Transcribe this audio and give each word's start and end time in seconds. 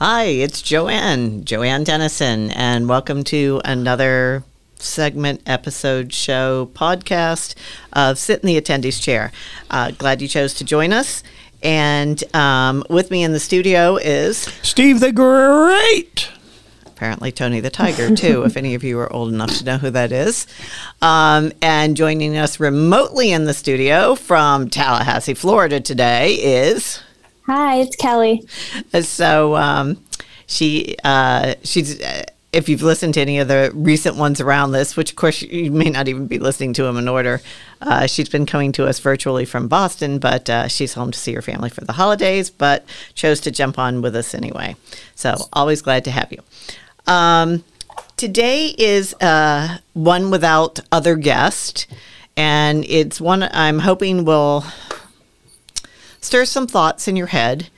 Hi, 0.00 0.24
it's 0.24 0.60
Joanne, 0.60 1.44
Joanne 1.44 1.84
Dennison, 1.84 2.50
and 2.50 2.88
welcome 2.88 3.22
to 3.24 3.60
another 3.64 4.42
segment, 4.74 5.40
episode, 5.46 6.12
show, 6.12 6.68
podcast 6.74 7.54
of 7.92 8.18
Sit 8.18 8.40
in 8.40 8.48
the 8.48 8.60
Attendees 8.60 9.00
Chair. 9.00 9.30
Uh, 9.70 9.92
glad 9.92 10.20
you 10.20 10.26
chose 10.26 10.52
to 10.54 10.64
join 10.64 10.92
us. 10.92 11.22
And 11.62 12.22
um, 12.34 12.84
with 12.90 13.12
me 13.12 13.22
in 13.22 13.32
the 13.32 13.38
studio 13.38 13.96
is 13.96 14.38
Steve 14.62 14.98
the 14.98 15.12
Great. 15.12 16.28
apparently 16.86 17.30
Tony 17.30 17.60
the 17.60 17.70
Tiger, 17.70 18.14
too, 18.16 18.42
if 18.42 18.56
any 18.56 18.74
of 18.74 18.82
you 18.82 18.98
are 18.98 19.10
old 19.12 19.32
enough 19.32 19.56
to 19.58 19.64
know 19.64 19.78
who 19.78 19.90
that 19.90 20.10
is. 20.10 20.48
Um, 21.02 21.52
and 21.62 21.96
joining 21.96 22.36
us 22.36 22.58
remotely 22.58 23.30
in 23.30 23.44
the 23.44 23.54
studio 23.54 24.16
from 24.16 24.68
Tallahassee, 24.70 25.34
Florida 25.34 25.78
today 25.80 26.34
is. 26.34 27.00
Hi, 27.46 27.76
it's 27.76 27.94
Kelly. 27.96 28.46
So 29.02 29.54
um, 29.56 30.02
she 30.46 30.96
uh, 31.04 31.56
she's 31.62 32.00
uh, 32.00 32.24
if 32.54 32.70
you've 32.70 32.82
listened 32.82 33.14
to 33.14 33.20
any 33.20 33.38
of 33.38 33.48
the 33.48 33.70
recent 33.74 34.16
ones 34.16 34.40
around 34.40 34.72
this, 34.72 34.96
which 34.96 35.10
of 35.10 35.16
course 35.16 35.42
you 35.42 35.70
may 35.70 35.90
not 35.90 36.08
even 36.08 36.26
be 36.26 36.38
listening 36.38 36.72
to 36.74 36.84
them 36.84 36.96
in 36.96 37.06
order, 37.06 37.42
uh, 37.82 38.06
she's 38.06 38.30
been 38.30 38.46
coming 38.46 38.72
to 38.72 38.86
us 38.86 38.98
virtually 38.98 39.44
from 39.44 39.68
Boston, 39.68 40.18
but 40.18 40.48
uh, 40.48 40.68
she's 40.68 40.94
home 40.94 41.10
to 41.10 41.18
see 41.18 41.34
her 41.34 41.42
family 41.42 41.68
for 41.68 41.82
the 41.82 41.92
holidays, 41.92 42.48
but 42.48 42.86
chose 43.14 43.40
to 43.40 43.50
jump 43.50 43.78
on 43.78 44.00
with 44.00 44.16
us 44.16 44.34
anyway. 44.34 44.74
So 45.14 45.34
always 45.52 45.82
glad 45.82 46.04
to 46.04 46.10
have 46.12 46.32
you. 46.32 46.42
Um, 47.06 47.62
today 48.16 48.68
is 48.78 49.12
uh, 49.20 49.78
one 49.92 50.30
without 50.30 50.80
other 50.90 51.16
guest, 51.16 51.88
and 52.38 52.86
it's 52.86 53.20
one 53.20 53.42
I'm 53.42 53.80
hoping 53.80 54.24
will 54.24 54.64
stir 56.24 56.44
some 56.44 56.66
thoughts 56.66 57.06
in 57.06 57.16
your 57.16 57.26
head 57.28 57.68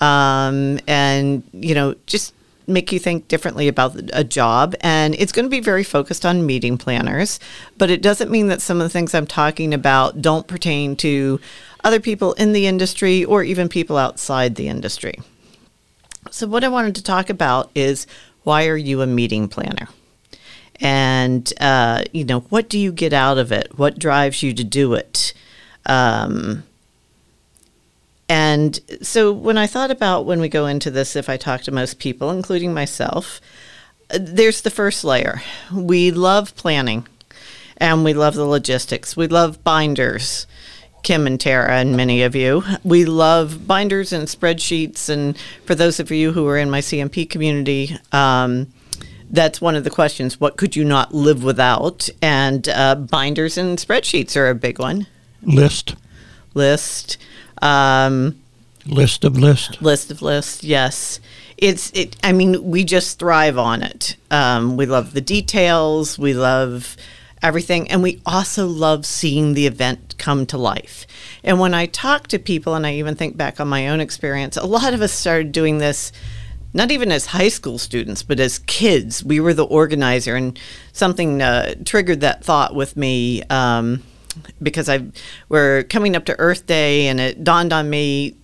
um, 0.00 0.78
and 0.86 1.42
you 1.52 1.74
know 1.74 1.94
just 2.06 2.34
make 2.66 2.92
you 2.92 2.98
think 2.98 3.28
differently 3.28 3.66
about 3.66 4.00
a 4.12 4.22
job. 4.22 4.74
And 4.80 5.14
it's 5.16 5.32
going 5.32 5.44
to 5.44 5.50
be 5.50 5.60
very 5.60 5.82
focused 5.82 6.24
on 6.24 6.46
meeting 6.46 6.78
planners 6.78 7.40
but 7.76 7.90
it 7.90 8.02
doesn't 8.02 8.30
mean 8.30 8.48
that 8.48 8.60
some 8.60 8.80
of 8.80 8.84
the 8.84 8.88
things 8.88 9.14
i'm 9.14 9.26
talking 9.26 9.74
about 9.74 10.22
don't 10.22 10.46
pertain 10.46 10.94
to 10.96 11.40
other 11.84 11.98
people 12.00 12.32
in 12.34 12.52
the 12.52 12.66
industry 12.66 13.24
or 13.24 13.42
even 13.42 13.68
people 13.68 13.96
outside 13.96 14.54
the 14.54 14.68
industry. 14.68 15.14
So 16.30 16.46
what 16.46 16.64
i 16.64 16.68
wanted 16.68 16.94
to 16.96 17.02
talk 17.02 17.30
about 17.30 17.70
is 17.74 18.06
why 18.44 18.66
are 18.66 18.76
you 18.76 19.02
a 19.02 19.06
meeting 19.06 19.48
planner? 19.48 19.88
And 20.80 21.52
uh, 21.60 22.02
you 22.12 22.24
know 22.24 22.40
what 22.40 22.68
do 22.68 22.78
you 22.78 22.92
get 22.92 23.12
out 23.12 23.38
of 23.38 23.52
it? 23.52 23.78
What 23.78 23.98
drives 23.98 24.42
you 24.42 24.52
to 24.54 24.64
do 24.64 24.94
it? 24.94 25.32
Um, 25.86 26.64
and 28.32 28.80
so 29.02 29.30
when 29.30 29.58
I 29.58 29.66
thought 29.66 29.90
about 29.90 30.24
when 30.24 30.40
we 30.40 30.48
go 30.48 30.64
into 30.66 30.90
this, 30.90 31.16
if 31.16 31.28
I 31.28 31.36
talk 31.36 31.60
to 31.62 31.70
most 31.70 31.98
people, 31.98 32.30
including 32.30 32.72
myself, 32.72 33.42
uh, 34.10 34.16
there's 34.22 34.62
the 34.62 34.70
first 34.70 35.04
layer. 35.04 35.42
We 35.70 36.10
love 36.10 36.56
planning 36.56 37.06
and 37.76 38.04
we 38.04 38.14
love 38.14 38.34
the 38.34 38.46
logistics. 38.46 39.18
We 39.18 39.26
love 39.26 39.62
binders. 39.62 40.46
Kim 41.02 41.26
and 41.26 41.38
Tara 41.38 41.72
and 41.72 41.94
many 41.94 42.22
of 42.22 42.34
you. 42.34 42.62
We 42.82 43.04
love 43.04 43.66
binders 43.66 44.14
and 44.14 44.26
spreadsheets. 44.26 45.10
And 45.10 45.36
for 45.66 45.74
those 45.74 46.00
of 46.00 46.10
you 46.10 46.32
who 46.32 46.46
are 46.46 46.56
in 46.56 46.70
my 46.70 46.80
CMP 46.80 47.28
community, 47.28 47.98
um, 48.12 48.72
that's 49.28 49.60
one 49.60 49.76
of 49.76 49.84
the 49.84 49.90
questions. 49.90 50.40
What 50.40 50.56
could 50.56 50.74
you 50.74 50.84
not 50.86 51.12
live 51.12 51.44
without? 51.44 52.08
And 52.22 52.66
uh, 52.66 52.94
binders 52.94 53.58
and 53.58 53.76
spreadsheets 53.76 54.38
are 54.38 54.48
a 54.48 54.54
big 54.54 54.78
one. 54.78 55.06
List. 55.42 55.96
List. 56.54 57.18
Um, 57.62 58.38
List 58.84 59.24
of 59.24 59.38
list. 59.38 59.80
list 59.80 60.10
of 60.10 60.22
lists 60.22 60.64
yes. 60.64 61.20
It's 61.56 61.92
it 61.92 62.16
i 62.24 62.32
mean 62.32 62.62
we 62.68 62.82
just 62.82 63.18
thrive 63.20 63.56
on 63.56 63.82
it. 63.82 64.16
Um, 64.30 64.76
we 64.76 64.86
love 64.86 65.12
the 65.14 65.20
details 65.20 66.18
we 66.18 66.34
love 66.34 66.96
everything 67.40 67.88
and 67.90 68.02
we 68.02 68.20
also 68.26 68.66
love 68.66 69.06
seeing 69.06 69.54
the 69.54 69.66
event 69.68 70.16
come 70.18 70.46
to 70.46 70.58
life. 70.58 71.06
And 71.44 71.60
when 71.60 71.74
i 71.74 71.86
talk 71.86 72.26
to 72.28 72.38
people 72.40 72.74
and 72.74 72.84
i 72.84 72.94
even 72.94 73.14
think 73.14 73.36
back 73.36 73.60
on 73.60 73.68
my 73.68 73.86
own 73.88 74.00
experience 74.00 74.56
a 74.56 74.66
lot 74.66 74.92
of 74.94 75.00
us 75.00 75.12
started 75.12 75.52
doing 75.52 75.78
this 75.78 76.10
not 76.74 76.90
even 76.90 77.12
as 77.12 77.26
high 77.26 77.48
school 77.50 77.76
students, 77.76 78.22
but 78.22 78.40
as 78.40 78.58
kids, 78.60 79.22
we 79.22 79.40
were 79.40 79.52
the 79.52 79.64
organizer, 79.66 80.34
and 80.36 80.58
something 80.92 81.42
uh, 81.42 81.74
triggered 81.84 82.20
that 82.22 82.42
thought 82.42 82.74
with 82.74 82.96
me 82.96 83.42
um, 83.50 84.02
because 84.62 84.88
I 84.88 85.04
we're 85.48 85.84
coming 85.84 86.16
up 86.16 86.24
to 86.26 86.38
Earth 86.38 86.66
Day, 86.66 87.08
and 87.08 87.20
it 87.20 87.44
dawned 87.44 87.72
on 87.72 87.90
me 87.90 88.36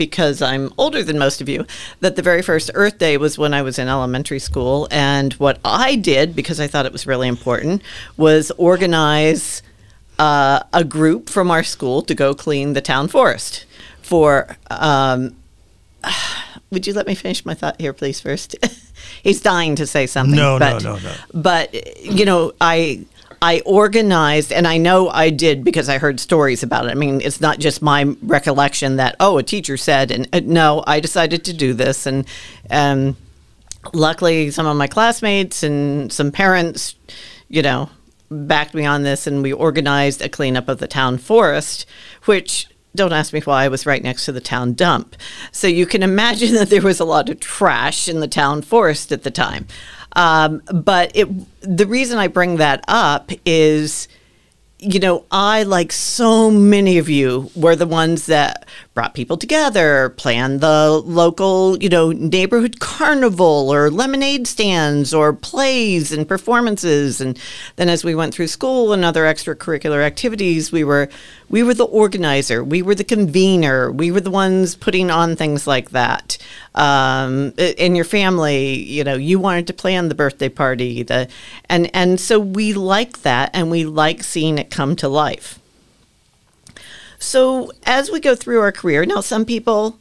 because 0.00 0.40
I'm 0.40 0.72
older 0.78 1.02
than 1.02 1.18
most 1.18 1.42
of 1.42 1.48
you, 1.48 1.66
that 2.00 2.16
the 2.16 2.22
very 2.22 2.40
first 2.40 2.70
Earth 2.72 2.96
Day 2.96 3.18
was 3.18 3.36
when 3.36 3.52
I 3.52 3.60
was 3.60 3.78
in 3.78 3.86
elementary 3.86 4.38
school. 4.38 4.88
And 4.90 5.34
what 5.34 5.58
I 5.62 5.94
did, 5.94 6.34
because 6.34 6.58
I 6.58 6.66
thought 6.68 6.86
it 6.86 6.92
was 6.92 7.06
really 7.06 7.28
important, 7.28 7.82
was 8.16 8.50
organize 8.52 9.62
uh, 10.18 10.60
a 10.72 10.84
group 10.84 11.28
from 11.28 11.50
our 11.50 11.62
school 11.62 12.00
to 12.00 12.14
go 12.14 12.34
clean 12.34 12.72
the 12.72 12.80
town 12.80 13.08
forest 13.08 13.66
for. 14.00 14.56
Um, 14.70 15.36
would 16.70 16.86
you 16.86 16.94
let 16.94 17.06
me 17.06 17.14
finish 17.14 17.44
my 17.44 17.52
thought 17.52 17.78
here, 17.78 17.92
please, 17.92 18.20
first? 18.20 18.56
He's 19.22 19.42
dying 19.42 19.76
to 19.76 19.86
say 19.86 20.06
something. 20.06 20.34
No, 20.34 20.56
no, 20.56 20.78
no, 20.78 20.96
no. 20.96 21.14
But, 21.34 22.02
you 22.02 22.24
know, 22.24 22.52
I. 22.58 23.04
I 23.42 23.60
organized, 23.64 24.52
and 24.52 24.68
I 24.68 24.76
know 24.76 25.08
I 25.08 25.30
did 25.30 25.64
because 25.64 25.88
I 25.88 25.96
heard 25.96 26.20
stories 26.20 26.62
about 26.62 26.86
it. 26.86 26.90
I 26.90 26.94
mean, 26.94 27.22
it's 27.22 27.40
not 27.40 27.58
just 27.58 27.80
my 27.80 28.14
recollection 28.22 28.96
that 28.96 29.16
oh, 29.18 29.38
a 29.38 29.42
teacher 29.42 29.78
said, 29.78 30.10
and 30.10 30.28
uh, 30.32 30.40
no, 30.44 30.84
I 30.86 31.00
decided 31.00 31.44
to 31.46 31.54
do 31.54 31.72
this, 31.72 32.06
and 32.06 32.26
um, 32.68 33.16
luckily, 33.94 34.50
some 34.50 34.66
of 34.66 34.76
my 34.76 34.86
classmates 34.86 35.62
and 35.62 36.12
some 36.12 36.30
parents, 36.30 36.96
you 37.48 37.62
know, 37.62 37.88
backed 38.30 38.74
me 38.74 38.84
on 38.84 39.04
this, 39.04 39.26
and 39.26 39.42
we 39.42 39.54
organized 39.54 40.20
a 40.20 40.28
cleanup 40.28 40.68
of 40.68 40.78
the 40.78 40.88
town 40.88 41.18
forest, 41.18 41.86
which. 42.24 42.66
Don't 42.92 43.12
ask 43.12 43.32
me 43.32 43.38
why 43.42 43.62
I 43.62 43.68
was 43.68 43.86
right 43.86 44.02
next 44.02 44.24
to 44.24 44.32
the 44.32 44.40
town 44.40 44.72
dump. 44.72 45.14
So 45.52 45.68
you 45.68 45.86
can 45.86 46.02
imagine 46.02 46.54
that 46.54 46.70
there 46.70 46.82
was 46.82 46.98
a 46.98 47.04
lot 47.04 47.28
of 47.28 47.38
trash 47.38 48.08
in 48.08 48.18
the 48.18 48.26
town 48.26 48.62
forest 48.62 49.12
at 49.12 49.22
the 49.22 49.30
time. 49.30 49.68
Um, 50.16 50.62
but 50.72 51.12
it, 51.14 51.28
the 51.60 51.86
reason 51.86 52.18
I 52.18 52.26
bring 52.26 52.56
that 52.56 52.84
up 52.88 53.30
is, 53.44 54.08
you 54.78 55.00
know, 55.00 55.24
I, 55.30 55.62
like 55.62 55.92
so 55.92 56.50
many 56.50 56.98
of 56.98 57.08
you, 57.08 57.50
were 57.54 57.76
the 57.76 57.86
ones 57.86 58.26
that 58.26 58.66
brought 58.92 59.14
people 59.14 59.36
together, 59.36 60.08
planned 60.16 60.60
the 60.60 61.00
local, 61.04 61.78
you 61.78 61.88
know, 61.88 62.10
neighborhood 62.10 62.80
carnival 62.80 63.72
or 63.72 63.88
lemonade 63.88 64.48
stands 64.48 65.14
or 65.14 65.32
plays 65.32 66.10
and 66.10 66.26
performances. 66.26 67.20
And 67.20 67.38
then 67.76 67.88
as 67.88 68.02
we 68.02 68.16
went 68.16 68.34
through 68.34 68.48
school 68.48 68.92
and 68.92 69.04
other 69.04 69.22
extracurricular 69.24 70.02
activities, 70.02 70.72
we 70.72 70.82
were 70.82 71.08
we 71.48 71.62
were 71.62 71.74
the 71.74 71.84
organizer, 71.84 72.64
we 72.64 72.82
were 72.82 72.94
the 72.94 73.04
convener, 73.04 73.92
we 73.92 74.10
were 74.10 74.20
the 74.20 74.30
ones 74.30 74.74
putting 74.74 75.10
on 75.10 75.36
things 75.36 75.66
like 75.66 75.90
that. 75.90 76.36
Um, 76.74 77.52
in 77.56 77.94
your 77.94 78.04
family, 78.04 78.74
you 78.74 79.04
know, 79.04 79.14
you 79.14 79.38
wanted 79.38 79.68
to 79.68 79.72
plan 79.72 80.08
the 80.08 80.14
birthday 80.16 80.48
party, 80.48 81.04
the 81.04 81.28
and 81.68 81.94
and 81.94 82.18
so 82.18 82.40
we 82.40 82.72
like 82.72 83.22
that, 83.22 83.50
and 83.52 83.70
we 83.70 83.84
like 83.84 84.24
seeing 84.24 84.58
it 84.58 84.70
come 84.70 84.96
to 84.96 85.08
life. 85.08 85.60
So 87.20 87.70
as 87.84 88.10
we 88.10 88.18
go 88.18 88.34
through 88.34 88.60
our 88.60 88.72
career, 88.72 89.04
now 89.04 89.20
some 89.20 89.44
people, 89.44 89.98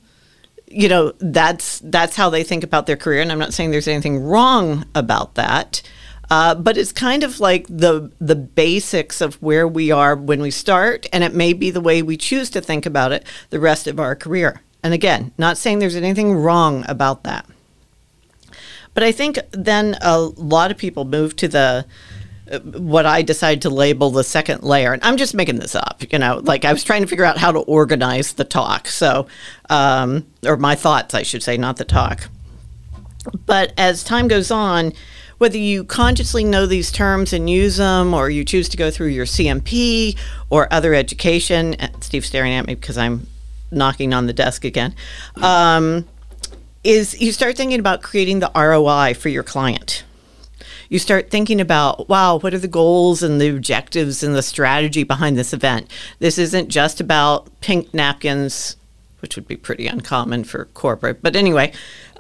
you 0.68 0.88
know, 0.88 1.14
that's 1.20 1.80
that's 1.84 2.16
how 2.16 2.30
they 2.30 2.44
think 2.44 2.64
about 2.64 2.88
their 2.88 2.98
career, 2.98 3.22
and 3.22 3.32
I'm 3.32 3.38
not 3.38 3.54
saying 3.54 3.70
there's 3.72 3.88
anything 3.88 4.24
wrong 4.24 4.86
about 4.96 5.36
that. 5.36 5.84
Uh, 6.32 6.56
but 6.56 6.78
it's 6.78 6.92
kind 6.92 7.24
of 7.24 7.40
like 7.40 7.68
the 7.68 8.12
the 8.20 8.36
basics 8.36 9.20
of 9.20 9.36
where 9.42 9.68
we 9.68 9.92
are 9.92 10.16
when 10.16 10.42
we 10.42 10.50
start, 10.50 11.08
and 11.12 11.24
it 11.24 11.34
may 11.34 11.54
be 11.54 11.70
the 11.70 11.82
way 11.82 12.02
we 12.02 12.16
choose 12.16 12.50
to 12.52 12.62
think 12.62 12.86
about 12.86 13.12
it 13.12 13.26
the 13.50 13.60
rest 13.60 13.86
of 13.86 14.00
our 14.00 14.16
career. 14.16 14.62
And 14.82 14.94
again, 14.94 15.34
not 15.38 15.58
saying 15.58 15.80
there's 15.80 15.96
anything 15.96 16.34
wrong 16.34 16.86
about 16.88 17.24
that. 17.24 17.46
But 18.94 19.04
I 19.04 19.12
think 19.12 19.40
then 19.52 19.98
a 20.02 20.20
lot 20.20 20.72
of 20.72 20.78
people 20.78 21.04
move 21.04 21.36
to 21.38 21.48
the 21.50 21.86
what 22.58 23.06
I 23.06 23.22
decided 23.22 23.62
to 23.64 23.70
label 23.70 24.10
the 24.10 24.24
second 24.24 24.64
layer, 24.64 24.94
and 24.94 25.04
I'm 25.04 25.18
just 25.18 25.34
making 25.34 25.60
this 25.60 25.76
up. 25.76 26.04
You 26.12 26.20
know, 26.20 26.42
like 26.44 26.66
I 26.66 26.74
was 26.74 26.84
trying 26.84 27.02
to 27.02 27.08
figure 27.08 27.26
out 27.26 27.38
how 27.38 27.52
to 27.52 27.60
organize 27.60 28.34
the 28.34 28.44
talk. 28.44 28.88
So, 28.88 29.28
um, 29.70 30.26
or 30.46 30.58
my 30.58 30.76
thoughts, 30.76 31.14
I 31.14 31.24
should 31.24 31.44
say, 31.44 31.58
not 31.58 31.78
the 31.78 31.86
talk. 31.86 32.30
But 33.46 33.74
as 33.78 34.04
time 34.04 34.28
goes 34.28 34.50
on, 34.50 34.94
whether 35.38 35.58
you 35.58 35.84
consciously 35.84 36.44
know 36.44 36.66
these 36.66 36.92
terms 36.92 37.34
and 37.34 37.50
use 37.50 37.78
them, 37.78 38.14
or 38.14 38.30
you 38.30 38.44
choose 38.44 38.70
to 38.70 38.78
go 38.78 38.92
through 38.92 39.08
your 39.08 39.26
CMP 39.26 40.18
or 40.50 40.72
other 40.72 40.94
education, 40.94 41.76
uh, 41.80 41.90
Steve's 42.02 42.28
staring 42.28 42.54
at 42.54 42.68
me 42.68 42.76
because 42.76 42.98
I'm 42.98 43.28
knocking 43.72 44.14
on 44.14 44.26
the 44.26 44.34
desk 44.34 44.66
again, 44.66 44.96
um, 45.38 46.08
is 46.84 47.20
you 47.22 47.32
start 47.32 47.56
thinking 47.56 47.80
about 47.80 48.02
creating 48.02 48.40
the 48.40 48.52
ROI 48.56 49.14
for 49.14 49.30
your 49.30 49.44
client. 49.44 50.04
You 50.90 51.00
start 51.00 51.30
thinking 51.30 51.62
about, 51.62 52.10
wow, 52.10 52.40
what 52.40 52.54
are 52.54 52.60
the 52.60 52.68
goals 52.68 53.24
and 53.24 53.40
the 53.40 53.50
objectives 53.50 54.24
and 54.24 54.36
the 54.36 54.42
strategy 54.42 55.04
behind 55.04 55.38
this 55.38 55.54
event? 55.54 55.90
This 56.18 56.38
isn't 56.38 56.70
just 56.70 57.00
about 57.00 57.48
pink 57.62 57.94
napkins 57.94 58.76
which 59.22 59.36
would 59.36 59.48
be 59.48 59.58
pretty 59.58 59.88
uncommon 59.88 60.44
for 60.44 60.66
corporate. 60.74 61.22
But 61.22 61.36
anyway, 61.36 61.74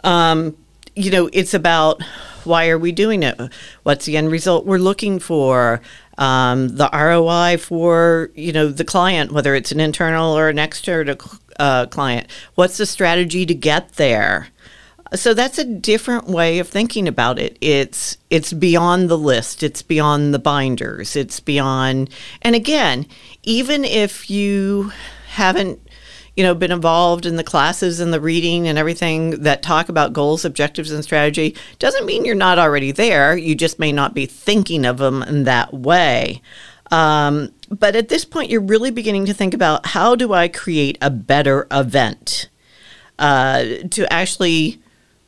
um, 0.03 0.55
you 0.95 1.11
know, 1.11 1.29
it's 1.33 1.53
about 1.53 2.01
why 2.43 2.69
are 2.69 2.77
we 2.77 2.91
doing 2.91 3.23
it? 3.23 3.39
What's 3.83 4.05
the 4.05 4.17
end 4.17 4.31
result 4.31 4.65
we're 4.65 4.77
looking 4.77 5.19
for? 5.19 5.81
Um, 6.17 6.69
the 6.69 6.89
ROI 6.91 7.57
for 7.57 8.29
you 8.35 8.51
know 8.51 8.67
the 8.67 8.83
client, 8.83 9.31
whether 9.31 9.55
it's 9.55 9.71
an 9.71 9.79
internal 9.79 10.37
or 10.37 10.49
an 10.49 10.59
external 10.59 11.17
uh, 11.59 11.85
client. 11.85 12.27
What's 12.55 12.77
the 12.77 12.85
strategy 12.85 13.45
to 13.45 13.53
get 13.53 13.93
there? 13.93 14.49
So 15.15 15.33
that's 15.33 15.57
a 15.57 15.65
different 15.65 16.27
way 16.27 16.59
of 16.59 16.67
thinking 16.67 17.07
about 17.07 17.39
it. 17.39 17.57
It's 17.61 18.17
it's 18.29 18.53
beyond 18.53 19.09
the 19.09 19.17
list. 19.17 19.63
It's 19.63 19.81
beyond 19.81 20.33
the 20.33 20.39
binders. 20.39 21.15
It's 21.15 21.39
beyond. 21.39 22.09
And 22.41 22.55
again, 22.55 23.07
even 23.43 23.83
if 23.83 24.29
you 24.29 24.91
haven't 25.29 25.79
you 26.35 26.43
know 26.43 26.55
been 26.55 26.71
involved 26.71 27.25
in 27.25 27.35
the 27.35 27.43
classes 27.43 27.99
and 27.99 28.13
the 28.13 28.21
reading 28.21 28.67
and 28.67 28.77
everything 28.77 29.41
that 29.41 29.61
talk 29.61 29.89
about 29.89 30.13
goals 30.13 30.45
objectives 30.45 30.91
and 30.91 31.03
strategy 31.03 31.55
doesn't 31.79 32.05
mean 32.05 32.23
you're 32.23 32.33
not 32.33 32.57
already 32.57 32.91
there 32.91 33.35
you 33.35 33.53
just 33.55 33.77
may 33.77 33.91
not 33.91 34.13
be 34.13 34.25
thinking 34.25 34.85
of 34.85 34.99
them 34.99 35.21
in 35.23 35.43
that 35.43 35.73
way 35.73 36.41
um, 36.91 37.51
but 37.69 37.95
at 37.95 38.07
this 38.07 38.23
point 38.23 38.49
you're 38.49 38.61
really 38.61 38.89
beginning 38.89 39.25
to 39.25 39.33
think 39.33 39.53
about 39.53 39.87
how 39.87 40.15
do 40.15 40.31
i 40.31 40.47
create 40.47 40.97
a 41.01 41.09
better 41.09 41.67
event 41.71 42.49
uh, 43.19 43.63
to 43.91 44.11
actually 44.11 44.79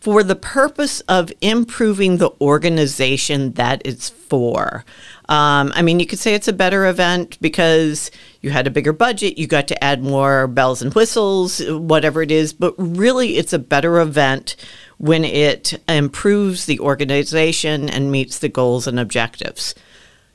for 0.01 0.23
the 0.23 0.35
purpose 0.35 0.99
of 1.01 1.31
improving 1.41 2.17
the 2.17 2.31
organization 2.41 3.53
that 3.53 3.83
it's 3.85 4.09
for. 4.09 4.83
Um, 5.29 5.71
I 5.75 5.83
mean, 5.83 5.99
you 5.99 6.07
could 6.07 6.17
say 6.17 6.33
it's 6.33 6.47
a 6.47 6.53
better 6.53 6.87
event 6.87 7.37
because 7.39 8.09
you 8.41 8.49
had 8.49 8.65
a 8.65 8.71
bigger 8.71 8.93
budget, 8.93 9.37
you 9.37 9.45
got 9.45 9.67
to 9.67 9.83
add 9.83 10.03
more 10.03 10.47
bells 10.47 10.81
and 10.81 10.91
whistles, 10.95 11.61
whatever 11.69 12.23
it 12.23 12.31
is, 12.31 12.51
but 12.51 12.73
really 12.77 13.37
it's 13.37 13.53
a 13.53 13.59
better 13.59 13.99
event 13.99 14.55
when 14.97 15.23
it 15.23 15.79
improves 15.87 16.65
the 16.65 16.79
organization 16.79 17.87
and 17.87 18.11
meets 18.11 18.39
the 18.39 18.49
goals 18.49 18.87
and 18.87 18.99
objectives. 18.99 19.75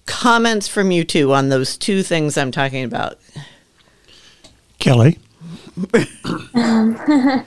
Comments 0.06 0.69
from 0.69 0.92
you 0.92 1.02
two 1.02 1.32
on 1.32 1.48
those 1.48 1.76
two 1.76 2.04
things 2.04 2.38
I'm 2.38 2.52
talking 2.52 2.84
about. 2.84 3.19
Kelly. 4.78 5.19
Um, 6.54 7.46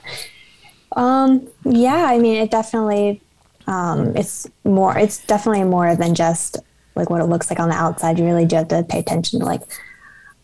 yeah, 0.96 2.06
I 2.08 2.18
mean, 2.18 2.36
it 2.36 2.50
definitely, 2.50 3.22
um, 3.66 4.16
it's 4.16 4.48
more, 4.64 4.98
it's 4.98 5.24
definitely 5.26 5.64
more 5.64 5.94
than 5.94 6.14
just 6.14 6.58
like 6.94 7.10
what 7.10 7.20
it 7.20 7.26
looks 7.26 7.50
like 7.50 7.60
on 7.60 7.68
the 7.68 7.74
outside. 7.74 8.18
You 8.18 8.24
really 8.24 8.46
do 8.46 8.56
have 8.56 8.68
to 8.68 8.82
pay 8.82 8.98
attention 8.98 9.40
to 9.40 9.46
like, 9.46 9.62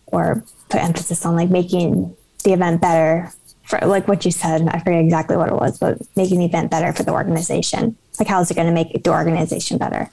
or 0.06 0.44
put 0.68 0.82
emphasis 0.82 1.26
on 1.26 1.36
like 1.36 1.50
making 1.50 2.16
the 2.44 2.52
event 2.52 2.80
better 2.80 3.30
for 3.64 3.80
like 3.80 4.06
what 4.06 4.24
you 4.24 4.30
said. 4.30 4.68
I 4.68 4.78
forget 4.78 5.00
exactly 5.00 5.36
what 5.36 5.48
it 5.48 5.54
was, 5.54 5.78
but 5.78 5.98
making 6.16 6.38
the 6.38 6.44
event 6.44 6.70
better 6.70 6.92
for 6.92 7.02
the 7.02 7.12
organization. 7.12 7.96
Like, 8.18 8.28
how 8.28 8.40
is 8.40 8.50
it 8.50 8.54
going 8.54 8.68
to 8.68 8.72
make 8.72 9.02
the 9.02 9.10
organization 9.10 9.78
better? 9.78 10.10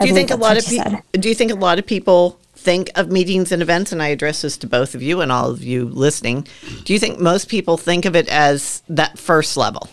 Do 0.00 0.08
you 0.08 0.14
think 0.14 0.30
a 0.30 0.36
lot 0.36 0.56
of 0.56 0.64
people? 0.66 1.02
Do 1.12 1.28
you 1.28 1.34
think 1.34 1.52
a 1.52 1.56
lot 1.56 1.78
of 1.78 1.86
people 1.86 2.38
think 2.64 2.90
of 2.94 3.12
meetings 3.12 3.52
and 3.52 3.60
events, 3.60 3.92
and 3.92 4.02
I 4.02 4.08
address 4.08 4.40
this 4.40 4.56
to 4.58 4.66
both 4.66 4.94
of 4.94 5.02
you 5.02 5.20
and 5.20 5.30
all 5.30 5.50
of 5.50 5.62
you 5.62 5.84
listening, 5.84 6.46
do 6.84 6.94
you 6.94 6.98
think 6.98 7.20
most 7.20 7.48
people 7.48 7.76
think 7.76 8.06
of 8.06 8.16
it 8.16 8.26
as 8.28 8.82
that 8.88 9.18
first 9.18 9.56
level? 9.56 9.90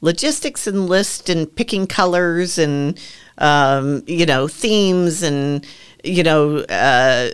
Logistics 0.00 0.66
and 0.66 0.88
list 0.88 1.30
and 1.30 1.54
picking 1.54 1.86
colors 1.86 2.58
and, 2.58 3.00
um, 3.38 4.02
you 4.06 4.26
know, 4.26 4.48
themes 4.48 5.22
and, 5.22 5.64
you 6.02 6.24
know, 6.24 6.58
uh, 6.58 7.30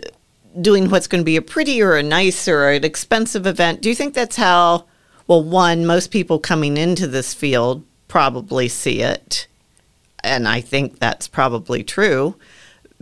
doing 0.61 0.89
what's 0.89 1.07
going 1.07 1.21
to 1.21 1.25
be 1.25 1.37
a 1.37 1.41
pretty 1.41 1.81
or 1.81 1.95
a 1.95 2.03
nice 2.03 2.47
or 2.47 2.69
an 2.69 2.83
expensive 2.83 3.47
event. 3.47 3.81
Do 3.81 3.89
you 3.89 3.95
think 3.95 4.13
that's 4.13 4.35
how, 4.35 4.85
well, 5.27 5.43
one, 5.43 5.85
most 5.85 6.11
people 6.11 6.39
coming 6.39 6.77
into 6.77 7.07
this 7.07 7.33
field 7.33 7.83
probably 8.07 8.67
see 8.67 9.01
it? 9.01 9.47
And 10.23 10.47
I 10.47 10.61
think 10.61 10.99
that's 10.99 11.27
probably 11.27 11.83
true 11.83 12.35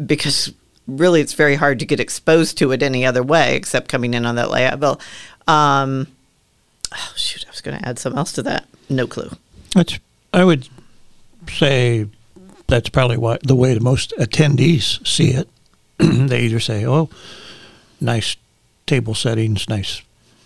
because 0.06 0.54
really 0.88 1.22
it's 1.22 1.34
very 1.34 1.56
hard 1.56 1.80
to 1.80 1.86
get 1.86 2.00
exposed 2.00 2.58
to 2.58 2.72
it 2.72 2.84
any 2.84 3.06
other 3.06 3.24
way 3.24 3.56
except 3.56 3.90
coming 3.90 4.14
in 4.14 4.26
on 4.26 4.36
that 4.36 4.50
layout 4.50 4.80
bill. 4.80 5.00
Um, 5.48 6.08
oh 6.94 7.14
shoot, 7.16 7.46
I 7.48 7.52
was 7.52 7.62
going 7.62 7.80
to 7.80 7.88
add 7.88 8.00
something 8.00 8.18
else 8.18 8.34
to 8.34 8.44
that. 8.44 8.66
No 8.90 9.08
clue. 9.08 9.30
That's 9.74 10.00
I 10.34 10.44
would 10.44 10.68
say 11.50 12.08
that's 12.68 12.90
probably 12.90 13.18
what 13.18 13.44
the 13.44 13.56
way 13.56 13.74
the 13.74 13.80
most 13.80 14.14
attendees 14.18 15.06
see 15.06 15.32
it. 15.32 15.48
they 15.98 16.42
either 16.42 16.60
say, 16.60 16.86
"Oh, 16.86 17.10
nice 18.02 18.36
table 18.86 19.14
settings, 19.14 19.70
nice 19.70 20.02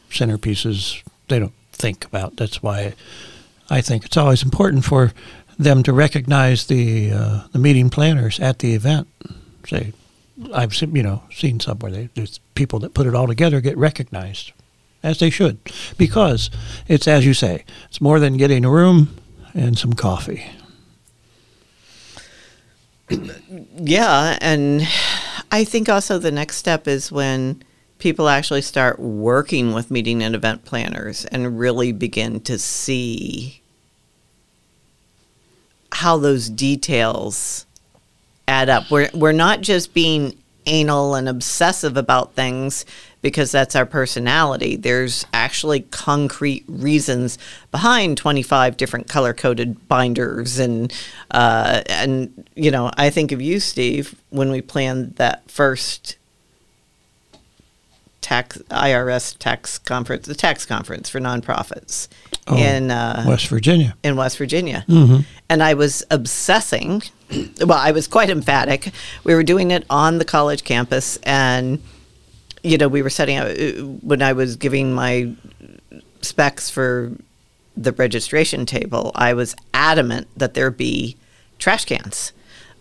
centerpieces." 0.09 1.01
They 1.27 1.39
don't 1.39 1.53
think 1.71 2.05
about. 2.05 2.37
That's 2.37 2.61
why 2.61 2.93
I 3.69 3.81
think 3.81 4.05
it's 4.05 4.17
always 4.17 4.43
important 4.43 4.85
for 4.85 5.13
them 5.57 5.83
to 5.83 5.93
recognize 5.93 6.65
the 6.65 7.11
uh, 7.11 7.41
the 7.51 7.59
meeting 7.59 7.89
planners 7.89 8.39
at 8.39 8.59
the 8.59 8.73
event. 8.73 9.07
Say, 9.67 9.93
I've 10.53 10.75
seen, 10.75 10.95
you 10.95 11.03
know 11.03 11.23
seen 11.31 11.59
somewhere 11.59 11.91
they, 11.91 12.09
there's 12.13 12.39
people 12.55 12.79
that 12.79 12.93
put 12.93 13.07
it 13.07 13.15
all 13.15 13.27
together 13.27 13.61
get 13.61 13.77
recognized, 13.77 14.51
as 15.03 15.19
they 15.19 15.29
should, 15.29 15.57
because 15.97 16.49
it's 16.87 17.07
as 17.07 17.25
you 17.25 17.33
say, 17.33 17.65
it's 17.89 18.01
more 18.01 18.19
than 18.19 18.37
getting 18.37 18.65
a 18.65 18.69
room 18.69 19.15
and 19.53 19.77
some 19.77 19.93
coffee. 19.93 20.45
Yeah, 23.09 24.37
and 24.41 24.87
I 25.51 25.63
think 25.63 25.87
also 25.87 26.17
the 26.19 26.31
next 26.31 26.57
step 26.57 26.87
is 26.87 27.11
when 27.11 27.63
people 27.99 28.29
actually 28.29 28.61
start 28.61 28.99
working 28.99 29.73
with 29.73 29.89
meeting 29.89 30.21
and 30.21 30.35
event 30.35 30.65
planners 30.65 31.25
and 31.25 31.57
really 31.57 31.91
begin 31.91 32.39
to 32.41 32.59
see 32.59 33.61
how 35.93 36.17
those 36.17 36.49
details 36.49 37.65
add 38.47 38.69
up. 38.69 38.89
We're 38.89 39.09
we're 39.13 39.31
not 39.31 39.61
just 39.61 39.93
being 39.93 40.37
anal 40.65 41.15
and 41.15 41.29
obsessive 41.29 41.95
about 41.97 42.33
things 42.33 42.85
because 43.21 43.51
that's 43.51 43.75
our 43.75 43.85
personality. 43.85 44.75
There's 44.75 45.25
actually 45.33 45.81
concrete 45.81 46.65
reasons 46.67 47.37
behind 47.71 48.17
25 48.17 48.77
different 48.77 49.07
color 49.07 49.33
coded 49.33 49.87
binders 49.87 50.59
and 50.59 50.93
uh, 51.31 51.81
and 51.87 52.47
you 52.55 52.71
know 52.71 52.91
I 52.97 53.09
think 53.09 53.31
of 53.31 53.41
you, 53.41 53.59
Steve, 53.59 54.15
when 54.29 54.51
we 54.51 54.61
planned 54.61 55.15
that 55.15 55.49
first 55.49 56.17
tax 58.21 58.57
IRS 58.69 59.37
tax 59.37 59.77
conference, 59.77 60.25
the 60.25 60.35
tax 60.35 60.65
conference 60.65 61.09
for 61.09 61.19
nonprofits 61.19 62.07
Oh, 62.49 62.55
in 62.55 62.91
uh, 62.91 63.25
West 63.27 63.47
Virginia. 63.47 63.95
in 64.03 64.15
West 64.15 64.37
Virginia. 64.37 64.85
Mm-hmm. 64.87 65.21
And 65.49 65.61
I 65.63 65.73
was 65.73 66.03
obsessing. 66.11 67.03
Well, 67.59 67.77
I 67.77 67.91
was 67.91 68.07
quite 68.07 68.29
emphatic. 68.29 68.93
We 69.25 69.35
were 69.35 69.43
doing 69.43 69.71
it 69.71 69.85
on 69.89 70.17
the 70.17 70.23
college 70.23 70.63
campus, 70.63 71.17
and 71.23 71.81
you 72.63 72.77
know, 72.77 72.87
we 72.87 73.01
were 73.01 73.09
setting 73.09 73.37
up 73.37 73.49
when 74.01 74.21
I 74.21 74.31
was 74.31 74.55
giving 74.55 74.93
my 74.93 75.33
specs 76.21 76.69
for 76.69 77.11
the 77.75 77.91
registration 77.91 78.65
table. 78.65 79.11
I 79.13 79.33
was 79.33 79.55
adamant 79.73 80.27
that 80.37 80.53
there 80.53 80.71
be 80.71 81.17
trash 81.59 81.83
cans 81.83 82.31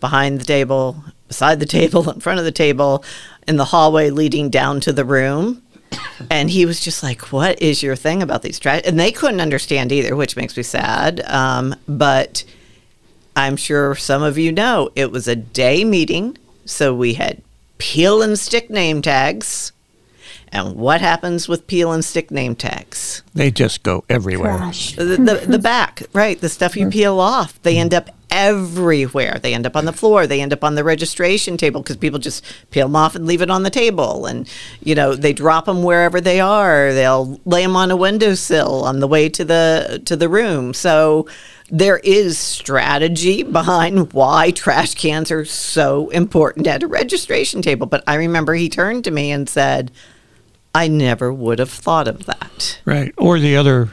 behind 0.01 0.41
the 0.41 0.45
table, 0.45 1.03
beside 1.27 1.59
the 1.59 1.67
table, 1.81 2.09
in 2.09 2.21
front 2.21 2.39
of 2.39 2.45
the 2.45 2.53
table, 2.53 3.03
in 3.49 3.57
the 3.57 3.67
hallway 3.67 4.11
leading 4.11 4.49
down 4.49 4.81
to 4.81 4.93
the 4.93 5.05
room. 5.05 5.63
And 6.31 6.51
he 6.51 6.67
was 6.67 6.81
just 6.81 7.03
like, 7.03 7.33
"What 7.33 7.61
is 7.61 7.83
your 7.83 7.97
thing 7.97 8.23
about 8.23 8.43
these 8.43 8.59
trash?" 8.59 8.83
And 8.85 8.99
they 8.99 9.13
couldn't 9.13 9.41
understand 9.41 9.93
either, 9.93 10.17
which 10.17 10.37
makes 10.37 10.57
me 10.57 10.63
sad. 10.63 11.23
Um, 11.27 11.75
but 11.89 12.45
I'm 13.37 13.57
sure 13.57 13.95
some 13.95 14.23
of 14.23 14.39
you 14.39 14.53
know 14.53 14.91
it 14.97 15.11
was 15.13 15.29
a 15.29 15.37
day 15.37 15.85
meeting, 15.85 16.39
so 16.65 16.95
we 16.95 17.15
had 17.15 17.43
peel 17.79 18.23
and 18.23 18.39
stick 18.39 18.71
name 18.71 19.03
tags. 19.03 19.73
And 20.53 20.77
what 20.77 21.01
happens 21.01 21.49
with 21.49 21.67
peel 21.67 21.93
and 21.93 22.05
stick 22.05 22.31
name 22.31 22.55
tags? 22.55 23.23
They 23.35 23.51
just 23.51 23.83
go 23.83 24.05
everywhere. 24.09 24.59
The, 24.97 25.05
the, 25.05 25.45
the 25.49 25.59
back, 25.59 26.05
right? 26.13 26.41
The 26.41 26.49
stuff 26.49 26.77
you 26.77 26.89
peel 26.89 27.21
off, 27.21 27.61
they 27.63 27.77
end 27.77 27.93
up 27.93 28.11
everywhere. 28.37 29.39
They 29.41 29.55
end 29.55 29.67
up 29.67 29.77
on 29.77 29.87
the 29.87 29.95
floor. 29.95 30.27
They 30.27 30.43
end 30.43 30.53
up 30.53 30.63
on 30.63 30.75
the 30.75 30.85
registration 30.85 31.57
table 31.57 31.81
because 31.81 31.97
people 31.97 32.19
just 32.19 32.45
peel 32.71 32.87
them 32.87 32.95
off 32.95 33.17
and 33.17 33.27
leave 33.27 33.41
it 33.41 33.51
on 33.51 33.63
the 33.63 33.71
table. 33.71 34.27
And, 34.27 34.47
you 34.83 34.95
know, 34.95 35.15
they 35.17 35.33
drop 35.33 35.65
them 35.65 35.83
wherever 35.83 36.21
they 36.21 36.39
are. 36.39 36.93
They'll 36.93 37.41
lay 37.47 37.63
them 37.63 37.77
on 37.77 37.91
a 37.91 37.97
windowsill 37.97 38.85
on 38.85 39.01
the 39.01 39.09
way 39.09 39.31
to 39.31 39.45
the 39.45 40.03
to 40.05 40.17
the 40.17 40.29
room. 40.29 40.75
So 40.75 41.27
there 41.71 41.97
is 41.99 42.39
strategy 42.39 43.43
behind 43.43 44.13
why 44.13 44.51
trash 44.51 44.95
cans 44.95 45.31
are 45.31 45.47
so 45.47 46.11
important 46.11 46.67
at 46.67 46.83
a 46.83 46.87
registration 46.87 47.63
table. 47.63 47.87
But 47.87 48.05
I 48.07 48.17
remember 48.17 48.53
he 48.53 48.69
turned 48.69 49.05
to 49.05 49.11
me 49.11 49.33
and 49.33 49.49
said, 49.49 49.91
I 50.75 50.89
never 50.89 51.33
would 51.33 51.59
have 51.59 51.71
thought 51.71 52.07
of 52.07 52.27
that. 52.27 52.81
Right. 52.85 53.15
Or 53.17 53.39
the 53.39 53.57
other 53.57 53.89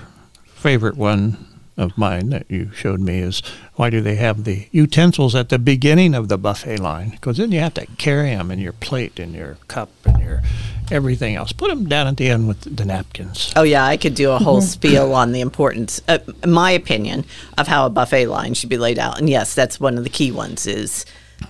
favorite 0.54 0.98
one 0.98 1.53
of 1.78 1.98
mine 1.98 2.30
that 2.30 2.46
you 2.50 2.72
showed 2.72 3.00
me 3.00 3.20
is 3.20 3.42
why 3.76 3.90
do 3.90 4.02
they 4.02 4.16
have 4.16 4.44
the 4.44 4.68
utensils 4.72 5.34
at 5.36 5.50
the 5.50 5.58
beginning 5.60 6.14
of 6.14 6.28
the 6.28 6.38
buffet 6.38 6.78
line? 6.80 7.10
Because 7.12 7.38
then 7.38 7.52
you 7.52 7.60
have 7.60 7.74
to 7.76 7.86
carry 7.98 8.30
them 8.30 8.52
in 8.52 8.60
your 8.60 8.74
plate 8.74 9.20
and 9.20 9.34
your 9.34 9.58
cup 9.68 9.90
and 10.06 10.22
your 10.22 10.42
everything 10.92 11.36
else. 11.36 11.52
Put 11.52 11.70
them 11.70 11.86
down 11.88 12.08
at 12.08 12.18
the 12.18 12.30
end 12.30 12.48
with 12.48 12.76
the 12.78 12.86
napkins. 12.86 13.52
Oh 13.56 13.64
yeah, 13.64 13.86
I 13.86 13.98
could 13.98 14.16
do 14.16 14.32
a 14.32 14.38
whole 14.38 14.62
spiel 14.62 15.14
on 15.14 15.32
the 15.32 15.42
importance, 15.42 16.02
uh, 16.08 16.20
my 16.46 16.72
opinion, 16.72 17.26
of 17.58 17.68
how 17.68 17.86
a 17.86 17.90
buffet 17.90 18.28
line 18.28 18.54
should 18.54 18.70
be 18.70 18.78
laid 18.78 19.00
out. 19.00 19.18
And 19.18 19.30
yes, 19.30 19.56
that's 19.56 19.80
one 19.80 19.98
of 19.98 20.04
the 20.04 20.10
key 20.10 20.32
ones 20.32 20.68
is 20.68 21.06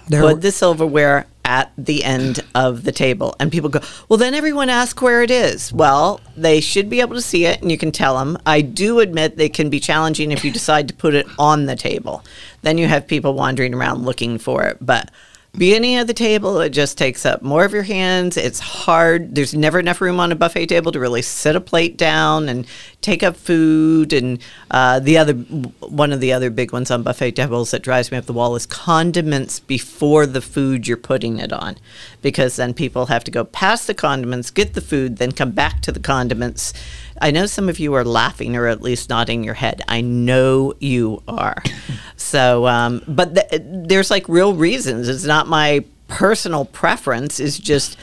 There- 0.08 0.22
put 0.22 0.42
the 0.42 0.52
silverware 0.52 1.28
at 1.46 1.72
the 1.78 2.04
end 2.04 2.40
of 2.56 2.84
the 2.84 2.92
table. 2.92 3.36
And 3.40 3.52
people 3.52 3.70
go, 3.70 3.82
well, 4.10 4.18
then 4.18 4.34
everyone 4.34 4.70
asks 4.70 5.02
where 5.02 5.22
it 5.22 5.32
is. 5.32 5.74
Well, 5.74 6.22
they 6.38 6.62
should 6.62 6.90
be 6.90 7.02
able 7.02 7.16
to 7.16 7.22
see 7.22 7.46
it, 7.46 7.62
and 7.62 7.72
you 7.72 7.78
can 7.78 7.92
tell 7.92 8.18
them. 8.18 8.38
I 8.46 8.62
do 8.62 9.00
admit 9.00 9.38
they 9.38 9.50
can 9.50 9.70
be 9.70 9.80
challenging 9.80 10.32
if 10.32 10.44
you 10.44 10.52
decide 10.52 10.88
to 10.88 10.94
put 10.94 11.14
it 11.14 11.28
on 11.38 11.66
the 11.66 11.76
table. 11.76 12.24
Then 12.62 12.78
you 12.78 12.88
have 12.88 13.08
people 13.08 13.34
wandering 13.34 13.74
around 13.74 14.06
looking 14.06 14.38
for 14.38 14.64
it, 14.64 14.78
but. 14.82 15.12
Beginning 15.56 15.98
of 15.98 16.08
the 16.08 16.16
table, 16.16 16.60
it 16.62 16.72
just 16.72 16.98
takes 16.98 17.28
up 17.28 17.44
more 17.44 17.64
of 17.64 17.74
your 17.74 17.84
hands. 17.84 18.38
It's 18.38 18.60
hard. 18.60 19.36
There's 19.36 19.54
never 19.54 19.78
enough 19.78 20.02
room 20.02 20.20
on 20.20 20.32
a 20.32 20.36
buffet 20.36 20.66
table 20.66 20.92
to 20.92 21.00
really 21.00 21.22
sit 21.22 21.56
a 21.56 21.62
plate 21.62 21.96
down 21.96 22.50
and 22.50 22.66
take 23.02 23.22
up 23.22 23.36
food. 23.36 24.14
And 24.14 24.40
uh, 24.72 25.00
the 25.00 25.20
other 25.20 25.34
one 25.34 26.12
of 26.12 26.22
the 26.22 26.34
other 26.34 26.50
big 26.50 26.74
ones 26.74 26.90
on 26.90 27.04
buffet 27.04 27.34
tables 27.34 27.70
that 27.70 27.84
drives 27.84 28.12
me 28.12 28.18
up 28.18 28.26
the 28.26 28.34
wall 28.34 28.56
is 28.56 28.66
condiments 28.66 29.60
before 29.60 30.26
the 30.26 30.42
food 30.42 30.88
you're 30.88 30.98
putting 30.98 31.38
it 31.38 31.54
on, 31.54 31.78
because 32.24 32.56
then 32.56 32.74
people 32.74 33.06
have 33.06 33.24
to 33.24 33.30
go 33.30 33.44
past 33.44 33.86
the 33.86 33.94
condiments, 33.94 34.50
get 34.50 34.74
the 34.74 34.82
food, 34.82 35.18
then 35.18 35.32
come 35.32 35.52
back 35.52 35.82
to 35.82 35.92
the 35.92 36.00
condiments. 36.00 36.74
I 37.22 37.32
know 37.32 37.46
some 37.46 37.70
of 37.70 37.80
you 37.80 37.94
are 37.94 38.04
laughing 38.04 38.56
or 38.56 38.68
at 38.68 38.82
least 38.82 39.10
nodding 39.10 39.44
your 39.44 39.54
head. 39.54 39.82
I 39.88 40.02
know 40.02 40.74
you 40.80 41.22
are. 41.28 41.62
So, 42.16 42.66
um, 42.68 43.02
but 43.08 43.36
th- 43.36 43.62
there's 43.66 44.10
like 44.10 44.30
real 44.30 44.54
reasons. 44.56 45.10
It's 45.10 45.26
not 45.26 45.48
my 45.48 45.84
personal 46.08 46.64
preference. 46.66 47.40
It's 47.40 47.60
just 47.60 47.98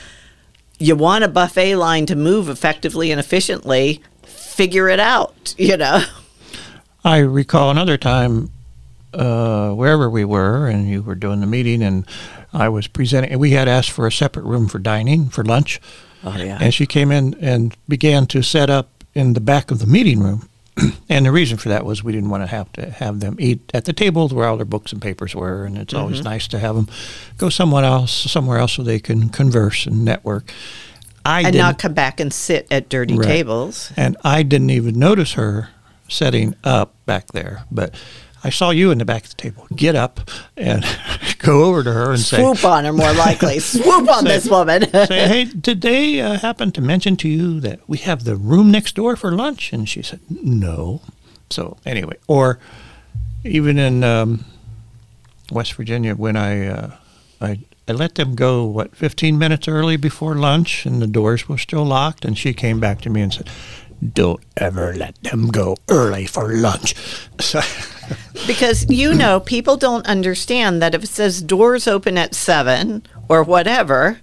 you 0.79 0.95
want 0.95 1.25
a 1.25 1.29
buffet 1.29 1.77
line 1.77 2.07
to 2.07 2.17
move 2.17 2.49
effectively 2.49 3.11
and 3.11 3.19
efficiently. 3.19 4.03
Figure 4.25 4.89
it 4.89 5.01
out. 5.01 5.55
You 5.59 5.77
know. 5.79 6.03
I 7.03 7.19
recall 7.19 7.71
another 7.71 7.97
time, 7.97 8.51
uh, 9.15 9.71
wherever 9.73 10.11
we 10.11 10.25
were, 10.25 10.69
and 10.69 10.89
you 10.89 11.03
were 11.03 11.15
doing 11.15 11.41
the 11.41 11.47
meeting, 11.47 11.83
and 11.83 12.05
I 12.53 12.69
was 12.69 12.87
presenting. 12.89 13.31
And 13.33 13.41
we 13.41 13.53
had 13.53 13.69
asked 13.69 13.91
for 13.91 14.07
a 14.07 14.13
separate 14.13 14.45
room 14.45 14.69
for 14.69 14.79
dining 14.79 15.29
for 15.31 15.43
lunch, 15.43 15.81
Oh 16.23 16.37
yeah. 16.37 16.59
and 16.61 16.75
she 16.75 16.85
came 16.85 17.11
in 17.11 17.35
and 17.41 17.75
began 17.89 18.27
to 18.27 18.43
set 18.43 18.69
up 18.69 19.00
in 19.15 19.33
the 19.35 19.41
back 19.41 19.71
of 19.71 19.79
the 19.79 19.87
meeting 19.87 20.21
room. 20.21 20.49
and 21.09 21.27
the 21.27 21.33
reason 21.33 21.59
for 21.59 21.69
that 21.69 21.85
was 21.85 22.05
we 22.05 22.13
didn't 22.13 22.31
want 22.31 22.43
to 22.43 22.47
have 22.47 22.73
to 22.73 22.91
have 22.91 23.21
them 23.21 23.37
eat 23.39 23.61
at 23.75 23.85
the 23.85 23.93
tables 23.93 24.33
where 24.33 24.47
all 24.47 24.57
their 24.57 24.65
books 24.65 24.93
and 24.93 25.03
papers 25.03 25.35
were, 25.35 25.65
and 25.65 25.77
it's 25.77 25.93
always 25.93 26.19
mm-hmm. 26.19 26.25
nice 26.25 26.49
to 26.49 26.59
have 26.59 26.77
them 26.77 26.89
go 27.39 27.49
somewhere 27.49 27.85
else, 27.85 28.13
somewhere 28.13 28.59
else, 28.59 28.75
so 28.75 28.83
they 28.83 29.01
can 29.01 29.29
converse 29.29 29.87
and 29.87 30.05
network. 30.05 30.53
I 31.25 31.43
and 31.43 31.57
not 31.57 31.79
come 31.79 31.93
back 31.93 32.21
and 32.21 32.33
sit 32.33 32.67
at 32.71 32.89
dirty 32.89 33.17
Right. 33.17 33.27
tables. 33.27 33.93
and 33.97 34.17
I 34.25 34.43
didn't 34.43 34.71
even 34.71 34.99
notice 34.99 35.33
her 35.33 35.71
setting 36.09 36.55
up 36.65 36.95
back 37.07 37.29
there. 37.29 37.65
But 37.71 37.95
I 38.43 38.51
saw 38.51 38.71
you 38.71 38.91
in 38.91 38.99
the 38.99 39.05
back 39.05 39.25
of 39.25 39.31
the 39.31 39.37
table. 39.37 39.67
Get 39.75 39.95
up 39.95 40.21
and 40.57 40.85
go 41.39 41.65
over 41.65 41.83
to 41.83 41.93
her 41.93 42.11
and 42.13 42.21
say, 42.21 42.39
Swoop 42.39 42.65
on 42.65 42.85
her 42.85 42.93
more 42.93 43.13
likely. 43.13 43.59
Swoop 43.61 44.09
on 44.09 44.25
this 44.25 44.49
woman. 44.49 44.91
say, 44.91 45.29
hey, 45.29 45.45
did 45.45 45.83
they 45.83 46.21
uh, 46.21 46.39
happen 46.39 46.73
to 46.73 46.81
mention 46.81 47.17
to 47.19 47.29
you 47.29 47.61
that 47.61 47.81
we 47.89 47.99
have 47.99 48.25
the 48.25 48.37
room 48.37 48.71
next 48.71 48.95
door 48.95 49.17
for 49.17 49.33
lunch? 49.33 49.73
And 49.73 49.89
she 49.89 50.03
said, 50.03 50.21
no. 50.29 51.03
So 51.51 51.77
anyway, 51.85 52.17
or 52.29 52.59
even 53.45 53.79
in 53.79 54.05
um, 54.05 54.45
West 55.51 55.75
Virginia, 55.75 56.15
when 56.15 56.37
I, 56.37 56.67
uh, 56.67 56.91
I 57.41 57.61
I 57.91 57.93
let 57.93 58.15
them 58.15 58.37
go 58.37 58.67
what 58.67 58.95
15 58.95 59.37
minutes 59.37 59.67
early 59.67 59.97
before 59.97 60.37
lunch, 60.37 60.87
and 60.87 61.03
the 61.03 61.09
doors 61.09 61.49
were 61.49 61.59
still 61.59 61.85
locked, 61.85 62.25
and 62.25 62.39
she 62.39 62.55
came 62.55 62.79
back 62.79 63.01
to 63.01 63.11
me 63.11 63.21
and 63.21 63.35
said. 63.35 63.51
Don't 64.13 64.43
ever 64.57 64.95
let 64.95 65.23
them 65.23 65.49
go 65.49 65.77
early 65.89 66.27
for 66.27 66.53
lunch. 66.55 66.95
Because 68.47 68.91
you 68.91 69.15
know, 69.15 69.39
people 69.41 69.77
don't 69.77 70.07
understand 70.07 70.83
that 70.83 70.95
if 70.95 71.05
it 71.05 71.09
says 71.09 71.43
doors 71.43 71.87
open 71.87 72.19
at 72.19 72.35
seven 72.35 73.07
or 73.29 73.43
whatever, 73.43 74.21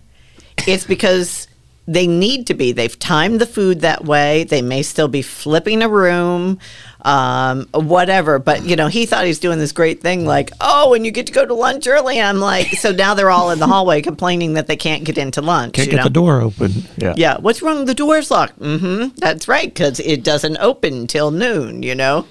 it's 0.67 0.85
because 0.85 1.47
they 1.87 2.05
need 2.05 2.47
to 2.47 2.53
be. 2.53 2.73
They've 2.73 2.99
timed 2.99 3.39
the 3.39 3.45
food 3.45 3.81
that 3.81 4.03
way. 4.03 4.43
They 4.43 4.61
may 4.61 4.83
still 4.83 5.07
be 5.07 5.21
flipping 5.21 5.81
a 5.81 5.87
room, 5.87 6.59
um, 7.03 7.67
whatever. 7.73 8.39
But 8.39 8.65
you 8.65 8.75
know, 8.75 8.87
he 8.87 9.05
thought 9.05 9.25
he's 9.25 9.39
doing 9.39 9.57
this 9.57 9.71
great 9.71 10.01
thing, 10.01 10.25
like, 10.25 10.51
oh, 10.59 10.93
and 10.93 11.05
you 11.05 11.11
get 11.11 11.27
to 11.27 11.33
go 11.33 11.45
to 11.45 11.53
lunch 11.53 11.87
early. 11.87 12.19
I'm 12.21 12.39
like, 12.39 12.67
so 12.73 12.91
now 12.91 13.13
they're 13.13 13.31
all 13.31 13.51
in 13.51 13.59
the 13.59 13.67
hallway 13.67 14.01
complaining 14.01 14.55
that 14.55 14.67
they 14.67 14.75
can't 14.75 15.05
get 15.05 15.17
into 15.17 15.41
lunch. 15.41 15.75
can't 15.75 15.87
you 15.87 15.91
get 15.91 15.97
know? 15.97 16.03
the 16.03 16.09
door 16.09 16.41
open. 16.41 16.71
Yeah. 16.97 17.13
Yeah, 17.15 17.37
what's 17.37 17.61
wrong? 17.61 17.85
The 17.85 17.95
door's 17.95 18.29
locked. 18.29 18.59
Mm-hmm. 18.59 19.15
That's 19.17 19.47
right, 19.47 19.73
because 19.73 20.01
it 20.01 20.23
doesn't 20.23 20.57
open 20.57 21.07
till 21.07 21.31
noon. 21.31 21.83
You 21.83 21.95
know. 21.95 22.27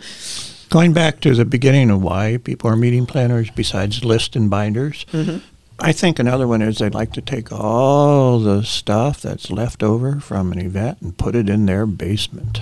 Going 0.69 0.93
back 0.93 1.21
to 1.21 1.33
the 1.35 1.45
beginning 1.45 1.91
of 1.91 2.03
why 2.03 2.39
people 2.43 2.69
are 2.69 2.77
meeting 2.77 3.07
planners 3.07 3.51
besides 3.51 4.05
list 4.05 4.35
and 4.35 4.51
binders, 4.51 5.07
I 5.79 5.93
think 5.93 6.19
another 6.19 6.49
one 6.49 6.63
is 6.63 6.79
they'd 6.79 6.95
like 6.95 7.13
to 7.13 7.21
take 7.21 7.53
all 7.53 8.39
the 8.39 8.63
stuff 8.65 9.21
that's 9.21 9.51
left 9.51 9.83
over 9.83 10.21
from 10.21 10.53
an 10.53 10.59
event 10.59 10.99
and 11.03 11.17
put 11.17 11.35
it 11.35 11.51
in 11.51 11.67
their 11.67 11.85
basement. 11.85 12.61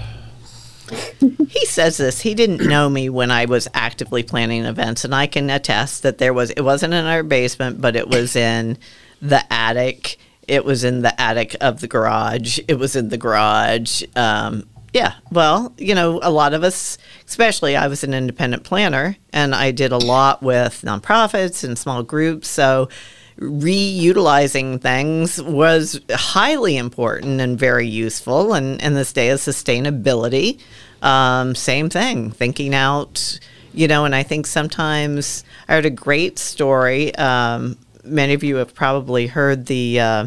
He 1.49 1.65
says 1.67 1.97
this. 1.97 2.21
He 2.21 2.35
didn't 2.35 2.69
know 2.69 2.89
me 2.89 3.09
when 3.09 3.31
I 3.31 3.47
was 3.47 3.69
actively 3.73 4.23
planning 4.23 4.65
events, 4.65 5.05
and 5.05 5.15
I 5.15 5.27
can 5.27 5.49
attest 5.49 6.03
that 6.03 6.19
there 6.19 6.35
was. 6.35 6.51
It 6.51 6.61
wasn't 6.63 6.93
in 6.93 7.07
our 7.07 7.23
basement, 7.23 7.81
but 7.81 7.97
it 7.97 8.09
was 8.09 8.37
in 8.37 8.79
the 9.23 9.43
attic. 9.53 10.19
It 10.47 10.65
was 10.65 10.85
in 10.85 11.03
the 11.03 11.19
attic 11.19 11.57
of 11.61 11.81
the 11.81 11.89
garage. 11.89 12.59
It 12.69 12.75
was 12.75 12.97
in 12.97 13.09
the 13.09 13.17
garage. 13.17 14.03
Um, 14.15 14.67
yeah. 14.95 15.15
Well, 15.33 15.75
you 15.77 15.93
know, 15.93 16.21
a 16.23 16.31
lot 16.31 16.55
of 16.55 16.63
us, 16.63 16.99
especially 17.27 17.77
I 17.77 17.89
was 17.89 18.05
an 18.05 18.15
independent 18.15 18.63
planner, 18.63 19.17
and 19.33 19.53
I 19.53 19.73
did 19.73 19.91
a 19.91 19.99
lot 19.99 20.41
with 20.41 20.83
nonprofits 20.83 21.65
and 21.65 21.77
small 21.77 22.05
groups. 22.05 22.47
So 22.47 22.89
reutilizing 23.37 24.81
things 24.81 25.43
was 25.43 26.01
highly 26.13 26.77
important 26.77 27.41
and 27.41 27.59
very 27.59 27.89
useful. 27.89 28.55
And 28.55 28.81
in 28.81 28.95
this 28.95 29.13
day 29.13 29.31
of 29.31 29.41
sustainability, 29.41 30.61
um, 31.03 31.57
same 31.57 31.91
thing, 31.91 32.31
thinking 32.31 32.73
out, 32.73 33.41
you 33.73 33.89
know, 33.89 34.05
and 34.05 34.15
I 34.15 34.23
think 34.23 34.47
sometimes 34.47 35.43
I 35.67 35.75
heard 35.75 35.87
a 35.87 35.91
great 35.91 36.39
story. 36.39 37.13
Um, 37.17 37.79
many 38.05 38.33
of 38.33 38.45
you 38.45 38.57
have 38.57 38.75
probably 38.77 39.27
heard 39.27 39.67
the. 39.67 39.99
Uh, 39.99 40.27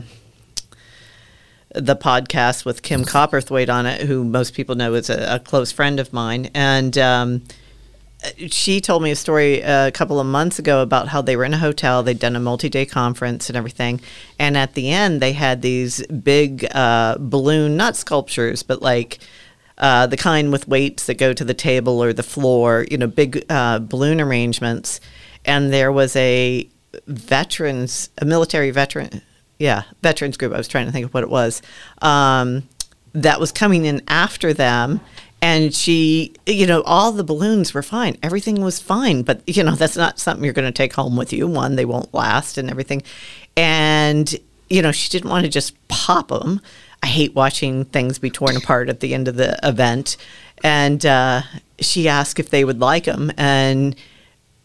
the 1.79 1.95
podcast 1.95 2.65
with 2.65 2.81
Kim 2.81 3.03
Copperthwaite 3.03 3.73
on 3.73 3.85
it, 3.85 4.01
who 4.01 4.23
most 4.23 4.53
people 4.53 4.75
know 4.75 4.93
is 4.93 5.09
a, 5.09 5.35
a 5.35 5.39
close 5.39 5.71
friend 5.71 5.99
of 5.99 6.11
mine, 6.11 6.49
and 6.53 6.97
um, 6.97 7.43
she 8.47 8.81
told 8.81 9.03
me 9.03 9.11
a 9.11 9.15
story 9.15 9.61
a 9.61 9.91
couple 9.91 10.19
of 10.19 10.25
months 10.25 10.57
ago 10.59 10.81
about 10.81 11.07
how 11.07 11.21
they 11.21 11.35
were 11.35 11.45
in 11.45 11.53
a 11.53 11.57
hotel. 11.57 12.01
They'd 12.01 12.19
done 12.19 12.35
a 12.35 12.39
multi-day 12.39 12.85
conference 12.85 13.49
and 13.49 13.55
everything, 13.55 14.01
and 14.39 14.57
at 14.57 14.73
the 14.73 14.89
end 14.89 15.21
they 15.21 15.33
had 15.33 15.61
these 15.61 16.05
big 16.07 16.67
uh, 16.73 17.17
balloon, 17.19 17.77
not 17.77 17.95
sculptures, 17.95 18.63
but 18.63 18.81
like 18.81 19.19
uh, 19.77 20.07
the 20.07 20.17
kind 20.17 20.51
with 20.51 20.67
weights 20.67 21.05
that 21.05 21.19
go 21.19 21.31
to 21.33 21.45
the 21.45 21.53
table 21.53 22.03
or 22.03 22.11
the 22.11 22.23
floor. 22.23 22.85
You 22.89 22.97
know, 22.97 23.07
big 23.07 23.45
uh, 23.49 23.79
balloon 23.79 24.19
arrangements, 24.19 24.99
and 25.45 25.71
there 25.71 25.91
was 25.91 26.15
a 26.15 26.67
veterans, 27.05 28.09
a 28.17 28.25
military 28.25 28.71
veteran, 28.71 29.21
yeah, 29.59 29.83
veterans 30.01 30.37
group. 30.37 30.53
I 30.53 30.57
was 30.57 30.67
trying 30.67 30.85
to 30.85 30.91
think 30.91 31.05
of 31.05 31.13
what 31.13 31.23
it 31.23 31.29
was. 31.29 31.61
Um, 32.01 32.67
that 33.13 33.39
was 33.39 33.51
coming 33.51 33.85
in 33.85 34.01
after 34.07 34.53
them. 34.53 35.01
And 35.39 35.73
she 35.73 36.33
you 36.47 36.65
know 36.65 36.81
all 36.81 37.11
the 37.11 37.23
balloons 37.23 37.73
were 37.73 37.83
fine. 37.83 38.17
Everything 38.23 38.61
was 38.61 38.79
fine. 38.79 39.21
But 39.21 39.41
you 39.47 39.63
know 39.63 39.75
that's 39.75 39.95
not 39.95 40.19
something 40.19 40.43
you're 40.43 40.53
going 40.53 40.65
to 40.65 40.71
take 40.71 40.93
home 40.93 41.15
with 41.15 41.31
you. 41.31 41.47
One 41.47 41.75
they 41.75 41.85
won't 41.85 42.11
last 42.13 42.57
and 42.57 42.69
everything. 42.71 43.03
And 43.55 44.35
you 44.67 44.81
know 44.81 44.91
she 44.91 45.09
didn't 45.09 45.29
want 45.29 45.45
to 45.45 45.49
just 45.49 45.75
pop 45.87 46.27
them 46.27 46.59
i 47.03 47.07
hate 47.07 47.33
watching 47.35 47.85
things 47.85 48.19
be 48.19 48.29
torn 48.29 48.57
apart 48.57 48.89
at 48.89 48.99
the 48.99 49.13
end 49.13 49.27
of 49.27 49.35
the 49.35 49.57
event. 49.63 50.17
And 50.63 51.05
uh, 51.05 51.43
she 51.79 52.07
asked 52.09 52.39
if 52.39 52.49
they 52.49 52.65
would 52.65 52.79
like 52.79 53.05
them 53.05 53.31
and 53.37 53.95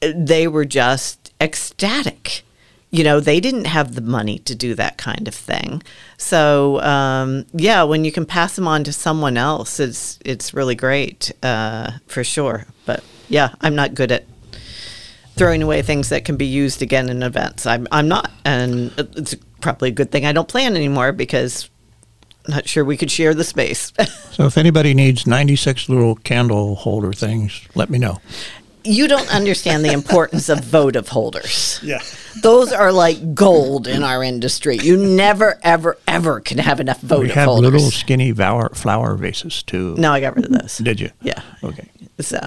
they 0.00 0.48
were 0.48 0.64
just 0.64 1.32
ecstatic 1.40 2.42
you 2.92 3.02
know 3.02 3.18
they 3.18 3.40
didn't 3.40 3.64
have 3.64 3.94
the 3.96 4.00
money 4.00 4.38
to 4.40 4.54
do 4.54 4.74
that 4.74 4.98
kind 4.98 5.26
of 5.26 5.34
thing 5.34 5.82
so 6.18 6.80
um, 6.82 7.44
yeah 7.52 7.82
when 7.82 8.04
you 8.04 8.12
can 8.12 8.24
pass 8.24 8.54
them 8.54 8.68
on 8.68 8.84
to 8.84 8.92
someone 8.92 9.36
else 9.36 9.80
it's 9.80 10.20
it's 10.24 10.54
really 10.54 10.76
great 10.76 11.32
uh, 11.42 11.90
for 12.06 12.22
sure 12.22 12.66
but 12.86 13.02
yeah 13.28 13.54
i'm 13.62 13.74
not 13.74 13.94
good 13.94 14.12
at 14.12 14.24
throwing 15.34 15.62
away 15.62 15.80
things 15.80 16.10
that 16.10 16.24
can 16.24 16.36
be 16.36 16.46
used 16.46 16.82
again 16.82 17.08
in 17.08 17.22
events 17.22 17.66
i'm, 17.66 17.88
I'm 17.90 18.06
not 18.06 18.30
and 18.44 18.92
it's 18.96 19.34
probably 19.60 19.88
a 19.88 19.92
good 19.92 20.12
thing 20.12 20.26
i 20.26 20.32
don't 20.32 20.48
plan 20.48 20.76
anymore 20.76 21.10
because 21.12 21.70
I'm 22.46 22.54
not 22.54 22.68
sure 22.68 22.84
we 22.84 22.96
could 22.96 23.10
share 23.10 23.34
the 23.34 23.44
space. 23.44 23.92
So 24.32 24.46
if 24.46 24.56
anybody 24.56 24.94
needs 24.94 25.26
96 25.26 25.90
little 25.90 26.14
candle 26.14 26.74
holder 26.74 27.12
things, 27.12 27.68
let 27.74 27.90
me 27.90 27.98
know. 27.98 28.22
You 28.84 29.08
don't 29.08 29.32
understand 29.34 29.84
the 29.84 29.92
importance 29.92 30.48
of 30.48 30.60
votive 30.60 31.08
holders. 31.08 31.80
Yeah. 31.82 32.00
Those 32.42 32.72
are 32.72 32.92
like 32.92 33.34
gold 33.34 33.86
in 33.86 34.02
our 34.02 34.22
industry. 34.22 34.76
You 34.78 34.96
never, 34.96 35.58
ever, 35.62 35.98
ever 36.06 36.40
can 36.40 36.58
have 36.58 36.80
enough 36.80 37.00
votive 37.00 37.10
holders. 37.10 37.28
We 37.28 37.34
have 37.34 37.48
holders. 37.48 37.72
little 37.72 37.90
skinny 37.90 38.32
flower, 38.32 38.70
flower 38.70 39.14
vases 39.16 39.62
too. 39.62 39.94
no, 39.98 40.12
I 40.12 40.20
got 40.20 40.36
rid 40.36 40.46
of 40.46 40.52
those. 40.52 40.78
Did 40.78 41.00
you? 41.00 41.10
Yeah. 41.20 41.42
Okay. 41.62 41.88
So, 42.20 42.38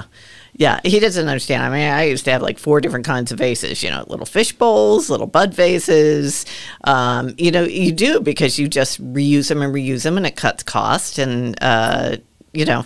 yeah, 0.54 0.80
he 0.84 1.00
doesn't 1.00 1.27
understand. 1.27 1.63
I 1.63 1.70
mean, 1.70 1.92
I 1.92 2.04
used 2.04 2.25
to 2.25 2.32
have 2.32 2.42
like 2.42 2.58
four 2.60 2.80
different 2.80 3.06
kinds 3.06 3.32
of 3.32 3.38
vases, 3.38 3.84
you 3.84 3.89
know, 3.89 4.06
little 4.08 4.25
fish 4.25 4.54
bowls, 4.54 5.10
little 5.10 5.27
bud 5.27 5.54
vases. 5.54 6.46
Um, 6.86 7.36
you 7.38 7.51
know, 7.51 7.63
you 7.63 7.92
do 7.92 8.22
because 8.22 8.58
you 8.58 8.68
just 8.68 9.04
reuse 9.13 9.50
them 9.50 9.62
and 9.62 9.74
reuse 9.74 10.04
them 10.04 10.18
and 10.18 10.25
it 10.25 10.36
cuts 10.36 10.63
cost. 10.63 11.18
And, 11.18 11.58
uh, 11.62 12.18
you 12.54 12.63
know, 12.63 12.86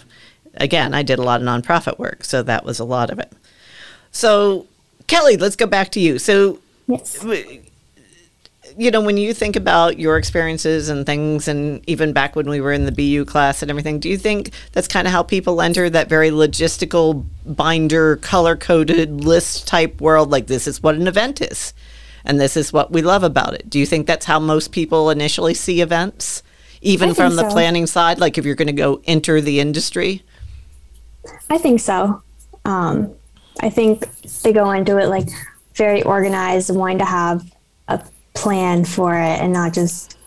again, 0.55 0.93
I 0.95 1.03
did 1.03 1.19
a 1.19 1.23
lot 1.23 1.41
of 1.41 1.47
nonprofit 1.47 1.99
work. 1.99 2.23
So 2.23 2.41
that 2.43 2.65
was 2.65 2.79
a 2.79 2.85
lot 2.85 3.11
of 3.11 3.19
it. 3.19 3.31
So, 4.11 4.67
Kelly, 5.07 5.37
let's 5.37 5.55
go 5.55 5.65
back 5.65 5.91
to 5.91 5.99
you. 5.99 6.19
So, 6.19 6.59
Yes. 6.87 7.23
you 8.77 8.91
know, 8.91 9.01
when 9.01 9.17
you 9.17 9.33
think 9.33 9.55
about 9.55 9.99
your 9.99 10.17
experiences 10.17 10.89
and 10.89 11.05
things, 11.05 11.47
and 11.47 11.83
even 11.87 12.13
back 12.13 12.35
when 12.35 12.49
we 12.49 12.61
were 12.61 12.71
in 12.71 12.85
the 12.85 12.91
BU 12.91 13.25
class 13.25 13.61
and 13.61 13.69
everything, 13.69 13.99
do 13.99 14.09
you 14.09 14.17
think 14.17 14.51
that's 14.71 14.87
kind 14.87 15.07
of 15.07 15.13
how 15.13 15.23
people 15.23 15.61
enter 15.61 15.89
that 15.89 16.09
very 16.09 16.29
logistical, 16.31 17.25
binder, 17.45 18.15
color 18.17 18.55
coded 18.55 19.23
list 19.23 19.67
type 19.67 19.99
world? 20.01 20.31
Like, 20.31 20.47
this 20.47 20.67
is 20.67 20.81
what 20.81 20.95
an 20.95 21.07
event 21.07 21.41
is, 21.41 21.73
and 22.25 22.39
this 22.39 22.57
is 22.57 22.73
what 22.73 22.91
we 22.91 23.01
love 23.01 23.23
about 23.23 23.53
it. 23.53 23.69
Do 23.69 23.79
you 23.79 23.85
think 23.85 24.07
that's 24.07 24.25
how 24.25 24.39
most 24.39 24.71
people 24.71 25.09
initially 25.09 25.53
see 25.53 25.81
events, 25.81 26.43
even 26.81 27.13
from 27.13 27.35
the 27.35 27.49
so. 27.49 27.51
planning 27.51 27.87
side? 27.87 28.19
Like, 28.19 28.37
if 28.37 28.45
you're 28.45 28.55
going 28.55 28.67
to 28.67 28.73
go 28.73 29.01
enter 29.05 29.41
the 29.41 29.59
industry? 29.59 30.23
I 31.49 31.57
think 31.57 31.79
so. 31.79 32.23
Um, 32.65 33.13
I 33.59 33.69
think 33.69 34.05
they 34.41 34.53
go 34.53 34.71
into 34.71 34.97
it 34.97 35.07
like 35.07 35.27
very 35.75 36.03
organized, 36.03 36.73
wanting 36.75 36.99
to 36.99 37.05
have 37.05 37.43
a 37.87 38.01
plan 38.33 38.85
for 38.85 39.13
it 39.15 39.39
and 39.41 39.51
not 39.53 39.73
just 39.73 40.17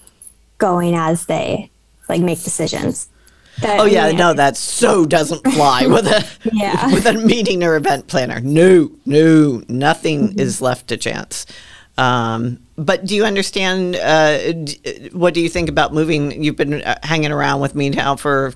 going 0.59 0.95
as 0.95 1.27
they 1.27 1.71
like 2.09 2.21
make 2.21 2.43
decisions. 2.43 3.09
That- 3.61 3.81
Oh 3.81 3.85
yeah, 3.85 4.05
I 4.07 4.09
mean, 4.09 4.17
no, 4.19 4.33
that 4.35 4.57
so 4.57 5.05
doesn't 5.07 5.47
fly 5.53 5.87
with 5.87 6.07
a 6.07 6.25
Yeah. 6.53 6.93
with 6.93 7.07
a 7.07 7.15
meeting 7.15 7.63
or 7.63 7.77
event 7.77 8.07
planner. 8.07 8.41
No, 8.41 8.91
no, 9.07 9.63
nothing 9.69 10.39
is 10.39 10.61
left 10.61 10.89
to 10.89 10.97
chance. 10.97 11.47
Um, 11.99 12.59
but 12.77 13.05
do 13.05 13.15
you 13.15 13.25
understand? 13.25 13.97
Uh, 13.97 14.53
d- 14.53 15.11
what 15.13 15.35
do 15.35 15.41
you 15.41 15.49
think 15.51 15.69
about 15.69 15.93
moving? 15.93 16.43
You've 16.43 16.57
been 16.57 16.83
uh, 16.83 16.99
hanging 17.03 17.31
around 17.31 17.61
with 17.61 17.75
me 17.75 17.91
now 17.91 18.17
for 18.17 18.55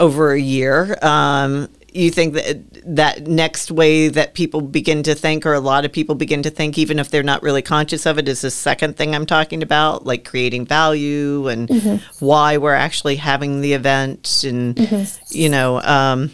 over 0.00 0.32
a 0.32 0.40
year. 0.40 0.98
Um, 1.00 1.68
you 1.94 2.10
think 2.10 2.34
that 2.34 2.96
that 2.96 3.26
next 3.26 3.70
way 3.70 4.08
that 4.08 4.34
people 4.34 4.60
begin 4.60 5.02
to 5.04 5.14
think, 5.14 5.46
or 5.46 5.54
a 5.54 5.60
lot 5.60 5.84
of 5.84 5.92
people 5.92 6.16
begin 6.16 6.42
to 6.42 6.50
think, 6.50 6.76
even 6.76 6.98
if 6.98 7.08
they're 7.08 7.22
not 7.22 7.42
really 7.42 7.62
conscious 7.62 8.04
of 8.04 8.18
it, 8.18 8.28
is 8.28 8.40
the 8.40 8.50
second 8.50 8.96
thing 8.96 9.14
I'm 9.14 9.26
talking 9.26 9.62
about, 9.62 10.04
like 10.04 10.24
creating 10.24 10.66
value 10.66 11.48
and 11.48 12.02
why 12.18 12.56
we're 12.56 12.74
actually 12.74 13.16
having 13.16 13.60
the 13.60 13.72
event, 13.72 14.44
and 14.44 14.78
you 15.30 15.48
know. 15.48 15.80
Um, 15.82 16.32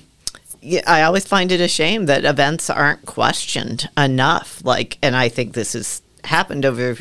I 0.87 1.03
always 1.03 1.27
find 1.27 1.51
it 1.53 1.61
a 1.61 1.69
shame 1.69 2.05
that 2.07 2.27
events 2.27 2.69
aren't 2.69 3.07
questioned 3.07 3.89
enough. 3.97 4.63
Like, 4.63 4.99
and 5.03 5.17
I 5.17 5.31
think 5.31 5.55
this 5.55 5.73
has 5.73 6.03
happened 6.25 6.67
over. 6.67 6.99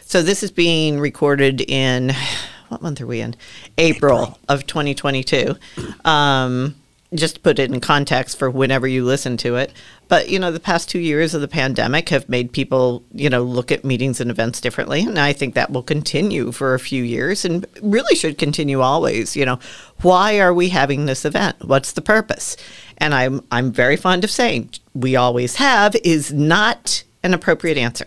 So 0.00 0.22
this 0.22 0.42
is 0.42 0.50
being 0.50 0.98
recorded 0.98 1.60
in 1.60 2.12
what 2.68 2.82
month 2.82 3.00
are 3.00 3.06
we 3.06 3.20
in? 3.20 3.36
April, 3.78 4.38
of 4.48 4.66
2022. 4.66 5.56
Um, 6.04 6.74
just 7.14 7.42
put 7.42 7.58
it 7.58 7.70
in 7.70 7.80
context 7.80 8.38
for 8.38 8.50
whenever 8.50 8.86
you 8.86 9.04
listen 9.04 9.36
to 9.38 9.56
it. 9.56 9.72
But 10.08 10.28
you 10.28 10.38
know, 10.38 10.50
the 10.50 10.60
past 10.60 10.88
two 10.88 10.98
years 10.98 11.34
of 11.34 11.40
the 11.40 11.48
pandemic 11.48 12.08
have 12.08 12.28
made 12.28 12.52
people, 12.52 13.04
you 13.12 13.30
know, 13.30 13.42
look 13.42 13.70
at 13.70 13.84
meetings 13.84 14.20
and 14.20 14.30
events 14.30 14.60
differently, 14.60 15.02
and 15.02 15.18
I 15.18 15.32
think 15.32 15.54
that 15.54 15.70
will 15.70 15.82
continue 15.82 16.52
for 16.52 16.74
a 16.74 16.80
few 16.80 17.02
years, 17.02 17.44
and 17.44 17.66
really 17.82 18.14
should 18.14 18.38
continue 18.38 18.80
always. 18.80 19.36
You 19.36 19.46
know, 19.46 19.58
why 20.02 20.40
are 20.40 20.54
we 20.54 20.68
having 20.70 21.06
this 21.06 21.24
event? 21.24 21.56
What's 21.64 21.92
the 21.92 22.02
purpose? 22.02 22.56
And 22.98 23.14
I'm 23.14 23.44
I'm 23.50 23.72
very 23.72 23.96
fond 23.96 24.24
of 24.24 24.30
saying 24.30 24.70
we 24.94 25.16
always 25.16 25.56
have 25.56 25.96
is 26.04 26.32
not 26.32 27.04
an 27.22 27.34
appropriate 27.34 27.78
answer. 27.78 28.06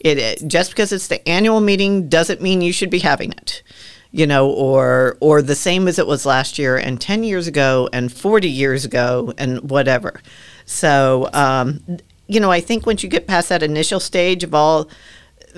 It 0.00 0.46
just 0.46 0.70
because 0.70 0.92
it's 0.92 1.08
the 1.08 1.26
annual 1.28 1.60
meeting 1.60 2.08
doesn't 2.08 2.42
mean 2.42 2.60
you 2.60 2.72
should 2.72 2.90
be 2.90 2.98
having 2.98 3.32
it 3.32 3.62
you 4.14 4.26
know 4.26 4.48
or 4.50 5.16
or 5.20 5.42
the 5.42 5.56
same 5.56 5.88
as 5.88 5.98
it 5.98 6.06
was 6.06 6.24
last 6.24 6.58
year 6.58 6.76
and 6.76 7.00
10 7.00 7.24
years 7.24 7.46
ago 7.46 7.88
and 7.92 8.12
40 8.12 8.48
years 8.48 8.84
ago 8.84 9.32
and 9.36 9.70
whatever. 9.70 10.20
So 10.66 11.28
um, 11.32 11.80
you 12.26 12.40
know 12.40 12.50
i 12.50 12.60
think 12.60 12.86
once 12.86 13.02
you 13.02 13.08
get 13.08 13.26
past 13.26 13.48
that 13.48 13.62
initial 13.62 14.00
stage 14.00 14.42
of 14.44 14.54
all 14.54 14.88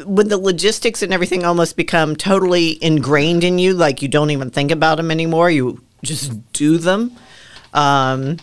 when 0.05 0.29
the 0.29 0.39
logistics 0.39 1.03
and 1.03 1.13
everything 1.13 1.45
almost 1.45 1.77
become 1.77 2.15
totally 2.17 2.83
ingrained 2.83 3.45
in 3.45 3.59
you 3.59 3.73
like 3.73 4.03
you 4.03 4.09
don't 4.09 4.31
even 4.31 4.51
think 4.51 4.71
about 4.71 4.97
them 4.97 5.11
anymore 5.11 5.51
you 5.51 5.83
just 6.03 6.53
do 6.53 6.77
them 6.79 7.13
um, 7.75 8.37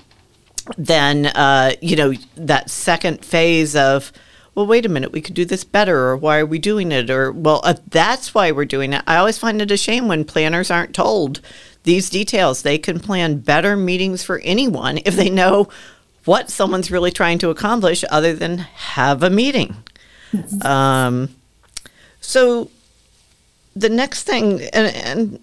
then 0.77 1.25
uh, 1.27 1.73
you 1.81 1.95
know 1.95 2.13
that 2.35 2.69
second 2.69 3.23
phase 3.25 3.75
of 3.75 4.11
well 4.55 4.67
wait 4.67 4.85
a 4.85 4.89
minute 4.89 5.11
we 5.11 5.21
could 5.21 5.33
do 5.33 5.45
this 5.45 5.63
better 5.63 6.07
or 6.07 6.17
why 6.17 6.39
are 6.39 6.45
we 6.45 6.59
doing 6.59 6.91
it 6.91 7.09
or 7.09 7.31
well 7.31 7.61
uh, 7.63 7.75
that's 7.89 8.33
why 8.33 8.51
we're 8.51 8.65
doing 8.65 8.93
it. 8.93 9.03
I 9.07 9.17
always 9.17 9.37
find 9.37 9.61
it 9.61 9.71
a 9.71 9.77
shame 9.77 10.07
when 10.07 10.25
planners 10.25 10.71
aren't 10.71 10.95
told 10.95 11.41
these 11.83 12.09
details. 12.09 12.61
They 12.61 12.77
can 12.77 12.99
plan 12.99 13.39
better 13.39 13.75
meetings 13.75 14.23
for 14.23 14.39
anyone 14.39 14.99
if 15.05 15.15
they 15.15 15.29
know 15.29 15.69
what 16.25 16.49
someone's 16.49 16.91
really 16.91 17.11
trying 17.11 17.37
to 17.39 17.49
accomplish 17.49 18.03
other 18.09 18.33
than 18.33 18.59
have 18.59 19.23
a 19.23 19.29
meeting. 19.29 19.75
Um, 20.63 21.35
so 22.21 22.71
the 23.75 23.89
next 23.89 24.23
thing 24.23 24.61
and, 24.73 24.95
and 24.95 25.39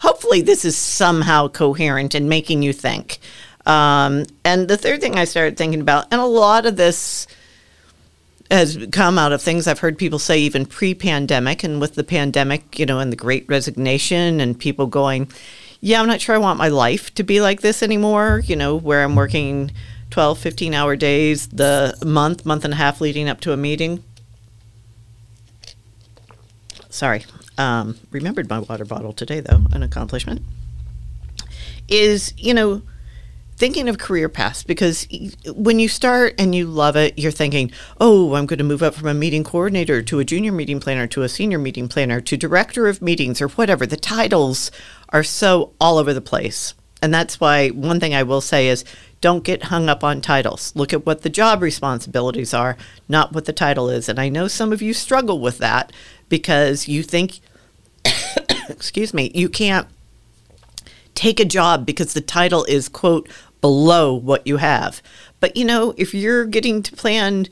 hopefully 0.00 0.42
this 0.42 0.64
is 0.64 0.76
somehow 0.76 1.48
coherent 1.48 2.14
and 2.14 2.28
making 2.28 2.62
you 2.62 2.72
think. 2.72 3.18
Um, 3.64 4.26
and 4.44 4.68
the 4.68 4.76
third 4.76 5.00
thing 5.00 5.18
I 5.18 5.24
started 5.24 5.56
thinking 5.56 5.80
about, 5.80 6.06
and 6.12 6.20
a 6.20 6.26
lot 6.26 6.66
of 6.66 6.76
this 6.76 7.26
has 8.50 8.78
come 8.92 9.18
out 9.18 9.32
of 9.32 9.42
things 9.42 9.66
I've 9.66 9.80
heard 9.80 9.98
people 9.98 10.18
say 10.18 10.38
even 10.38 10.66
pre-pandemic, 10.66 11.64
and 11.64 11.80
with 11.80 11.94
the 11.94 12.04
pandemic, 12.04 12.78
you 12.78 12.86
know, 12.86 12.98
and 12.98 13.12
the 13.12 13.16
Great 13.16 13.48
Resignation, 13.48 14.40
and 14.40 14.58
people 14.58 14.86
going, 14.86 15.28
"Yeah, 15.80 16.00
I'm 16.00 16.06
not 16.06 16.20
sure 16.20 16.34
I 16.34 16.38
want 16.38 16.58
my 16.58 16.68
life 16.68 17.14
to 17.14 17.22
be 17.22 17.40
like 17.40 17.60
this 17.60 17.82
anymore." 17.82 18.42
You 18.44 18.56
know, 18.56 18.76
where 18.76 19.02
I'm 19.02 19.16
working 19.16 19.70
12, 20.10 20.38
15 20.38 20.74
hour 20.74 20.96
days 20.96 21.48
the 21.48 21.96
month, 22.04 22.46
month 22.46 22.64
and 22.64 22.74
a 22.74 22.76
half 22.76 23.00
leading 23.00 23.28
up 23.28 23.40
to 23.40 23.52
a 23.52 23.56
meeting. 23.56 24.02
Sorry, 26.88 27.24
um, 27.58 27.98
remembered 28.10 28.48
my 28.48 28.60
water 28.60 28.84
bottle 28.84 29.12
today, 29.12 29.40
though, 29.40 29.66
an 29.72 29.82
accomplishment. 29.82 30.42
Is, 31.88 32.32
you 32.36 32.54
know, 32.54 32.82
thinking 33.56 33.88
of 33.88 33.98
career 33.98 34.28
paths 34.28 34.62
because 34.62 35.08
when 35.54 35.78
you 35.78 35.88
start 35.88 36.34
and 36.38 36.54
you 36.54 36.66
love 36.66 36.96
it, 36.96 37.18
you're 37.18 37.32
thinking, 37.32 37.70
oh, 38.00 38.34
I'm 38.34 38.46
going 38.46 38.58
to 38.58 38.64
move 38.64 38.82
up 38.82 38.94
from 38.94 39.08
a 39.08 39.14
meeting 39.14 39.44
coordinator 39.44 40.02
to 40.02 40.18
a 40.18 40.24
junior 40.24 40.52
meeting 40.52 40.78
planner 40.78 41.06
to 41.08 41.22
a 41.22 41.28
senior 41.28 41.58
meeting 41.58 41.88
planner 41.88 42.20
to 42.20 42.36
director 42.36 42.86
of 42.86 43.00
meetings 43.00 43.40
or 43.40 43.48
whatever. 43.48 43.86
The 43.86 43.96
titles 43.96 44.70
are 45.08 45.24
so 45.24 45.72
all 45.80 45.98
over 45.98 46.12
the 46.12 46.20
place. 46.20 46.74
And 47.02 47.12
that's 47.12 47.40
why 47.40 47.68
one 47.68 48.00
thing 48.00 48.14
I 48.14 48.22
will 48.22 48.40
say 48.40 48.68
is 48.68 48.84
don't 49.20 49.44
get 49.44 49.64
hung 49.64 49.88
up 49.88 50.04
on 50.04 50.20
titles. 50.20 50.72
Look 50.74 50.92
at 50.92 51.06
what 51.06 51.22
the 51.22 51.28
job 51.28 51.62
responsibilities 51.62 52.52
are, 52.52 52.76
not 53.08 53.32
what 53.32 53.44
the 53.44 53.52
title 53.52 53.88
is. 53.88 54.08
And 54.08 54.18
I 54.18 54.28
know 54.28 54.48
some 54.48 54.72
of 54.72 54.82
you 54.82 54.92
struggle 54.92 55.40
with 55.40 55.58
that 55.58 55.92
because 56.28 56.88
you 56.88 57.02
think, 57.02 57.40
excuse 58.68 59.14
me, 59.14 59.30
you 59.34 59.48
can't 59.48 59.88
take 61.16 61.40
a 61.40 61.44
job 61.44 61.84
because 61.84 62.12
the 62.12 62.20
title 62.20 62.64
is 62.64 62.88
quote 62.88 63.28
below 63.66 64.14
what 64.14 64.46
you 64.46 64.58
have. 64.58 65.02
But 65.40 65.56
you 65.56 65.64
know, 65.64 65.92
if 65.96 66.14
you're 66.14 66.44
getting 66.44 66.84
to 66.84 66.94
plan 66.94 67.48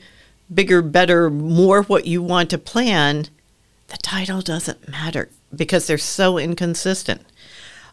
bigger, 0.53 0.81
better, 0.81 1.29
more 1.29 1.83
what 1.83 2.05
you 2.05 2.23
want 2.23 2.49
to 2.51 2.57
plan, 2.57 3.27
the 3.89 3.97
title 3.97 4.39
doesn't 4.39 4.87
matter 4.87 5.27
because 5.53 5.87
they're 5.87 5.97
so 5.97 6.37
inconsistent. 6.37 7.25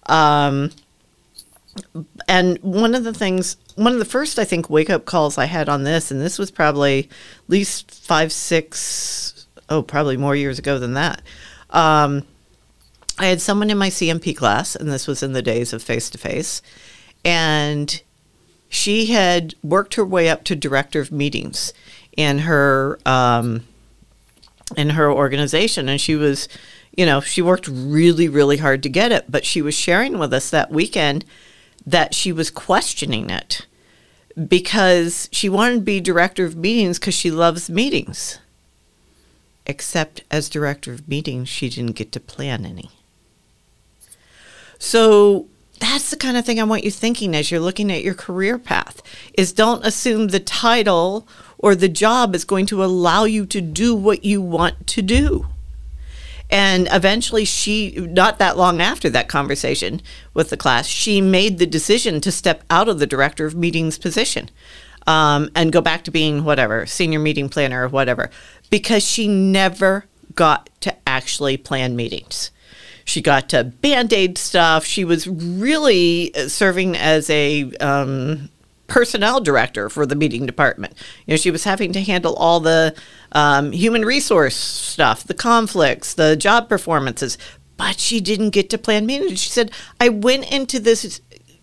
Um, 0.06 0.70
and 2.28 2.58
one 2.58 2.94
of 2.94 3.02
the 3.02 3.12
things, 3.12 3.56
one 3.74 3.92
of 3.92 3.98
the 3.98 4.04
first, 4.04 4.38
I 4.38 4.44
think, 4.44 4.70
wake 4.70 4.88
up 4.88 5.04
calls 5.04 5.36
I 5.36 5.46
had 5.46 5.68
on 5.68 5.82
this, 5.82 6.12
and 6.12 6.20
this 6.20 6.38
was 6.38 6.52
probably 6.52 7.00
at 7.00 7.08
least 7.48 7.90
five, 7.90 8.30
six, 8.30 9.48
oh, 9.68 9.82
probably 9.82 10.16
more 10.16 10.36
years 10.36 10.60
ago 10.60 10.78
than 10.78 10.94
that. 10.94 11.22
Um, 11.70 12.24
I 13.18 13.26
had 13.26 13.40
someone 13.40 13.68
in 13.68 13.78
my 13.78 13.90
CMP 13.90 14.36
class, 14.36 14.76
and 14.76 14.92
this 14.92 15.08
was 15.08 15.24
in 15.24 15.32
the 15.32 15.42
days 15.42 15.72
of 15.72 15.82
face 15.82 16.08
to 16.10 16.18
face, 16.18 16.62
and 17.24 18.00
she 18.72 19.06
had 19.06 19.54
worked 19.62 19.96
her 19.96 20.04
way 20.04 20.30
up 20.30 20.44
to 20.44 20.56
director 20.56 20.98
of 20.98 21.12
meetings 21.12 21.74
in 22.16 22.38
her 22.38 22.98
um, 23.04 23.64
in 24.78 24.90
her 24.90 25.12
organization, 25.12 25.90
and 25.90 26.00
she 26.00 26.16
was, 26.16 26.48
you 26.96 27.04
know, 27.04 27.20
she 27.20 27.42
worked 27.42 27.68
really, 27.68 28.28
really 28.28 28.56
hard 28.56 28.82
to 28.82 28.88
get 28.88 29.12
it, 29.12 29.26
but 29.28 29.44
she 29.44 29.60
was 29.60 29.74
sharing 29.74 30.18
with 30.18 30.32
us 30.32 30.48
that 30.48 30.70
weekend 30.70 31.26
that 31.84 32.14
she 32.14 32.32
was 32.32 32.50
questioning 32.50 33.28
it 33.28 33.66
because 34.48 35.28
she 35.30 35.50
wanted 35.50 35.74
to 35.74 35.80
be 35.82 36.00
director 36.00 36.46
of 36.46 36.56
meetings 36.56 36.98
because 36.98 37.14
she 37.14 37.30
loves 37.30 37.68
meetings. 37.68 38.38
Except 39.66 40.24
as 40.30 40.48
director 40.48 40.94
of 40.94 41.06
meetings, 41.06 41.50
she 41.50 41.68
didn't 41.68 41.92
get 41.92 42.10
to 42.12 42.20
plan 42.20 42.64
any. 42.64 42.88
So 44.78 45.48
that's 45.82 46.10
the 46.10 46.16
kind 46.16 46.36
of 46.36 46.46
thing 46.46 46.60
I 46.60 46.64
want 46.64 46.84
you 46.84 46.92
thinking 46.92 47.34
as 47.34 47.50
you're 47.50 47.58
looking 47.58 47.90
at 47.90 48.04
your 48.04 48.14
career 48.14 48.56
path 48.56 49.02
is 49.34 49.52
don't 49.52 49.84
assume 49.84 50.28
the 50.28 50.38
title 50.38 51.26
or 51.58 51.74
the 51.74 51.88
job 51.88 52.36
is 52.36 52.44
going 52.44 52.66
to 52.66 52.84
allow 52.84 53.24
you 53.24 53.44
to 53.46 53.60
do 53.60 53.92
what 53.92 54.24
you 54.24 54.40
want 54.40 54.86
to 54.86 55.02
do. 55.02 55.48
And 56.48 56.86
eventually, 56.92 57.44
she, 57.44 57.90
not 57.96 58.38
that 58.38 58.56
long 58.56 58.80
after 58.80 59.10
that 59.10 59.28
conversation 59.28 60.00
with 60.34 60.50
the 60.50 60.56
class, 60.56 60.86
she 60.86 61.20
made 61.20 61.58
the 61.58 61.66
decision 61.66 62.20
to 62.20 62.30
step 62.30 62.62
out 62.70 62.88
of 62.88 63.00
the 63.00 63.06
director 63.06 63.44
of 63.44 63.56
meetings 63.56 63.98
position 63.98 64.50
um, 65.08 65.50
and 65.56 65.72
go 65.72 65.80
back 65.80 66.04
to 66.04 66.12
being 66.12 66.44
whatever, 66.44 66.86
senior 66.86 67.18
meeting 67.18 67.48
planner 67.48 67.86
or 67.86 67.88
whatever, 67.88 68.30
because 68.70 69.04
she 69.04 69.26
never 69.26 70.04
got 70.36 70.70
to 70.80 70.94
actually 71.08 71.56
plan 71.56 71.96
meetings. 71.96 72.52
She 73.04 73.20
got 73.20 73.48
to 73.50 73.64
band 73.64 74.12
aid 74.12 74.38
stuff. 74.38 74.84
She 74.84 75.04
was 75.04 75.26
really 75.26 76.32
serving 76.48 76.96
as 76.96 77.28
a 77.30 77.72
um, 77.76 78.50
personnel 78.86 79.40
director 79.40 79.88
for 79.88 80.04
the 80.04 80.14
meeting 80.14 80.46
department. 80.46 80.94
You 81.26 81.32
know, 81.32 81.36
she 81.36 81.50
was 81.50 81.64
having 81.64 81.92
to 81.94 82.02
handle 82.02 82.34
all 82.34 82.60
the 82.60 82.94
um, 83.32 83.72
human 83.72 84.04
resource 84.04 84.54
stuff, 84.54 85.24
the 85.24 85.34
conflicts, 85.34 86.14
the 86.14 86.36
job 86.36 86.68
performances, 86.68 87.38
but 87.76 87.98
she 87.98 88.20
didn't 88.20 88.50
get 88.50 88.70
to 88.70 88.78
plan 88.78 89.06
meetings. 89.06 89.40
She 89.40 89.48
said, 89.48 89.72
I 89.98 90.08
went 90.10 90.52
into 90.52 90.78
this 90.78 91.20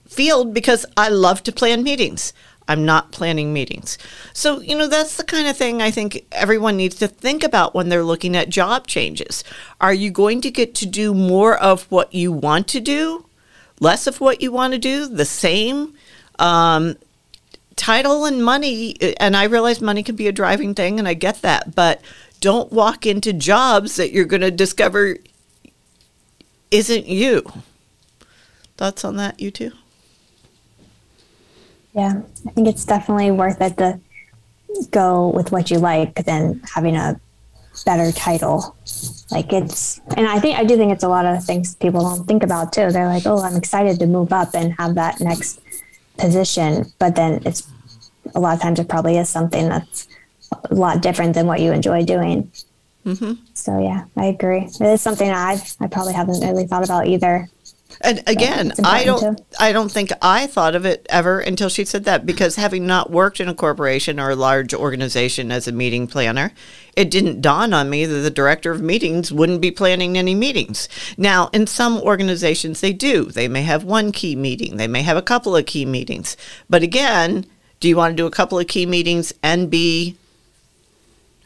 field 0.08 0.54
because 0.54 0.86
I 0.98 1.10
love 1.10 1.44
to 1.44 1.52
plan 1.52 1.84
meetings. 1.84 2.34
I'm 2.70 2.86
not 2.86 3.12
planning 3.12 3.52
meetings. 3.52 3.98
So, 4.32 4.62
you 4.62 4.78
know, 4.78 4.88
that's 4.88 5.18
the 5.18 5.24
kind 5.24 5.48
of 5.48 5.58
thing 5.58 5.82
I 5.82 5.90
think 5.90 6.24
everyone 6.32 6.78
needs 6.78 6.96
to 6.98 7.08
think 7.08 7.44
about 7.44 7.74
when 7.74 7.90
they're 7.90 8.04
looking 8.04 8.36
at 8.36 8.50
job 8.50 8.86
changes. 8.86 9.44
Are 9.82 9.94
you 9.94 10.12
going 10.12 10.40
to 10.42 10.52
get 10.52 10.76
to 10.76 10.86
do 10.86 11.16
more 11.16 11.58
of 11.58 11.92
what 11.92 12.14
you 12.14 12.32
want 12.32 12.68
to 12.70 12.80
do, 12.80 13.26
less 13.80 14.06
of 14.06 14.22
what 14.22 14.42
you 14.44 14.52
want 14.52 14.74
to 14.74 14.80
do, 14.80 15.08
the 15.08 15.26
same? 15.26 15.96
Um, 16.38 16.96
title 17.76 18.26
and 18.26 18.46
money, 18.46 18.96
and 19.20 19.36
I 19.36 19.46
realize 19.46 19.82
money 19.82 20.04
can 20.04 20.16
be 20.16 20.28
a 20.28 20.32
driving 20.32 20.76
thing, 20.76 21.00
and 21.00 21.08
I 21.08 21.16
get 21.16 21.42
that, 21.42 21.74
but 21.74 22.02
don't 22.40 22.72
walk 22.72 23.08
into 23.08 23.34
jobs 23.34 23.96
that 23.96 24.12
you're 24.12 24.26
going 24.26 24.42
to 24.42 24.52
discover 24.52 25.18
isn't 26.70 27.08
you. 27.08 27.52
Thoughts 28.78 29.04
on 29.04 29.18
that, 29.18 29.40
you 29.40 29.50
two? 29.50 29.72
Yeah, 32.00 32.22
I 32.48 32.52
think 32.52 32.70
it's 32.70 32.86
definitely 32.86 33.32
worth 33.32 33.60
it 33.60 33.76
to 33.78 34.00
go 34.90 35.28
with 35.28 35.52
what 35.52 35.70
you 35.70 35.80
like 35.80 36.24
than 36.24 36.62
having 36.74 36.96
a 36.96 37.20
better 37.86 38.14
title. 38.14 38.74
Like 39.32 39.52
it's, 39.52 40.00
and 40.16 40.26
I 40.26 40.40
think 40.40 40.58
I 40.58 40.64
do 40.64 40.78
think 40.78 40.94
it's 40.94 41.04
a 41.04 41.10
lot 41.10 41.26
of 41.26 41.44
things 41.44 41.76
people 41.76 42.02
don't 42.02 42.26
think 42.26 42.44
about 42.44 42.72
too. 42.72 42.90
They're 42.90 43.08
like, 43.08 43.26
oh, 43.26 43.42
I'm 43.42 43.58
excited 43.58 44.00
to 44.00 44.08
move 44.08 44.32
up 44.32 44.50
and 44.54 44.74
have 44.80 44.96
that 44.96 45.20
next 45.20 45.60
position, 46.18 46.86
but 47.00 47.18
then 47.18 47.42
it's 47.46 47.68
a 48.34 48.40
lot 48.40 48.56
of 48.56 48.62
times 48.62 48.80
it 48.80 48.88
probably 48.88 49.18
is 49.18 49.28
something 49.28 49.68
that's 49.68 50.08
a 50.72 50.76
lot 50.76 51.02
different 51.02 51.34
than 51.34 51.48
what 51.48 51.60
you 51.60 51.74
enjoy 51.74 52.06
doing. 52.06 52.50
Mm-hmm. 53.06 53.34
So 53.56 53.78
yeah, 53.82 54.06
I 54.16 54.28
agree. 54.28 54.64
It 54.64 54.82
is 54.82 55.02
something 55.02 55.30
I 55.30 55.62
I 55.82 55.88
probably 55.88 56.14
haven't 56.14 56.40
really 56.40 56.66
thought 56.66 56.86
about 56.86 57.08
either. 57.08 57.50
And 58.02 58.24
again, 58.28 58.74
I 58.84 59.04
don't 59.04 59.38
too. 59.38 59.44
I 59.60 59.72
don't 59.72 59.92
think 59.92 60.12
I 60.22 60.48
thought 60.48 60.76
of 60.76 60.86
it 60.86 61.06
ever 61.10 61.40
until 61.40 61.70
she 61.70 61.84
said 61.86 62.06
that 62.06 62.26
because 62.26 62.56
having 62.56 62.86
not 62.86 63.12
worked 63.12 63.40
in 63.40 63.50
a 63.50 63.54
corporation 63.54 64.20
or 64.20 64.30
a 64.30 64.36
large 64.36 64.74
organization 64.74 65.52
as 65.52 65.68
a 65.68 65.72
meeting 65.72 66.08
planner, 66.08 66.52
it 66.96 67.12
didn't 67.12 67.42
dawn 67.42 67.74
on 67.74 67.90
me 67.90 68.06
that 68.06 68.14
the 68.14 68.30
director 68.30 68.72
of 68.72 68.82
meetings 68.82 69.32
wouldn't 69.32 69.62
be 69.62 69.72
planning 69.72 70.18
any 70.18 70.36
meetings. 70.36 70.88
Now, 71.18 71.50
in 71.52 71.68
some 71.68 71.98
organizations 71.98 72.82
they 72.82 72.94
do. 72.94 73.26
They 73.26 73.48
may 73.48 73.64
have 73.64 73.84
one 73.84 74.12
key 74.12 74.36
meeting, 74.36 74.78
they 74.78 74.88
may 74.88 75.02
have 75.02 75.18
a 75.18 75.22
couple 75.22 75.56
of 75.56 75.66
key 75.66 75.86
meetings. 75.86 76.38
But 76.70 76.84
again, 76.84 77.46
do 77.80 77.88
you 77.88 77.98
want 77.98 78.14
to 78.14 78.22
do 78.22 78.28
a 78.28 78.32
couple 78.32 78.60
of 78.60 78.68
key 78.68 78.86
meetings 78.86 79.34
and 79.42 79.70
be 79.70 80.16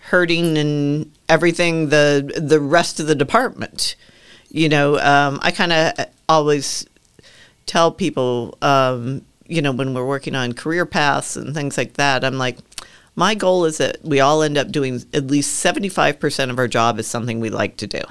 hurting 0.09 0.57
and 0.57 1.11
everything 1.29 1.89
the 1.89 2.33
the 2.37 2.59
rest 2.59 2.99
of 2.99 3.07
the 3.07 3.15
department? 3.15 3.95
You 4.53 4.69
know, 4.69 4.99
um, 4.99 5.39
I 5.41 5.49
kind 5.49 5.73
of 5.73 5.93
always 6.29 6.85
tell 7.65 7.91
people, 7.91 8.55
um, 8.61 9.25
you 9.47 9.63
know, 9.63 9.71
when 9.71 9.95
we're 9.95 10.05
working 10.05 10.35
on 10.35 10.53
career 10.53 10.85
paths 10.85 11.35
and 11.35 11.55
things 11.55 11.75
like 11.75 11.93
that, 11.93 12.23
I'm 12.23 12.37
like, 12.37 12.59
my 13.15 13.33
goal 13.33 13.65
is 13.65 13.79
that 13.79 13.97
we 14.03 14.19
all 14.19 14.43
end 14.43 14.59
up 14.59 14.71
doing 14.71 15.03
at 15.11 15.25
least 15.25 15.63
75% 15.65 16.51
of 16.51 16.59
our 16.59 16.67
job 16.67 16.99
is 16.99 17.07
something 17.07 17.39
we 17.39 17.49
like 17.49 17.77
to 17.77 17.87
do. 17.87 18.01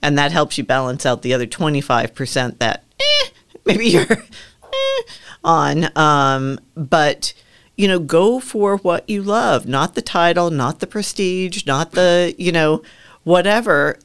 And 0.00 0.16
that 0.16 0.30
helps 0.30 0.56
you 0.56 0.62
balance 0.62 1.04
out 1.04 1.22
the 1.22 1.34
other 1.34 1.46
25% 1.48 2.58
that 2.60 2.84
eh, 3.00 3.28
maybe 3.64 3.86
you're 3.88 4.06
eh, 4.12 5.02
on. 5.42 5.98
Um, 5.98 6.60
but, 6.76 7.34
you 7.76 7.88
know, 7.88 7.98
go 7.98 8.38
for 8.38 8.76
what 8.76 9.10
you 9.10 9.20
love, 9.20 9.66
not 9.66 9.96
the 9.96 10.02
title, 10.02 10.52
not 10.52 10.78
the 10.78 10.86
prestige, 10.86 11.66
not 11.66 11.90
the, 11.90 12.36
you 12.38 12.52
know, 12.52 12.82
whatever, 13.24 13.98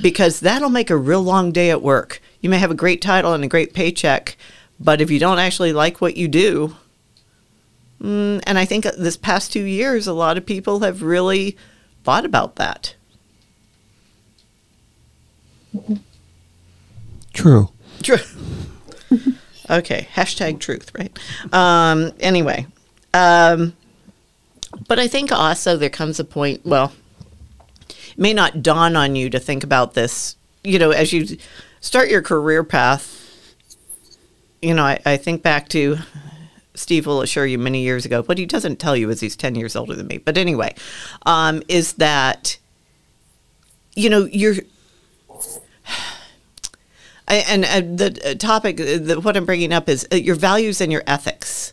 because 0.00 0.40
that'll 0.40 0.70
make 0.70 0.90
a 0.90 0.96
real 0.96 1.22
long 1.22 1.52
day 1.52 1.70
at 1.70 1.82
work 1.82 2.20
you 2.46 2.50
may 2.50 2.58
have 2.58 2.70
a 2.70 2.74
great 2.74 3.02
title 3.02 3.34
and 3.34 3.42
a 3.42 3.48
great 3.48 3.74
paycheck, 3.74 4.36
but 4.78 5.00
if 5.00 5.10
you 5.10 5.18
don't 5.18 5.40
actually 5.40 5.72
like 5.72 6.00
what 6.00 6.16
you 6.16 6.28
do, 6.28 6.76
mm, 8.00 8.40
and 8.46 8.56
I 8.56 8.64
think 8.64 8.84
this 8.84 9.16
past 9.16 9.52
two 9.52 9.64
years, 9.64 10.06
a 10.06 10.12
lot 10.12 10.38
of 10.38 10.46
people 10.46 10.78
have 10.78 11.02
really 11.02 11.56
thought 12.04 12.24
about 12.24 12.54
that. 12.54 12.94
True. 17.32 17.70
True. 18.00 18.18
okay. 19.70 20.06
Hashtag 20.14 20.60
truth, 20.60 20.92
right? 20.96 21.18
Um, 21.52 22.12
anyway, 22.20 22.68
um, 23.12 23.76
but 24.86 25.00
I 25.00 25.08
think 25.08 25.32
also 25.32 25.76
there 25.76 25.90
comes 25.90 26.20
a 26.20 26.24
point, 26.24 26.64
well, 26.64 26.92
may 28.16 28.32
not 28.32 28.62
dawn 28.62 28.96
on 28.96 29.16
you 29.16 29.30
to 29.30 29.38
think 29.38 29.64
about 29.64 29.94
this, 29.94 30.36
you 30.64 30.78
know, 30.78 30.90
as 30.90 31.12
you 31.12 31.38
start 31.80 32.08
your 32.08 32.22
career 32.22 32.64
path, 32.64 33.22
you 34.62 34.74
know, 34.74 34.84
I, 34.84 35.00
I 35.04 35.16
think 35.16 35.42
back 35.42 35.68
to 35.70 35.98
Steve 36.74 37.06
will 37.06 37.22
assure 37.22 37.46
you 37.46 37.58
many 37.58 37.82
years 37.82 38.04
ago, 38.04 38.22
what 38.22 38.38
he 38.38 38.46
doesn't 38.46 38.78
tell 38.78 38.96
you 38.96 39.10
is 39.10 39.20
he's 39.20 39.36
10 39.36 39.54
years 39.54 39.76
older 39.76 39.94
than 39.94 40.06
me. 40.06 40.18
But 40.18 40.36
anyway, 40.36 40.74
um, 41.24 41.62
is 41.68 41.94
that, 41.94 42.58
you 43.94 44.10
know, 44.10 44.26
you're. 44.26 44.56
I, 47.28 47.36
and 47.48 47.64
uh, 47.64 47.80
the 47.80 48.36
topic, 48.36 48.80
uh, 48.80 48.98
the, 48.98 49.20
what 49.20 49.36
I'm 49.36 49.44
bringing 49.44 49.72
up 49.72 49.88
is 49.88 50.06
uh, 50.12 50.16
your 50.16 50.36
values 50.36 50.80
and 50.80 50.92
your 50.92 51.02
ethics 51.08 51.72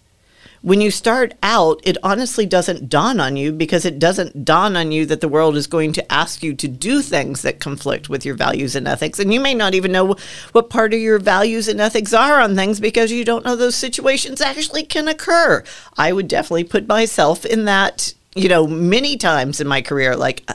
when 0.64 0.80
you 0.80 0.92
start 0.92 1.34
out, 1.44 1.82
it 1.84 1.98
honestly 2.04 2.46
doesn't 2.46 2.88
dawn 2.88 3.20
on 3.20 3.36
you 3.36 3.52
because 3.52 3.84
it 3.84 4.00
doesn't 4.00 4.46
dawn 4.46 4.78
on 4.78 4.94
you 4.94 5.06
that 5.06 5.20
the 5.20 5.28
world 5.28 5.58
is 5.58 5.68
going 5.68 5.92
to 5.92 6.12
ask 6.12 6.42
you 6.42 6.54
to 6.54 6.70
do 6.70 7.02
things 7.02 7.42
that 7.42 7.60
conflict 7.60 8.08
with 8.08 8.26
your 8.26 8.34
values 8.34 8.74
and 8.74 8.88
ethics. 8.88 9.20
And 9.20 9.34
you 9.34 9.42
may 9.42 9.54
not 9.54 9.74
even 9.76 9.92
know 9.92 10.16
what 10.54 10.70
part 10.70 10.94
of 10.94 11.02
your 11.02 11.20
values 11.20 11.68
and 11.68 11.82
ethics 11.82 12.14
are 12.14 12.40
on 12.40 12.56
things 12.56 12.80
because 12.80 13.12
you 13.12 13.26
don't 13.26 13.44
know 13.44 13.58
those 13.58 13.76
situations 13.76 14.40
actually 14.40 14.84
can 14.84 15.10
occur. 15.10 15.66
I 15.98 16.14
would 16.14 16.30
definitely 16.30 16.64
put 16.64 16.88
myself 16.88 17.46
in 17.46 17.66
that, 17.66 18.14
you 18.34 18.48
know, 18.48 18.66
many 18.66 19.18
times 19.18 19.60
in 19.60 19.68
my 19.68 19.82
career. 19.82 20.16
Like, 20.16 20.44
uh, 20.48 20.54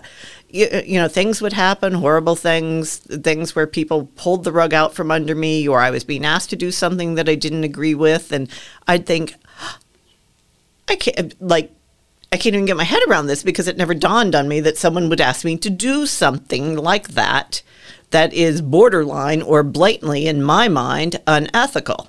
you, 0.49 0.69
uh, 0.73 0.83
you, 0.87 0.99
know, 0.99 1.09
things 1.09 1.43
would 1.43 1.53
happen, 1.53 1.93
horrible 1.93 2.35
things, 2.35 2.97
things 2.97 3.55
where 3.55 3.67
people 3.67 4.07
pulled 4.17 4.45
the 4.45 4.53
rug 4.53 4.73
out 4.73 4.95
from 4.95 5.11
under 5.11 5.35
me, 5.35 5.69
or 5.69 5.81
I 5.81 5.91
was 5.91 6.05
being 6.05 6.25
asked 6.25 6.49
to 6.49 6.57
do 6.57 6.71
something 6.71 7.17
that 7.17 7.29
I 7.29 7.35
didn't 7.35 7.65
agree 7.65 7.95
with. 7.95 8.33
And 8.33 8.49
I'd 8.87 9.05
think, 9.05 9.35
I 10.89 10.97
can't 10.97 11.41
like 11.41 11.73
I 12.33 12.37
can't 12.37 12.55
even 12.55 12.67
get 12.67 12.77
my 12.77 12.85
head 12.85 13.03
around 13.09 13.27
this 13.27 13.43
because 13.43 13.69
it 13.69 13.79
never 13.79 13.95
dawned 13.95 14.35
on 14.35 14.49
me 14.49 14.61
that 14.61 14.77
someone 14.77 15.09
would 15.09 15.21
ask 15.21 15.45
me 15.45 15.57
to 15.59 15.71
do 15.71 16.07
something 16.07 16.77
like 16.77 17.09
that 17.09 17.63
that 18.11 18.33
is 18.33 18.61
borderline 18.61 19.43
or 19.43 19.63
blatantly, 19.63 20.27
in 20.27 20.43
my 20.43 20.69
mind, 20.69 21.21
unethical. 21.27 22.09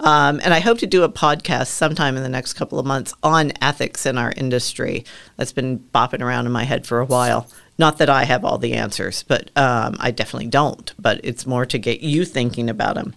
Um, 0.00 0.40
and 0.44 0.54
I 0.54 0.60
hope 0.60 0.78
to 0.78 0.86
do 0.86 1.02
a 1.02 1.08
podcast 1.08 1.68
sometime 1.68 2.16
in 2.16 2.22
the 2.22 2.28
next 2.28 2.54
couple 2.54 2.78
of 2.78 2.86
months 2.86 3.14
on 3.22 3.52
ethics 3.60 4.06
in 4.06 4.16
our 4.16 4.32
industry. 4.36 5.04
That's 5.36 5.52
been 5.52 5.80
bopping 5.92 6.22
around 6.22 6.46
in 6.46 6.52
my 6.52 6.64
head 6.64 6.86
for 6.86 7.00
a 7.00 7.04
while. 7.04 7.48
Not 7.78 7.98
that 7.98 8.10
I 8.10 8.24
have 8.24 8.44
all 8.44 8.58
the 8.58 8.74
answers, 8.74 9.24
but 9.24 9.50
um, 9.56 9.96
I 9.98 10.12
definitely 10.12 10.48
don't. 10.48 10.92
But 11.00 11.20
it's 11.24 11.46
more 11.46 11.66
to 11.66 11.78
get 11.78 12.00
you 12.00 12.24
thinking 12.24 12.70
about 12.70 12.94
them. 12.94 13.14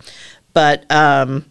But, 0.54 0.92
um, 0.92 1.46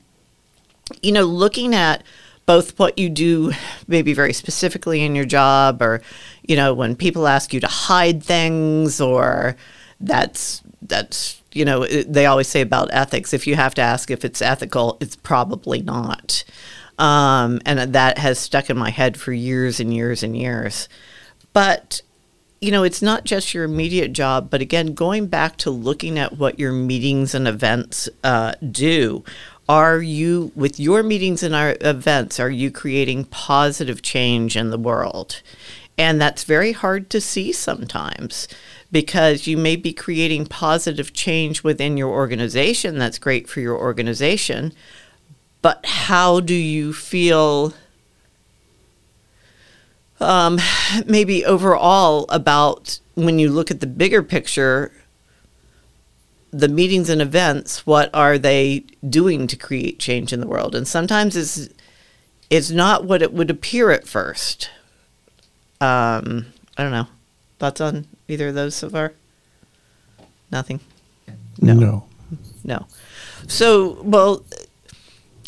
you 1.01 1.13
know, 1.13 1.25
looking 1.25 1.75
at 1.75 2.03
both 2.47 2.79
what 2.79 2.99
you 2.99 3.09
do 3.09 3.53
maybe 3.87 4.13
very 4.13 4.33
specifically 4.33 5.03
in 5.03 5.15
your 5.15 5.25
job 5.25 5.81
or 5.81 6.03
you 6.43 6.57
know 6.57 6.75
when 6.75 6.97
people 6.97 7.27
ask 7.27 7.53
you 7.53 7.61
to 7.61 7.67
hide 7.67 8.23
things 8.23 9.01
or 9.01 9.57
that's 10.01 10.63
that's 10.83 11.43
you 11.53 11.65
know 11.65 11.87
they 11.87 12.27
always 12.27 12.49
say 12.49 12.61
about 12.61 12.89
ethics 12.93 13.33
if 13.33 13.47
you 13.47 13.55
have 13.55 13.75
to 13.75 13.83
ask 13.83 14.11
if 14.11 14.25
it's 14.25 14.43
ethical 14.43 14.97
it's 15.01 15.17
probably 15.17 15.83
not. 15.83 16.45
Um, 16.99 17.61
and 17.65 17.95
that 17.95 18.19
has 18.19 18.39
stuck 18.39 18.69
in 18.69 18.77
my 18.77 18.91
head 18.91 19.19
for 19.19 19.33
years 19.33 19.81
and 19.81 19.95
years 19.95 20.23
and 20.23 20.37
years. 20.37 20.87
But 21.55 22.03
you 22.61 22.71
know 22.71 22.83
it's 22.83 23.01
not 23.01 23.25
just 23.25 23.55
your 23.55 23.65
immediate 23.65 24.13
job 24.13 24.51
but 24.51 24.61
again 24.61 24.93
going 24.93 25.27
back 25.27 25.57
to 25.57 25.71
looking 25.71 26.19
at 26.19 26.37
what 26.37 26.59
your 26.59 26.73
meetings 26.73 27.35
and 27.35 27.49
events 27.49 28.09
uh, 28.23 28.53
do 28.71 29.25
are 29.69 30.01
you 30.01 30.51
with 30.55 30.81
your 30.81 31.03
meetings 31.03 31.43
and 31.43 31.55
our 31.55 31.77
events 31.81 32.41
are 32.41 32.51
you 32.51 32.71
creating 32.71 33.25
positive 33.25 34.03
change 34.03 34.57
in 34.57 34.71
the 34.71 34.79
world 34.79 35.43
and 36.01 36.19
that's 36.19 36.45
very 36.45 36.73
hard 36.73 37.11
to 37.11 37.21
see 37.21 37.53
sometimes 37.53 38.49
because 38.91 39.47
you 39.47 39.59
may 39.59 39.77
be 39.77 39.93
creating 39.93 40.47
positive 40.47 41.13
change 41.13 41.63
within 41.63 41.97
your 41.97 42.09
organization. 42.09 42.99
That's 42.99 43.19
great 43.19 43.49
for 43.49 43.61
your 43.61 43.77
organization. 43.77 44.73
But 45.63 45.85
how 45.85 46.41
do 46.41 46.55
you 46.55 46.93
feel 46.95 47.75
um, 50.21 50.59
maybe 51.07 51.45
overall 51.45 52.25
about 52.31 52.99
when 53.15 53.39
you 53.39 53.51
look 53.51 53.71
at 53.71 53.81
the 53.81 53.87
bigger 53.87 54.23
picture? 54.23 54.93
The 56.53 56.69
meetings 56.69 57.09
and 57.09 57.23
events, 57.23 57.87
what 57.87 58.11
are 58.15 58.37
they 58.37 58.85
doing 59.09 59.47
to 59.47 59.57
create 59.57 59.99
change 59.99 60.33
in 60.33 60.41
the 60.41 60.47
world? 60.47 60.75
And 60.75 60.87
sometimes 60.87 61.37
it's, 61.37 61.69
it's 62.49 62.71
not 62.71 63.05
what 63.05 63.23
it 63.23 63.33
would 63.33 63.51
appear 63.51 63.91
at 63.91 64.09
first. 64.09 64.71
Um, 65.81 66.47
I 66.77 66.83
don't 66.83 66.93
know. 66.93 67.07
Thoughts 67.59 67.81
on 67.81 68.07
either 68.27 68.49
of 68.49 68.55
those 68.55 68.75
so 68.75 68.91
far? 68.91 69.13
Nothing. 70.51 70.81
No. 71.61 71.75
no. 71.75 72.05
No. 72.65 72.87
So, 73.47 74.01
well, 74.03 74.45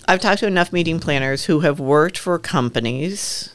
I've 0.06 0.20
talked 0.20 0.40
to 0.40 0.46
enough 0.46 0.72
meeting 0.72 1.00
planners 1.00 1.44
who 1.44 1.60
have 1.60 1.78
worked 1.80 2.18
for 2.18 2.38
companies, 2.38 3.54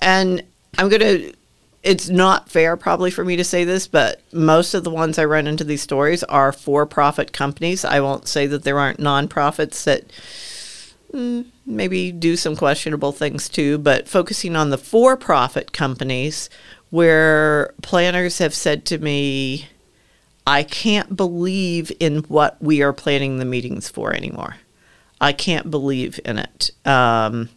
and 0.00 0.42
I'm 0.78 0.88
going 0.88 1.00
to. 1.00 1.32
It's 1.82 2.10
not 2.10 2.50
fair, 2.50 2.76
probably, 2.76 3.10
for 3.10 3.24
me 3.24 3.36
to 3.36 3.44
say 3.44 3.64
this, 3.64 3.86
but 3.86 4.20
most 4.32 4.74
of 4.74 4.84
the 4.84 4.90
ones 4.90 5.18
I 5.18 5.24
run 5.24 5.46
into 5.46 5.64
these 5.64 5.80
stories 5.80 6.22
are 6.24 6.52
for 6.52 6.84
profit 6.84 7.32
companies. 7.32 7.84
I 7.84 8.00
won't 8.00 8.28
say 8.28 8.46
that 8.46 8.64
there 8.64 8.78
aren't 8.78 9.00
nonprofits 9.00 9.84
that 9.84 10.04
mm, 11.12 11.46
maybe 11.64 12.12
do 12.12 12.36
some 12.36 12.54
questionable 12.54 13.12
things 13.12 13.48
too, 13.48 13.78
but 13.78 14.08
focusing 14.08 14.56
on 14.56 14.68
the 14.68 14.76
for 14.76 15.16
profit 15.16 15.72
companies 15.72 16.50
where 16.90 17.72
planners 17.82 18.38
have 18.38 18.52
said 18.52 18.84
to 18.84 18.98
me, 18.98 19.68
I 20.46 20.62
can't 20.64 21.16
believe 21.16 21.92
in 22.00 22.18
what 22.24 22.60
we 22.60 22.82
are 22.82 22.92
planning 22.92 23.38
the 23.38 23.44
meetings 23.44 23.88
for 23.88 24.12
anymore. 24.12 24.56
I 25.20 25.32
can't 25.32 25.70
believe 25.70 26.18
in 26.24 26.38
it. 26.38 26.70
Um, 26.84 27.50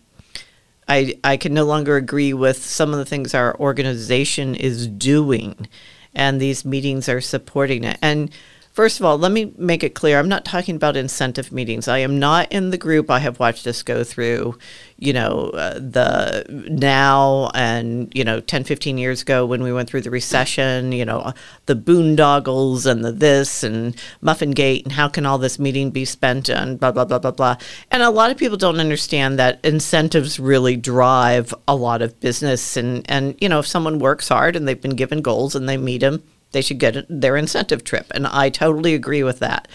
I, 0.88 1.19
I 1.24 1.38
can 1.38 1.54
no 1.54 1.65
longer 1.65 1.96
agree 1.96 2.34
with 2.34 2.58
some 2.58 2.91
of 2.91 3.00
the 3.00 3.06
things 3.06 3.34
our 3.34 3.56
organization 3.60 4.56
is 4.56 4.88
doing, 4.88 5.67
and 6.13 6.39
these 6.39 6.65
meetings 6.65 7.08
are 7.10 7.22
supporting 7.22 7.84
it. 7.84 7.98
And 8.02 8.32
First 8.73 8.99
of 8.99 9.05
all, 9.05 9.19
let 9.19 9.31
me 9.31 9.53
make 9.55 9.83
it 9.83 9.93
clear 9.93 10.17
I'm 10.17 10.27
not 10.27 10.45
talking 10.45 10.75
about 10.75 10.97
incentive 10.97 11.51
meetings. 11.51 11.88
I 11.88 11.99
am 11.99 12.17
not 12.17 12.51
in 12.51 12.71
the 12.71 12.77
group. 12.77 13.12
I 13.12 13.19
have 13.19 13.39
watched 13.39 13.67
us 13.67 13.83
go 13.83 14.03
through, 14.03 14.57
you 14.97 15.13
know, 15.13 15.51
uh, 15.53 15.75
the 15.75 16.43
now 16.49 17.51
and, 17.53 18.12
you 18.15 18.23
know, 18.23 18.39
10, 18.39 18.63
15 18.63 18.97
years 18.97 19.21
ago 19.21 19.45
when 19.45 19.62
we 19.62 19.71
went 19.71 19.91
through 19.91 20.01
the 20.01 20.09
recession, 20.09 20.91
you 20.91 21.05
know, 21.05 21.33
the 21.67 21.75
boondoggles 21.75 22.88
and 22.88 23.05
the 23.05 23.12
this 23.12 23.62
and 23.62 23.95
Muffin 24.21 24.51
Gate 24.51 24.86
and 24.86 24.93
how 24.93 25.07
can 25.07 25.27
all 25.27 25.38
this 25.38 25.59
meeting 25.59 25.91
be 25.91 26.03
spent 26.03 26.49
and 26.49 26.79
blah, 26.79 26.91
blah, 26.91 27.05
blah, 27.05 27.19
blah, 27.19 27.29
blah. 27.29 27.57
And 27.91 28.01
a 28.01 28.09
lot 28.09 28.31
of 28.31 28.38
people 28.38 28.57
don't 28.57 28.79
understand 28.79 29.38
that 29.38 29.59
incentives 29.63 30.39
really 30.39 30.77
drive 30.77 31.53
a 31.67 31.75
lot 31.75 32.01
of 32.01 32.19
business. 32.19 32.75
And, 32.75 33.05
and 33.07 33.36
you 33.39 33.49
know, 33.49 33.59
if 33.59 33.67
someone 33.67 33.99
works 33.99 34.29
hard 34.29 34.55
and 34.55 34.67
they've 34.67 34.81
been 34.81 34.95
given 34.95 35.21
goals 35.21 35.53
and 35.53 35.69
they 35.69 35.77
meet 35.77 35.99
them, 35.99 36.23
they 36.53 36.61
should 36.61 36.79
get 36.79 37.05
their 37.09 37.35
incentive 37.35 37.83
trip. 37.83 38.11
And 38.15 38.25
I 38.25 38.49
totally 38.49 38.93
agree 38.93 39.23
with 39.23 39.39
that. 39.39 39.67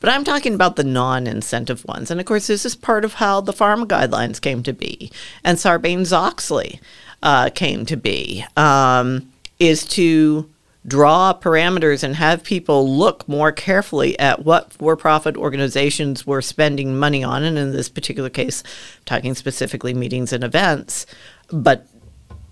But 0.00 0.10
I'm 0.10 0.24
talking 0.24 0.54
about 0.54 0.76
the 0.76 0.84
non 0.84 1.26
incentive 1.26 1.84
ones. 1.84 2.10
And 2.10 2.20
of 2.20 2.26
course, 2.26 2.46
this 2.46 2.64
is 2.64 2.76
part 2.76 3.04
of 3.04 3.14
how 3.14 3.40
the 3.40 3.52
pharma 3.52 3.86
guidelines 3.86 4.40
came 4.40 4.62
to 4.62 4.72
be 4.72 5.10
and 5.42 5.58
Sarbanes 5.58 6.12
Oxley 6.12 6.80
uh, 7.22 7.50
came 7.50 7.86
to 7.86 7.96
be, 7.96 8.44
um, 8.56 9.32
is 9.58 9.86
to 9.86 10.48
draw 10.86 11.34
parameters 11.34 12.04
and 12.04 12.14
have 12.14 12.44
people 12.44 12.88
look 12.88 13.26
more 13.28 13.50
carefully 13.50 14.16
at 14.18 14.44
what 14.44 14.72
for 14.72 14.96
profit 14.96 15.36
organizations 15.36 16.26
were 16.26 16.42
spending 16.42 16.96
money 16.96 17.24
on. 17.24 17.42
And 17.42 17.58
in 17.58 17.72
this 17.72 17.88
particular 17.88 18.30
case, 18.30 18.62
talking 19.04 19.34
specifically 19.34 19.94
meetings 19.94 20.32
and 20.32 20.44
events, 20.44 21.06
but 21.50 21.86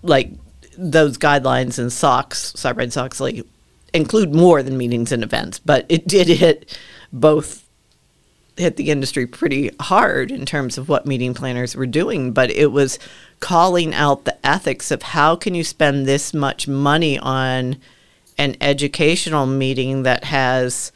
like 0.01 0.31
those 0.77 1.17
guidelines 1.17 1.79
and 1.79 1.91
SOX, 1.91 2.51
Sarbanes 2.53 3.01
Oxley, 3.01 3.43
include 3.95 4.33
more 4.33 4.61
than 4.61 4.77
meetings 4.77 5.11
and 5.11 5.23
events, 5.23 5.59
but 5.59 5.85
it 5.89 6.07
did 6.07 6.27
hit 6.27 6.77
both 7.11 7.65
hit 8.57 8.77
the 8.77 8.89
industry 8.89 9.25
pretty 9.25 9.69
hard 9.81 10.31
in 10.31 10.45
terms 10.45 10.77
of 10.77 10.87
what 10.87 11.05
meeting 11.05 11.33
planners 11.33 11.75
were 11.75 11.85
doing, 11.85 12.31
but 12.31 12.49
it 12.49 12.71
was 12.71 12.97
calling 13.39 13.93
out 13.93 14.25
the 14.25 14.47
ethics 14.47 14.91
of 14.91 15.01
how 15.01 15.35
can 15.35 15.53
you 15.53 15.63
spend 15.63 16.05
this 16.05 16.33
much 16.33 16.67
money 16.67 17.19
on 17.19 17.77
an 18.37 18.55
educational 18.61 19.45
meeting 19.45 20.03
that 20.03 20.25
has 20.25 20.91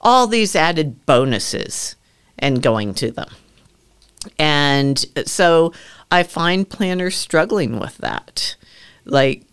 all 0.00 0.26
these 0.26 0.56
added 0.56 1.04
bonuses 1.06 1.96
and 2.38 2.62
going 2.62 2.94
to 2.94 3.10
them. 3.10 3.28
And 4.38 5.04
so 5.26 5.72
I 6.10 6.22
find 6.22 6.68
planners 6.68 7.16
struggling 7.16 7.78
with 7.78 7.98
that. 7.98 8.56
Like 9.04 9.44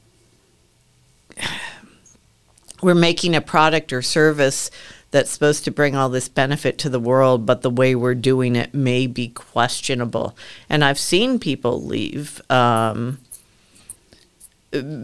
we're 2.81 2.95
making 2.95 3.35
a 3.35 3.41
product 3.41 3.91
or 3.93 4.01
service 4.01 4.69
that's 5.11 5.31
supposed 5.31 5.63
to 5.63 5.71
bring 5.71 5.95
all 5.95 6.09
this 6.09 6.27
benefit 6.27 6.77
to 6.77 6.89
the 6.89 6.99
world, 6.99 7.45
but 7.45 7.61
the 7.61 7.69
way 7.69 7.95
we're 7.95 8.15
doing 8.15 8.55
it 8.55 8.73
may 8.73 9.07
be 9.07 9.29
questionable. 9.29 10.35
And 10.69 10.83
I've 10.83 10.99
seen 10.99 11.39
people 11.39 11.81
leave 11.81 12.41
um, 12.51 13.19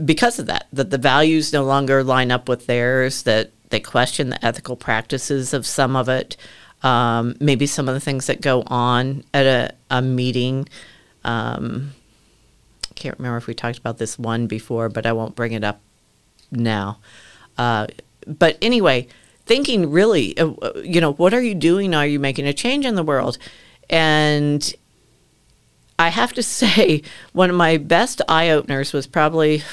because 0.06 0.38
of 0.38 0.48
that, 0.48 0.68
that 0.74 0.90
the 0.90 0.98
values 0.98 1.54
no 1.54 1.64
longer 1.64 2.04
line 2.04 2.30
up 2.30 2.50
with 2.50 2.68
theirs, 2.68 3.24
that 3.24 3.52
they 3.70 3.80
question 3.80 4.30
the 4.30 4.46
ethical 4.46 4.76
practices 4.76 5.54
of 5.54 5.66
some 5.66 5.96
of 5.96 6.10
it, 6.10 6.36
um, 6.84 7.36
maybe 7.40 7.66
some 7.66 7.88
of 7.88 7.94
the 7.94 8.02
things 8.02 8.28
that 8.28 8.42
go 8.42 8.64
on 8.68 9.24
at 9.34 9.46
a, 9.46 9.74
a 9.90 10.02
meeting. 10.02 10.68
Um, 11.24 11.92
I 12.90 12.94
can't 12.96 13.18
remember 13.18 13.38
if 13.38 13.48
we 13.48 13.54
talked 13.54 13.78
about 13.78 13.98
this 13.98 14.20
one 14.20 14.48
before, 14.48 14.90
but 14.90 15.06
I 15.06 15.14
won't 15.14 15.36
bring 15.36 15.54
it 15.54 15.64
up 15.64 15.80
now. 16.52 17.00
Uh, 17.58 17.88
but 18.28 18.58
anyway, 18.62 19.08
thinking 19.46 19.92
really, 19.92 20.38
uh, 20.38 20.52
you 20.84 21.02
know, 21.02 21.14
what 21.14 21.34
are 21.34 21.42
you 21.42 21.56
doing? 21.56 21.94
Are 21.94 22.06
you 22.06 22.20
making 22.20 22.48
a 22.48 22.54
change 22.54 22.86
in 22.86 22.96
the 22.96 23.04
world? 23.04 23.38
And 23.90 24.74
I 25.98 26.10
have 26.10 26.34
to 26.34 26.44
say, 26.58 27.04
one 27.34 27.50
of 27.50 27.56
my 27.56 27.78
best 27.78 28.22
eye 28.28 28.50
openers 28.50 28.94
was 28.94 29.08
probably 29.08 29.64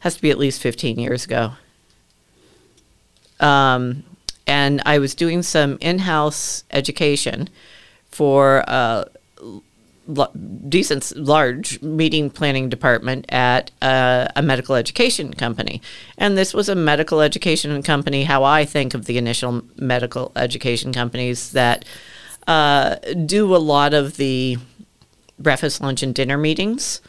has 0.00 0.16
to 0.16 0.22
be 0.22 0.30
at 0.30 0.38
least 0.38 0.60
15 0.60 0.98
years 0.98 1.24
ago. 1.24 1.52
Um, 3.38 4.04
and 4.46 4.82
I 4.84 4.98
was 4.98 5.14
doing 5.14 5.42
some 5.42 5.78
in-house 5.80 6.64
education 6.70 7.48
for 8.10 8.64
uh, 8.66 9.04
decent 10.68 11.16
large 11.16 11.80
meeting 11.80 12.28
planning 12.28 12.68
department 12.68 13.24
at 13.28 13.70
a, 13.80 14.30
a, 14.36 14.42
medical 14.42 14.74
education 14.74 15.32
company. 15.32 15.80
And 16.18 16.36
this 16.36 16.52
was 16.52 16.68
a 16.68 16.74
medical 16.74 17.20
education 17.20 17.82
company 17.82 18.24
how 18.24 18.42
i 18.42 18.64
think 18.64 18.94
of 18.94 19.04
the 19.04 19.16
initial 19.16 19.62
medical 19.76 20.32
education 20.34 20.92
companies 20.92 21.52
that 21.52 21.84
uh, 22.46 22.96
do 23.26 23.54
a 23.54 23.58
lot 23.58 23.94
of 23.94 24.16
the 24.16 24.58
breakfast 25.38 25.80
lunch 25.80 26.02
and 26.02 26.14
dinner 26.14 26.38
meetings. 26.38 27.00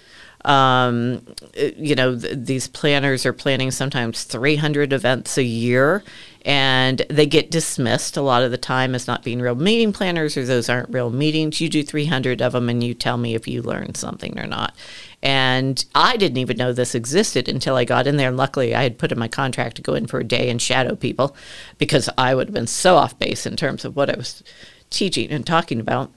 Um, 0.46 1.26
you 1.56 1.96
know, 1.96 2.20
th- 2.20 2.36
these 2.38 2.68
planners 2.68 3.26
are 3.26 3.32
planning 3.32 3.72
sometimes 3.72 4.26
300 4.26 4.92
events 4.92 5.38
a 5.38 5.44
year, 5.44 6.04
and 6.46 7.06
they 7.10 7.26
get 7.26 7.52
dismissed 7.52 8.18
a 8.18 8.22
lot 8.22 8.44
of 8.44 8.52
the 8.52 8.58
time 8.58 8.94
as 8.96 9.08
not 9.08 9.24
being 9.24 9.40
real 9.40 9.56
meeting 9.56 9.94
planners 9.94 10.36
or 10.36 10.46
those 10.46 10.68
aren't 10.68 10.90
real 10.90 11.10
meetings. 11.10 11.62
You 11.62 11.70
do 11.70 11.84
300 11.84 12.42
of 12.42 12.52
them, 12.52 12.68
and 12.70 12.84
you 12.84 12.94
tell 12.94 13.18
me 13.18 13.34
if 13.34 13.48
you 13.48 13.62
learned 13.62 13.96
something 13.96 14.38
or 14.38 14.46
not. 14.46 14.76
And 15.22 15.84
I 15.96 16.18
didn't 16.18 16.40
even 16.40 16.58
know 16.58 16.74
this 16.74 16.96
existed 16.96 17.48
until 17.48 17.78
I 17.78 17.86
got 17.86 18.08
in 18.08 18.18
there. 18.18 18.28
And 18.28 18.36
luckily, 18.36 18.76
I 18.76 18.84
had 18.84 18.98
put 18.98 19.14
in 19.14 19.18
my 19.20 19.30
contract 19.30 19.78
to 19.78 19.82
go 19.82 19.94
in 19.94 20.06
for 20.06 20.20
a 20.20 20.24
day 20.26 20.50
and 20.50 20.62
shadow 20.62 20.96
people 20.96 21.34
because 21.78 22.10
I 22.18 22.36
would 22.36 22.48
have 22.48 22.54
been 22.54 22.68
so 22.68 22.98
off 22.98 23.18
base 23.18 23.46
in 23.46 23.56
terms 23.56 23.86
of 23.86 23.96
what 23.96 24.10
I 24.10 24.18
was 24.18 24.44
teaching 24.90 25.32
and 25.32 25.48
talking 25.48 25.80
about. 25.80 26.12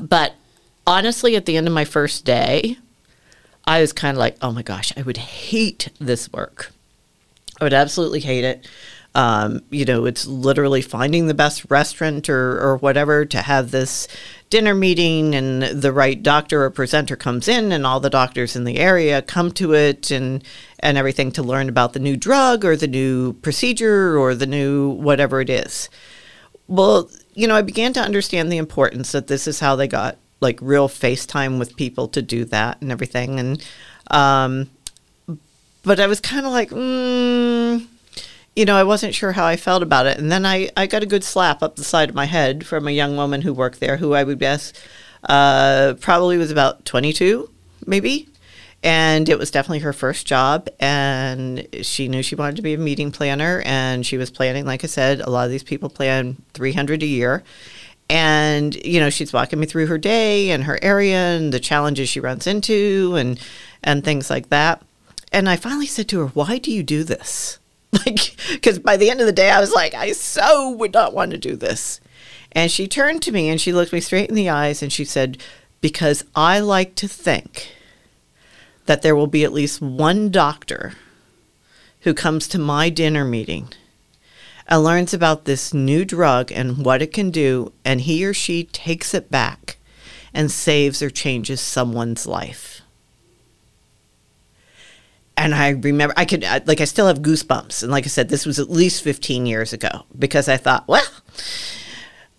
But 0.00 0.32
honestly, 0.86 1.36
at 1.36 1.44
the 1.44 1.58
end 1.58 1.66
of 1.66 1.74
my 1.74 1.84
first 1.84 2.24
day, 2.24 2.78
I 3.66 3.82
was 3.82 3.92
kind 3.92 4.16
of 4.16 4.18
like, 4.18 4.36
oh 4.40 4.52
my 4.52 4.62
gosh, 4.62 4.94
I 4.96 5.02
would 5.02 5.18
hate 5.18 5.90
this 6.00 6.32
work. 6.32 6.72
I 7.60 7.64
would 7.64 7.74
absolutely 7.74 8.20
hate 8.20 8.44
it. 8.44 8.66
Um, 9.16 9.62
you 9.70 9.86
know, 9.86 10.04
it's 10.04 10.26
literally 10.26 10.82
finding 10.82 11.26
the 11.26 11.32
best 11.32 11.64
restaurant 11.70 12.28
or, 12.28 12.60
or 12.60 12.76
whatever 12.76 13.24
to 13.24 13.40
have 13.40 13.70
this 13.70 14.08
dinner 14.50 14.74
meeting, 14.74 15.34
and 15.34 15.62
the 15.62 15.90
right 15.90 16.22
doctor 16.22 16.64
or 16.64 16.70
presenter 16.70 17.16
comes 17.16 17.48
in, 17.48 17.72
and 17.72 17.86
all 17.86 17.98
the 17.98 18.10
doctors 18.10 18.54
in 18.54 18.64
the 18.64 18.76
area 18.76 19.22
come 19.22 19.50
to 19.52 19.72
it, 19.72 20.10
and 20.10 20.44
and 20.80 20.98
everything 20.98 21.32
to 21.32 21.42
learn 21.42 21.70
about 21.70 21.94
the 21.94 21.98
new 21.98 22.14
drug 22.14 22.62
or 22.62 22.76
the 22.76 22.86
new 22.86 23.32
procedure 23.32 24.18
or 24.18 24.34
the 24.34 24.46
new 24.46 24.90
whatever 24.90 25.40
it 25.40 25.48
is. 25.48 25.88
Well, 26.68 27.08
you 27.32 27.48
know, 27.48 27.56
I 27.56 27.62
began 27.62 27.94
to 27.94 28.00
understand 28.00 28.52
the 28.52 28.58
importance 28.58 29.12
that 29.12 29.28
this 29.28 29.46
is 29.48 29.60
how 29.60 29.76
they 29.76 29.88
got 29.88 30.18
like 30.40 30.58
real 30.60 30.90
FaceTime 30.90 31.58
with 31.58 31.76
people 31.76 32.06
to 32.08 32.20
do 32.20 32.44
that 32.44 32.82
and 32.82 32.92
everything, 32.92 33.40
and 33.40 33.64
um, 34.10 34.68
but 35.84 36.00
I 36.00 36.06
was 36.06 36.20
kind 36.20 36.44
of 36.44 36.52
like, 36.52 36.68
mm, 36.68 37.86
you 38.56 38.64
know, 38.64 38.74
I 38.74 38.84
wasn't 38.84 39.14
sure 39.14 39.32
how 39.32 39.44
I 39.44 39.56
felt 39.56 39.82
about 39.82 40.06
it. 40.06 40.16
And 40.18 40.32
then 40.32 40.46
I, 40.46 40.70
I 40.76 40.86
got 40.86 41.02
a 41.02 41.06
good 41.06 41.22
slap 41.22 41.62
up 41.62 41.76
the 41.76 41.84
side 41.84 42.08
of 42.08 42.14
my 42.14 42.24
head 42.24 42.66
from 42.66 42.88
a 42.88 42.90
young 42.90 43.16
woman 43.16 43.42
who 43.42 43.52
worked 43.52 43.80
there, 43.80 43.98
who 43.98 44.14
I 44.14 44.24
would 44.24 44.38
guess 44.38 44.72
uh, 45.24 45.94
probably 46.00 46.38
was 46.38 46.50
about 46.50 46.84
22, 46.86 47.50
maybe. 47.86 48.28
And 48.82 49.28
it 49.28 49.38
was 49.38 49.50
definitely 49.50 49.80
her 49.80 49.92
first 49.92 50.26
job. 50.26 50.68
And 50.80 51.68
she 51.82 52.08
knew 52.08 52.22
she 52.22 52.34
wanted 52.34 52.56
to 52.56 52.62
be 52.62 52.72
a 52.72 52.78
meeting 52.78 53.12
planner. 53.12 53.62
And 53.66 54.06
she 54.06 54.16
was 54.16 54.30
planning, 54.30 54.64
like 54.64 54.84
I 54.84 54.86
said, 54.86 55.20
a 55.20 55.28
lot 55.28 55.44
of 55.44 55.50
these 55.50 55.62
people 55.62 55.90
plan 55.90 56.36
300 56.54 57.02
a 57.02 57.06
year. 57.06 57.44
And, 58.08 58.74
you 58.84 59.00
know, 59.00 59.10
she's 59.10 59.32
walking 59.32 59.60
me 59.60 59.66
through 59.66 59.88
her 59.88 59.98
day 59.98 60.50
and 60.50 60.64
her 60.64 60.78
area 60.80 61.36
and 61.36 61.52
the 61.52 61.60
challenges 61.60 62.08
she 62.08 62.20
runs 62.20 62.46
into 62.46 63.16
and, 63.16 63.38
and 63.82 64.02
things 64.02 64.30
like 64.30 64.48
that. 64.48 64.82
And 65.32 65.48
I 65.48 65.56
finally 65.56 65.86
said 65.86 66.08
to 66.10 66.20
her, 66.20 66.26
Why 66.28 66.58
do 66.58 66.70
you 66.70 66.82
do 66.82 67.02
this? 67.04 67.58
Like, 68.06 68.36
because 68.52 68.78
by 68.78 68.96
the 68.96 69.10
end 69.10 69.20
of 69.20 69.26
the 69.26 69.32
day, 69.32 69.50
I 69.50 69.60
was 69.60 69.72
like, 69.72 69.94
I 69.94 70.12
so 70.12 70.70
would 70.70 70.92
not 70.92 71.14
want 71.14 71.30
to 71.32 71.38
do 71.38 71.56
this. 71.56 72.00
And 72.52 72.70
she 72.70 72.86
turned 72.86 73.22
to 73.22 73.32
me 73.32 73.48
and 73.48 73.60
she 73.60 73.72
looked 73.72 73.92
me 73.92 74.00
straight 74.00 74.28
in 74.28 74.34
the 74.34 74.48
eyes 74.48 74.82
and 74.82 74.92
she 74.92 75.04
said, 75.04 75.38
Because 75.80 76.24
I 76.34 76.60
like 76.60 76.94
to 76.96 77.08
think 77.08 77.72
that 78.86 79.02
there 79.02 79.16
will 79.16 79.26
be 79.26 79.44
at 79.44 79.52
least 79.52 79.80
one 79.80 80.30
doctor 80.30 80.94
who 82.00 82.14
comes 82.14 82.46
to 82.48 82.58
my 82.58 82.88
dinner 82.88 83.24
meeting 83.24 83.68
and 84.68 84.84
learns 84.84 85.12
about 85.12 85.44
this 85.44 85.72
new 85.74 86.04
drug 86.04 86.52
and 86.52 86.84
what 86.84 87.02
it 87.02 87.12
can 87.12 87.30
do, 87.30 87.72
and 87.84 88.02
he 88.02 88.24
or 88.24 88.34
she 88.34 88.64
takes 88.64 89.14
it 89.14 89.30
back 89.30 89.78
and 90.34 90.50
saves 90.50 91.02
or 91.02 91.10
changes 91.10 91.60
someone's 91.60 92.26
life 92.26 92.82
and 95.36 95.54
I 95.54 95.70
remember 95.70 96.14
I 96.16 96.24
could 96.24 96.42
like 96.66 96.80
I 96.80 96.84
still 96.84 97.06
have 97.06 97.20
goosebumps. 97.20 97.82
And 97.82 97.92
like 97.92 98.04
I 98.04 98.08
said, 98.08 98.28
this 98.28 98.46
was 98.46 98.58
at 98.58 98.70
least 98.70 99.02
15 99.02 99.46
years 99.46 99.72
ago 99.72 100.04
because 100.18 100.48
I 100.48 100.56
thought, 100.56 100.88
well, 100.88 101.06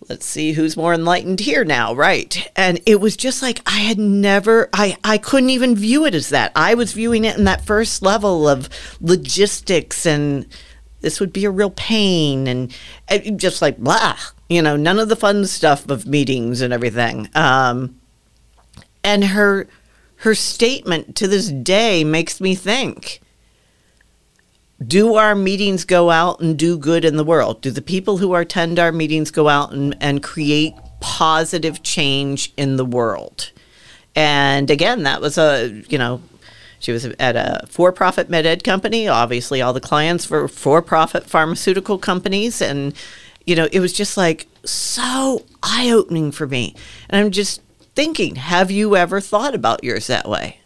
let's 0.08 0.26
see 0.26 0.52
who's 0.52 0.76
more 0.76 0.94
enlightened 0.94 1.40
here 1.40 1.64
now, 1.64 1.94
right? 1.94 2.50
And 2.56 2.80
it 2.86 3.00
was 3.00 3.16
just 3.16 3.42
like 3.42 3.60
I 3.66 3.78
had 3.78 3.98
never 3.98 4.68
I 4.72 4.96
I 5.04 5.18
couldn't 5.18 5.50
even 5.50 5.76
view 5.76 6.06
it 6.06 6.14
as 6.14 6.30
that. 6.30 6.50
I 6.56 6.74
was 6.74 6.92
viewing 6.92 7.24
it 7.24 7.36
in 7.36 7.44
that 7.44 7.64
first 7.64 8.02
level 8.02 8.48
of 8.48 8.68
logistics 9.00 10.04
and 10.04 10.46
this 11.00 11.20
would 11.20 11.32
be 11.32 11.44
a 11.44 11.50
real 11.50 11.70
pain 11.70 12.48
and, 12.48 12.76
and 13.06 13.38
just 13.38 13.62
like 13.62 13.78
blah, 13.78 14.16
you 14.48 14.60
know, 14.60 14.76
none 14.76 14.98
of 14.98 15.08
the 15.08 15.14
fun 15.14 15.46
stuff 15.46 15.88
of 15.88 16.06
meetings 16.06 16.60
and 16.60 16.72
everything. 16.72 17.28
Um 17.34 18.00
and 19.04 19.24
her 19.24 19.68
her 20.18 20.34
statement 20.34 21.14
to 21.16 21.28
this 21.28 21.48
day 21.48 22.04
makes 22.04 22.40
me 22.40 22.54
think 22.54 23.20
do 24.86 25.14
our 25.14 25.34
meetings 25.34 25.84
go 25.84 26.10
out 26.10 26.40
and 26.40 26.56
do 26.56 26.78
good 26.78 27.04
in 27.04 27.16
the 27.16 27.24
world? 27.24 27.60
Do 27.60 27.70
the 27.70 27.82
people 27.82 28.18
who 28.18 28.34
attend 28.34 28.78
our 28.78 28.92
meetings 28.92 29.30
go 29.30 29.48
out 29.48 29.72
and, 29.72 29.96
and 30.00 30.22
create 30.22 30.74
positive 31.00 31.82
change 31.82 32.52
in 32.56 32.76
the 32.76 32.84
world? 32.84 33.50
And 34.14 34.70
again, 34.70 35.02
that 35.02 35.20
was 35.20 35.36
a, 35.36 35.82
you 35.88 35.98
know, 35.98 36.22
she 36.78 36.92
was 36.92 37.04
at 37.04 37.34
a 37.34 37.66
for 37.68 37.90
profit 37.90 38.30
med 38.30 38.46
ed 38.46 38.62
company. 38.62 39.08
Obviously, 39.08 39.60
all 39.60 39.72
the 39.72 39.80
clients 39.80 40.30
were 40.30 40.46
for 40.46 40.80
profit 40.80 41.28
pharmaceutical 41.28 41.98
companies. 41.98 42.62
And, 42.62 42.94
you 43.46 43.56
know, 43.56 43.68
it 43.72 43.80
was 43.80 43.92
just 43.92 44.16
like 44.16 44.46
so 44.64 45.44
eye 45.62 45.90
opening 45.90 46.30
for 46.30 46.46
me. 46.46 46.76
And 47.08 47.20
I'm 47.20 47.32
just 47.32 47.60
thinking, 47.98 48.36
have 48.36 48.70
you 48.70 48.94
ever 48.94 49.20
thought 49.20 49.56
about 49.56 49.82
yours 49.82 50.06
that 50.06 50.28
way? 50.28 50.58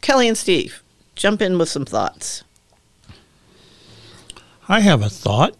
Kelly 0.00 0.26
and 0.26 0.38
Steve, 0.38 0.82
jump 1.14 1.42
in 1.42 1.58
with 1.58 1.68
some 1.68 1.84
thoughts. 1.84 2.42
I 4.66 4.80
have 4.80 5.02
a 5.02 5.10
thought, 5.10 5.54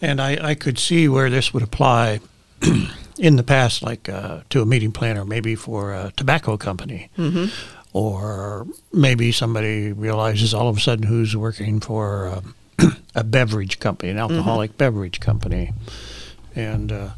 and 0.00 0.22
I, 0.22 0.52
I 0.52 0.54
could 0.54 0.78
see 0.78 1.08
where 1.08 1.28
this 1.28 1.52
would 1.52 1.62
apply 1.62 2.20
in 3.18 3.36
the 3.36 3.42
past, 3.42 3.82
like 3.82 4.08
uh, 4.08 4.40
to 4.48 4.62
a 4.62 4.64
meeting 4.64 4.92
planner, 4.92 5.26
maybe 5.26 5.54
for 5.56 5.92
a 5.92 6.10
tobacco 6.16 6.56
company. 6.56 7.10
Mm-hmm. 7.18 7.52
Or 7.92 8.66
maybe 8.94 9.30
somebody 9.30 9.92
realizes 9.92 10.54
all 10.54 10.70
of 10.70 10.78
a 10.78 10.80
sudden 10.80 11.06
who's 11.06 11.36
working 11.36 11.80
for 11.80 12.28
a, 12.28 12.42
a 13.14 13.24
beverage 13.24 13.78
company, 13.78 14.10
an 14.10 14.16
alcoholic 14.16 14.70
mm-hmm. 14.70 14.78
beverage 14.78 15.20
company. 15.20 15.74
And 16.56 16.92
uh, 16.92 17.10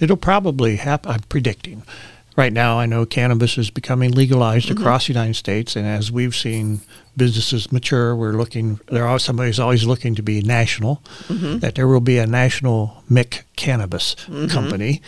It'll 0.00 0.16
probably 0.16 0.76
happen. 0.76 1.12
I'm 1.12 1.20
predicting. 1.28 1.82
Right 2.36 2.52
now, 2.52 2.78
I 2.78 2.84
know 2.84 3.06
cannabis 3.06 3.56
is 3.56 3.70
becoming 3.70 4.12
legalized 4.12 4.68
mm-hmm. 4.68 4.78
across 4.78 5.06
the 5.06 5.14
United 5.14 5.36
States, 5.36 5.74
and 5.74 5.86
as 5.86 6.12
we've 6.12 6.36
seen 6.36 6.82
businesses 7.16 7.72
mature, 7.72 8.14
we're 8.14 8.34
looking. 8.34 8.78
There 8.88 9.06
are 9.06 9.18
somebody's 9.18 9.58
always 9.58 9.84
looking 9.84 10.14
to 10.16 10.22
be 10.22 10.42
national. 10.42 11.02
Mm-hmm. 11.28 11.60
That 11.60 11.76
there 11.76 11.88
will 11.88 12.02
be 12.02 12.18
a 12.18 12.26
national 12.26 13.02
MIC 13.08 13.44
cannabis 13.56 14.16
mm-hmm. 14.16 14.48
company, 14.48 15.00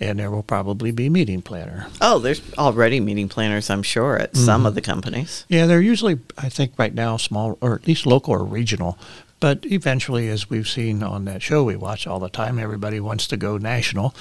and 0.00 0.18
there 0.18 0.30
will 0.30 0.42
probably 0.42 0.90
be 0.90 1.10
meeting 1.10 1.42
planner. 1.42 1.86
Oh, 2.00 2.18
there's 2.18 2.40
already 2.56 2.98
meeting 2.98 3.28
planners, 3.28 3.68
I'm 3.68 3.82
sure, 3.82 4.16
at 4.16 4.32
mm-hmm. 4.32 4.44
some 4.46 4.64
of 4.64 4.74
the 4.74 4.80
companies. 4.80 5.44
Yeah, 5.48 5.66
they're 5.66 5.82
usually, 5.82 6.18
I 6.38 6.48
think, 6.48 6.72
right 6.78 6.94
now 6.94 7.18
small 7.18 7.58
or 7.60 7.74
at 7.74 7.86
least 7.86 8.06
local 8.06 8.32
or 8.32 8.42
regional. 8.42 8.98
But 9.40 9.64
eventually, 9.64 10.28
as 10.28 10.50
we've 10.50 10.68
seen 10.68 11.02
on 11.02 11.24
that 11.24 11.42
show 11.42 11.64
we 11.64 11.76
watch 11.76 12.06
all 12.06 12.20
the 12.20 12.28
time, 12.28 12.58
everybody 12.58 13.00
wants 13.00 13.26
to 13.28 13.36
go 13.36 13.56
national. 13.56 14.14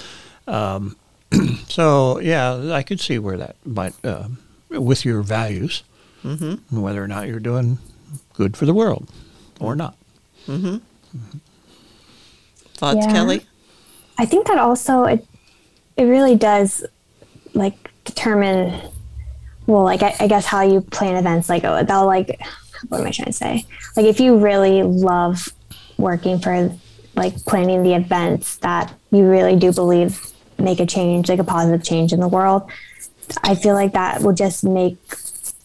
Um, 0.48 0.96
so 1.68 2.20
yeah, 2.20 2.72
I 2.74 2.84
could 2.84 3.00
see 3.00 3.20
where 3.20 3.38
that 3.38 3.56
might, 3.66 3.94
uh, 4.04 4.30
with 4.70 5.04
your 5.04 5.22
values, 5.22 5.84
mm-hmm. 6.24 6.82
whether 6.82 7.04
or 7.04 7.08
not 7.08 7.28
you're 7.28 7.40
doing 7.40 7.80
good 8.34 8.56
for 8.56 8.66
the 8.66 8.74
world 8.74 9.10
or 9.60 9.76
not. 9.76 9.96
Mm-hmm. 10.48 10.68
Mm-hmm. 10.68 11.38
Thoughts, 12.76 13.06
yeah. 13.06 13.12
Kelly? 13.12 13.46
I 14.18 14.26
think 14.26 14.48
that 14.48 14.58
also 14.58 15.04
it 15.04 15.26
it 15.98 16.04
really 16.04 16.36
does 16.36 16.86
like 17.54 17.92
determine 18.06 18.82
well 19.68 19.84
like 19.84 20.02
I, 20.02 20.16
I 20.20 20.28
guess 20.28 20.46
how 20.46 20.62
you 20.62 20.82
plan 20.82 21.16
events 21.16 21.50
like 21.50 21.64
oh, 21.64 21.84
they'll 21.84 22.06
like 22.06 22.40
what 22.88 23.02
am 23.02 23.08
I 23.08 23.12
trying 23.12 23.28
to 23.28 23.34
say? 23.34 23.66
Like 23.96 24.06
if 24.06 24.20
you 24.20 24.38
really 24.38 24.84
love 24.84 25.52
working 25.98 26.40
for 26.40 26.72
like 27.16 27.36
planning 27.46 27.84
the 27.84 27.94
events 27.94 28.58
that 28.58 28.94
you 29.12 29.30
really 29.30 29.56
do 29.56 29.74
believe 29.74 30.26
make 30.58 30.80
a 30.80 30.86
change, 30.86 31.30
like 31.30 31.40
a 31.40 31.44
positive 31.44 31.84
change 31.84 32.14
in 32.14 32.20
the 32.20 32.28
world, 32.28 32.70
I 33.44 33.56
feel 33.56 33.74
like 33.74 33.94
that 33.94 34.22
will 34.22 34.34
just 34.34 34.64
make 34.64 34.98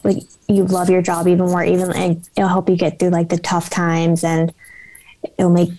like 0.03 0.17
you 0.47 0.65
love 0.65 0.89
your 0.89 1.01
job 1.01 1.27
even 1.27 1.47
more, 1.47 1.63
even 1.63 1.91
and 1.93 2.29
it'll 2.37 2.49
help 2.49 2.69
you 2.69 2.75
get 2.75 2.99
through 2.99 3.09
like 3.09 3.29
the 3.29 3.37
tough 3.37 3.69
times 3.69 4.23
and 4.23 4.53
it'll 5.37 5.51
make 5.51 5.71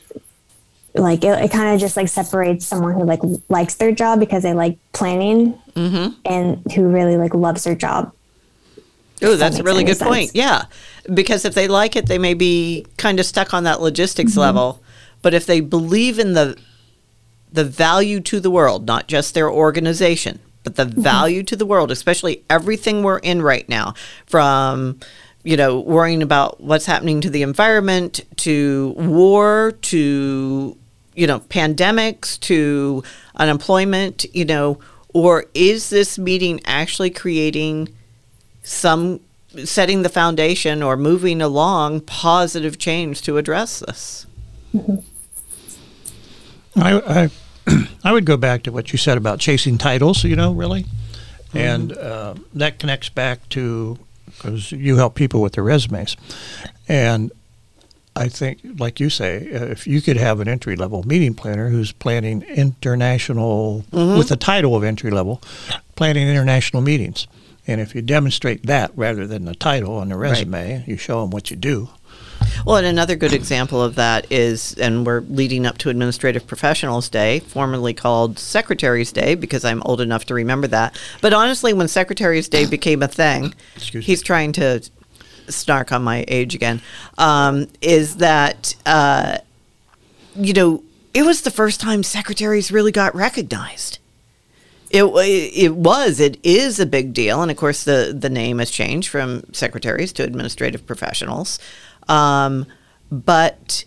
like 0.94 1.25
it, 1.25 1.44
it 1.44 1.51
kind 1.51 1.75
of 1.75 1.81
just 1.81 1.96
like 1.96 2.09
separates 2.09 2.66
someone 2.66 2.94
who 2.94 3.05
like 3.05 3.20
likes 3.49 3.75
their 3.75 3.92
job 3.92 4.18
because 4.18 4.42
they 4.42 4.55
like 4.55 4.79
planning 4.92 5.53
mm-hmm. 5.75 6.18
and 6.25 6.72
who 6.72 6.88
really 6.88 7.16
like 7.16 7.35
loves 7.35 7.64
their 7.64 7.75
job 7.75 8.12
Oh, 9.22 9.37
that's 9.37 9.57
that 9.57 9.62
a 9.62 9.64
really 9.64 9.85
good 9.85 9.96
sense. 9.96 10.09
point. 10.09 10.31
Yeah. 10.35 10.64
Because 11.12 11.44
if 11.44 11.55
they 11.55 11.68
like 11.68 11.96
it, 11.96 12.07
they 12.07 12.18
may 12.18 12.35
be 12.35 12.87
kind 12.96 13.18
of 13.18 13.26
stuck 13.26 13.55
on 13.55 13.64
that 13.64 13.81
logistics 13.81 14.33
mm-hmm. 14.33 14.40
level. 14.40 14.83
But 15.22 15.35
if 15.35 15.46
they 15.46 15.61
believe 15.61 16.18
in 16.18 16.35
the 16.35 16.59
the 17.52 17.64
value 17.64 18.20
to 18.20 18.38
the 18.38 18.50
world, 18.50 18.87
not 18.87 19.09
just 19.09 19.33
their 19.33 19.50
organization, 19.50 20.40
but 20.62 20.74
the 20.74 20.85
mm-hmm. 20.85 21.00
value 21.00 21.42
to 21.44 21.57
the 21.57 21.64
world, 21.64 21.90
especially 21.90 22.42
everything 22.50 23.02
we're 23.02 23.18
in 23.18 23.40
right 23.40 23.68
now, 23.68 23.94
from 24.26 25.00
you 25.42 25.57
know, 25.57 25.78
worrying 25.78 26.22
about 26.22 26.61
what's 26.61 26.86
happening 26.86 27.20
to 27.20 27.30
the 27.30 27.43
environment, 27.43 28.20
to 28.36 28.95
war, 28.99 29.72
to 29.80 30.76
you 31.14 31.26
know, 31.26 31.40
pandemics, 31.40 32.38
to 32.40 33.03
unemployment, 33.36 34.26
you 34.34 34.45
know, 34.45 34.78
or 35.14 35.47
is 35.55 35.88
this 35.88 36.18
meeting 36.18 36.61
actually 36.66 37.11
creating 37.11 37.88
some 38.66 39.20
setting 39.64 40.02
the 40.02 40.08
foundation 40.08 40.82
or 40.82 40.96
moving 40.96 41.40
along 41.40 42.00
positive 42.00 42.78
change 42.78 43.22
to 43.22 43.38
address 43.38 43.78
this. 43.78 44.26
Mm-hmm. 44.74 44.96
I, 46.78 47.30
I, 47.66 47.88
I 48.04 48.12
would 48.12 48.26
go 48.26 48.36
back 48.36 48.64
to 48.64 48.72
what 48.72 48.92
you 48.92 48.98
said 48.98 49.16
about 49.16 49.38
chasing 49.38 49.78
titles. 49.78 50.24
You 50.24 50.36
know, 50.36 50.52
really, 50.52 50.84
and 51.54 51.96
uh, 51.96 52.34
that 52.54 52.78
connects 52.80 53.08
back 53.08 53.48
to 53.50 53.98
because 54.26 54.72
you 54.72 54.96
help 54.96 55.14
people 55.14 55.40
with 55.40 55.52
their 55.52 55.64
resumes, 55.64 56.16
and 56.88 57.30
I 58.16 58.28
think, 58.28 58.58
like 58.78 58.98
you 58.98 59.08
say, 59.10 59.48
uh, 59.52 59.64
if 59.66 59.86
you 59.86 60.02
could 60.02 60.16
have 60.16 60.40
an 60.40 60.48
entry 60.48 60.74
level 60.74 61.04
meeting 61.04 61.34
planner 61.34 61.68
who's 61.68 61.92
planning 61.92 62.42
international, 62.42 63.84
with 63.92 64.28
the 64.28 64.36
title 64.36 64.74
of 64.74 64.82
entry 64.82 65.12
level, 65.12 65.40
planning 65.94 66.28
international 66.28 66.82
meetings. 66.82 67.28
And 67.66 67.80
if 67.80 67.94
you 67.94 68.02
demonstrate 68.02 68.66
that 68.66 68.92
rather 68.94 69.26
than 69.26 69.44
the 69.44 69.54
title 69.54 69.96
on 69.96 70.08
the 70.10 70.16
resume, 70.16 70.84
you 70.86 70.96
show 70.96 71.22
them 71.22 71.30
what 71.30 71.50
you 71.50 71.56
do. 71.56 71.88
Well, 72.64 72.76
and 72.76 72.86
another 72.86 73.16
good 73.16 73.32
example 73.32 73.82
of 73.82 73.96
that 73.96 74.26
is, 74.30 74.74
and 74.74 75.04
we're 75.04 75.20
leading 75.20 75.66
up 75.66 75.78
to 75.78 75.90
Administrative 75.90 76.46
Professionals 76.46 77.08
Day, 77.08 77.40
formerly 77.40 77.92
called 77.92 78.38
Secretary's 78.38 79.12
Day, 79.12 79.34
because 79.34 79.64
I'm 79.64 79.82
old 79.82 80.00
enough 80.00 80.24
to 80.26 80.34
remember 80.34 80.66
that. 80.68 80.98
But 81.20 81.32
honestly, 81.32 81.72
when 81.72 81.88
Secretary's 81.88 82.48
Day 82.48 82.66
became 82.66 83.02
a 83.02 83.08
thing, 83.08 83.54
Excuse 83.74 84.06
he's 84.06 84.22
trying 84.22 84.52
to 84.52 84.88
snark 85.48 85.92
on 85.92 86.02
my 86.02 86.24
age 86.28 86.54
again, 86.54 86.80
um, 87.18 87.68
is 87.80 88.16
that, 88.16 88.74
uh, 88.84 89.38
you 90.34 90.52
know, 90.52 90.82
it 91.14 91.24
was 91.24 91.42
the 91.42 91.50
first 91.50 91.80
time 91.80 92.02
secretaries 92.02 92.70
really 92.70 92.92
got 92.92 93.14
recognized. 93.14 93.98
It, 94.91 95.05
it 95.05 95.74
was 95.74 96.20
it 96.20 96.39
is 96.45 96.78
a 96.78 96.87
big 96.87 97.12
deal, 97.12 97.43
and 97.43 97.51
of 97.51 97.57
course 97.57 97.84
the 97.84 98.16
the 98.16 98.30
name 98.30 98.61
has 98.61 98.70
changed 98.70 99.09
from 99.09 99.43
secretaries 99.53 100.12
to 100.14 100.22
administrative 100.22 100.87
professionals. 100.87 101.59
Um, 102.09 102.66
but 103.11 103.84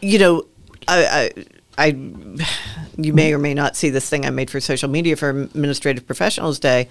you 0.00 0.18
know, 0.18 0.46
I, 0.88 1.30
I, 1.76 1.86
I, 1.86 1.86
you 2.96 3.12
may 3.12 3.32
or 3.32 3.38
may 3.38 3.54
not 3.54 3.76
see 3.76 3.90
this 3.90 4.08
thing 4.08 4.24
I 4.24 4.30
made 4.30 4.50
for 4.50 4.60
social 4.60 4.88
media 4.88 5.16
for 5.16 5.30
Administrative 5.30 6.06
Professionals 6.06 6.58
Day, 6.58 6.88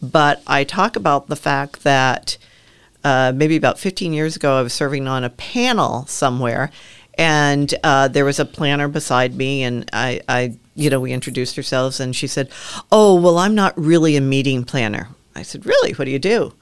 but 0.00 0.42
I 0.46 0.64
talk 0.64 0.96
about 0.96 1.28
the 1.28 1.36
fact 1.36 1.82
that 1.84 2.38
uh, 3.04 3.32
maybe 3.34 3.56
about 3.56 3.78
15 3.78 4.12
years 4.12 4.36
ago, 4.36 4.58
I 4.58 4.62
was 4.62 4.72
serving 4.72 5.08
on 5.08 5.24
a 5.24 5.30
panel 5.30 6.06
somewhere, 6.06 6.70
and 7.14 7.72
uh, 7.82 8.08
there 8.08 8.24
was 8.24 8.38
a 8.38 8.44
planner 8.44 8.88
beside 8.88 9.34
me, 9.34 9.62
and 9.64 9.88
I, 9.92 10.20
I, 10.28 10.56
you 10.74 10.90
know, 10.90 11.00
we 11.00 11.12
introduced 11.12 11.56
ourselves, 11.56 12.00
and 12.00 12.14
she 12.14 12.26
said, 12.26 12.48
"Oh, 12.90 13.14
well, 13.14 13.38
I'm 13.38 13.54
not 13.54 13.76
really 13.76 14.16
a 14.16 14.20
meeting 14.20 14.64
planner." 14.64 15.08
I 15.34 15.42
said, 15.42 15.66
"Really? 15.66 15.92
What 15.92 16.04
do 16.04 16.10
you 16.10 16.18
do?" 16.18 16.54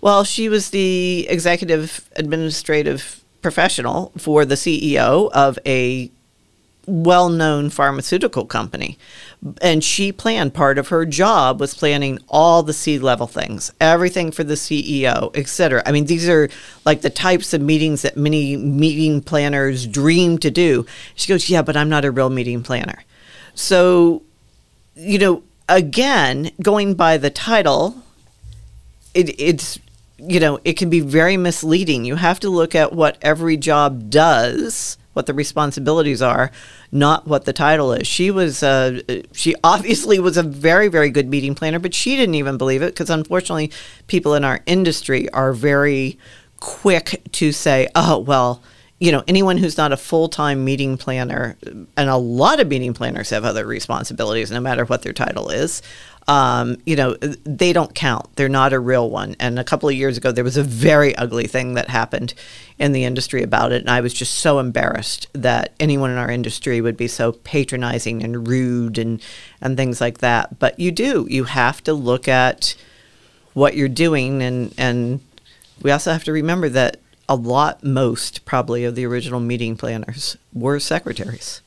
Well, 0.00 0.24
she 0.24 0.48
was 0.48 0.70
the 0.70 1.26
executive 1.28 2.08
administrative 2.16 3.22
professional 3.42 4.12
for 4.16 4.44
the 4.44 4.54
CEO 4.54 5.30
of 5.32 5.58
a 5.66 6.10
well 6.86 7.28
known 7.28 7.70
pharmaceutical 7.70 8.44
company. 8.44 8.98
And 9.62 9.82
she 9.82 10.12
planned 10.12 10.54
part 10.54 10.78
of 10.78 10.88
her 10.88 11.06
job 11.06 11.60
was 11.60 11.74
planning 11.74 12.18
all 12.28 12.62
the 12.62 12.72
C 12.72 12.98
level 12.98 13.26
things, 13.26 13.72
everything 13.80 14.30
for 14.30 14.44
the 14.44 14.54
CEO, 14.54 15.30
et 15.34 15.48
cetera. 15.48 15.82
I 15.86 15.92
mean, 15.92 16.06
these 16.06 16.28
are 16.28 16.48
like 16.84 17.02
the 17.02 17.10
types 17.10 17.54
of 17.54 17.60
meetings 17.60 18.02
that 18.02 18.16
many 18.16 18.56
meeting 18.56 19.22
planners 19.22 19.86
dream 19.86 20.38
to 20.38 20.50
do. 20.50 20.84
She 21.14 21.28
goes, 21.28 21.48
Yeah, 21.48 21.62
but 21.62 21.76
I'm 21.76 21.88
not 21.88 22.04
a 22.04 22.10
real 22.10 22.30
meeting 22.30 22.62
planner. 22.62 23.04
So, 23.54 24.22
you 24.94 25.18
know, 25.18 25.42
again, 25.68 26.50
going 26.62 26.94
by 26.94 27.16
the 27.16 27.30
title, 27.30 28.02
it, 29.14 29.40
it's 29.40 29.78
you 30.18 30.38
know 30.38 30.60
it 30.64 30.74
can 30.74 30.90
be 30.90 31.00
very 31.00 31.36
misleading. 31.36 32.04
You 32.04 32.16
have 32.16 32.40
to 32.40 32.50
look 32.50 32.74
at 32.74 32.92
what 32.92 33.18
every 33.22 33.56
job 33.56 34.10
does 34.10 34.96
what 35.12 35.26
the 35.26 35.34
responsibilities 35.34 36.22
are 36.22 36.50
not 36.92 37.26
what 37.26 37.44
the 37.44 37.52
title 37.52 37.92
is. 37.92 38.06
She 38.06 38.30
was 38.30 38.62
uh, 38.62 39.00
she 39.32 39.54
obviously 39.62 40.18
was 40.18 40.36
a 40.36 40.42
very 40.42 40.88
very 40.88 41.10
good 41.10 41.28
meeting 41.28 41.54
planner 41.54 41.78
but 41.78 41.94
she 41.94 42.16
didn't 42.16 42.34
even 42.34 42.58
believe 42.58 42.82
it 42.82 42.94
because 42.94 43.10
unfortunately 43.10 43.70
people 44.06 44.34
in 44.34 44.44
our 44.44 44.60
industry 44.66 45.28
are 45.30 45.52
very 45.52 46.18
quick 46.58 47.22
to 47.32 47.52
say 47.52 47.88
oh 47.94 48.18
well 48.18 48.62
you 49.00 49.10
know 49.10 49.24
anyone 49.26 49.56
who's 49.56 49.76
not 49.76 49.92
a 49.92 49.96
full-time 49.96 50.64
meeting 50.64 50.96
planner 50.96 51.56
and 51.96 52.08
a 52.08 52.16
lot 52.16 52.60
of 52.60 52.68
meeting 52.68 52.94
planners 52.94 53.30
have 53.30 53.44
other 53.44 53.66
responsibilities 53.66 54.50
no 54.50 54.60
matter 54.60 54.84
what 54.84 55.02
their 55.02 55.12
title 55.12 55.50
is 55.50 55.82
um, 56.30 56.76
you 56.86 56.94
know, 56.94 57.16
they 57.16 57.72
don't 57.72 57.92
count. 57.92 58.36
They're 58.36 58.48
not 58.48 58.72
a 58.72 58.78
real 58.78 59.10
one. 59.10 59.34
And 59.40 59.58
a 59.58 59.64
couple 59.64 59.88
of 59.88 59.96
years 59.96 60.16
ago, 60.16 60.30
there 60.30 60.44
was 60.44 60.56
a 60.56 60.62
very 60.62 61.14
ugly 61.16 61.48
thing 61.48 61.74
that 61.74 61.88
happened 61.88 62.34
in 62.78 62.92
the 62.92 63.04
industry 63.04 63.42
about 63.42 63.72
it. 63.72 63.80
And 63.80 63.90
I 63.90 64.00
was 64.00 64.14
just 64.14 64.34
so 64.34 64.60
embarrassed 64.60 65.26
that 65.32 65.74
anyone 65.80 66.10
in 66.10 66.18
our 66.18 66.30
industry 66.30 66.80
would 66.80 66.96
be 66.96 67.08
so 67.08 67.32
patronizing 67.32 68.22
and 68.22 68.46
rude 68.46 68.96
and, 68.96 69.20
and 69.60 69.76
things 69.76 70.00
like 70.00 70.18
that. 70.18 70.60
But 70.60 70.78
you 70.78 70.92
do. 70.92 71.26
You 71.28 71.44
have 71.44 71.82
to 71.84 71.94
look 71.94 72.28
at 72.28 72.76
what 73.54 73.74
you're 73.74 73.88
doing. 73.88 74.40
And, 74.40 74.72
and 74.78 75.20
we 75.82 75.90
also 75.90 76.12
have 76.12 76.24
to 76.24 76.32
remember 76.32 76.68
that 76.68 77.00
a 77.30 77.36
lot, 77.36 77.84
most 77.84 78.44
probably, 78.44 78.84
of 78.84 78.96
the 78.96 79.06
original 79.06 79.38
meeting 79.38 79.76
planners 79.76 80.36
were 80.52 80.80
secretaries. 80.80 81.62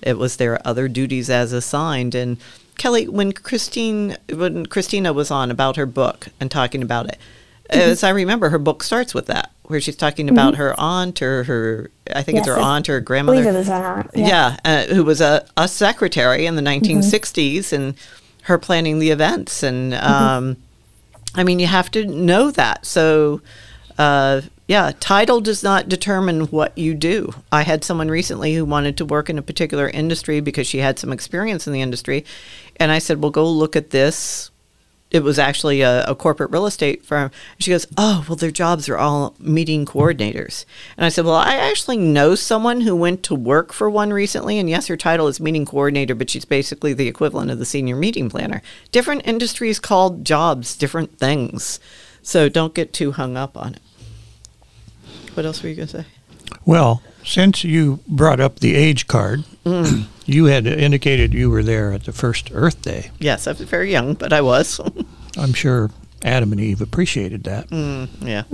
It 0.00 0.16
was 0.16 0.36
their 0.36 0.64
other 0.66 0.86
duties 0.86 1.28
as 1.28 1.52
assigned. 1.52 2.14
And 2.14 2.38
Kelly, 2.78 3.08
when 3.08 3.32
Christine, 3.32 4.16
when 4.32 4.64
Christina 4.66 5.12
was 5.12 5.30
on 5.30 5.50
about 5.50 5.74
her 5.74 5.86
book 5.86 6.28
and 6.38 6.50
talking 6.50 6.82
about 6.82 7.08
it, 7.08 7.18
as 7.68 8.04
I 8.04 8.10
remember, 8.10 8.50
her 8.50 8.58
book 8.58 8.82
starts 8.82 9.12
with 9.12 9.26
that, 9.26 9.50
where 9.64 9.80
she's 9.80 9.96
talking 9.96 10.28
about 10.28 10.56
her 10.56 10.78
aunt 10.78 11.20
or 11.20 11.44
her, 11.44 11.90
I 12.14 12.22
think 12.22 12.38
it's 12.38 12.46
her 12.46 12.58
aunt 12.58 12.88
or 12.88 12.96
I 12.96 13.00
believe 13.00 13.06
grandmother. 13.06 13.48
it 13.48 13.52
was 13.52 13.68
on. 13.68 14.08
yeah, 14.14 14.56
uh, 14.64 14.84
who 14.84 15.04
was 15.04 15.20
a, 15.20 15.46
a 15.56 15.66
secretary 15.66 16.46
in 16.46 16.56
the 16.56 16.62
1960s 16.62 17.72
and 17.72 17.94
her 18.42 18.58
planning 18.58 18.98
the 18.98 19.10
events. 19.10 19.62
And 19.62 19.94
um, 19.94 20.58
I 21.34 21.44
mean, 21.44 21.58
you 21.58 21.66
have 21.66 21.90
to 21.92 22.04
know 22.04 22.50
that. 22.52 22.84
So, 22.84 23.40
uh, 23.98 24.42
yeah, 24.68 24.92
title 25.00 25.40
does 25.40 25.62
not 25.62 25.88
determine 25.88 26.46
what 26.46 26.76
you 26.78 26.94
do. 26.94 27.34
I 27.50 27.62
had 27.62 27.84
someone 27.84 28.08
recently 28.08 28.54
who 28.54 28.64
wanted 28.64 28.96
to 28.96 29.04
work 29.04 29.28
in 29.28 29.38
a 29.38 29.42
particular 29.42 29.88
industry 29.88 30.40
because 30.40 30.66
she 30.66 30.78
had 30.78 30.98
some 30.98 31.12
experience 31.12 31.66
in 31.66 31.72
the 31.72 31.82
industry. 31.82 32.24
And 32.76 32.90
I 32.90 32.98
said, 32.98 33.20
well, 33.20 33.30
go 33.30 33.48
look 33.48 33.76
at 33.76 33.90
this. 33.90 34.50
It 35.10 35.22
was 35.22 35.38
actually 35.38 35.82
a, 35.82 36.06
a 36.06 36.14
corporate 36.14 36.52
real 36.52 36.64
estate 36.64 37.04
firm. 37.04 37.30
She 37.58 37.70
goes, 37.70 37.86
oh, 37.98 38.24
well, 38.26 38.36
their 38.36 38.50
jobs 38.50 38.88
are 38.88 38.96
all 38.96 39.34
meeting 39.38 39.84
coordinators. 39.84 40.64
And 40.96 41.04
I 41.04 41.10
said, 41.10 41.26
well, 41.26 41.34
I 41.34 41.56
actually 41.56 41.98
know 41.98 42.34
someone 42.34 42.80
who 42.80 42.96
went 42.96 43.22
to 43.24 43.34
work 43.34 43.74
for 43.74 43.90
one 43.90 44.10
recently. 44.10 44.58
And 44.58 44.70
yes, 44.70 44.86
her 44.86 44.96
title 44.96 45.28
is 45.28 45.38
meeting 45.38 45.66
coordinator, 45.66 46.14
but 46.14 46.30
she's 46.30 46.46
basically 46.46 46.94
the 46.94 47.08
equivalent 47.08 47.50
of 47.50 47.58
the 47.58 47.66
senior 47.66 47.96
meeting 47.96 48.30
planner. 48.30 48.62
Different 48.90 49.26
industries 49.26 49.78
called 49.78 50.24
jobs 50.24 50.76
different 50.76 51.18
things. 51.18 51.78
So 52.22 52.48
don't 52.48 52.72
get 52.72 52.94
too 52.94 53.12
hung 53.12 53.36
up 53.36 53.54
on 53.54 53.74
it. 53.74 53.81
What 55.34 55.46
else 55.46 55.62
were 55.62 55.68
you 55.68 55.76
going 55.76 55.88
to 55.88 56.02
say? 56.02 56.06
Well, 56.64 57.02
since 57.24 57.64
you 57.64 58.00
brought 58.06 58.40
up 58.40 58.60
the 58.60 58.74
age 58.74 59.06
card, 59.06 59.44
you 60.26 60.44
had 60.46 60.66
indicated 60.66 61.32
you 61.34 61.50
were 61.50 61.62
there 61.62 61.92
at 61.92 62.04
the 62.04 62.12
first 62.12 62.50
Earth 62.52 62.82
Day. 62.82 63.10
Yes, 63.18 63.46
I 63.46 63.52
was 63.52 63.62
very 63.62 63.90
young, 63.90 64.14
but 64.14 64.32
I 64.32 64.40
was. 64.40 64.80
I'm 65.38 65.52
sure 65.54 65.90
Adam 66.24 66.52
and 66.52 66.60
Eve 66.60 66.80
appreciated 66.80 67.44
that. 67.44 67.70
yeah. 68.20 68.44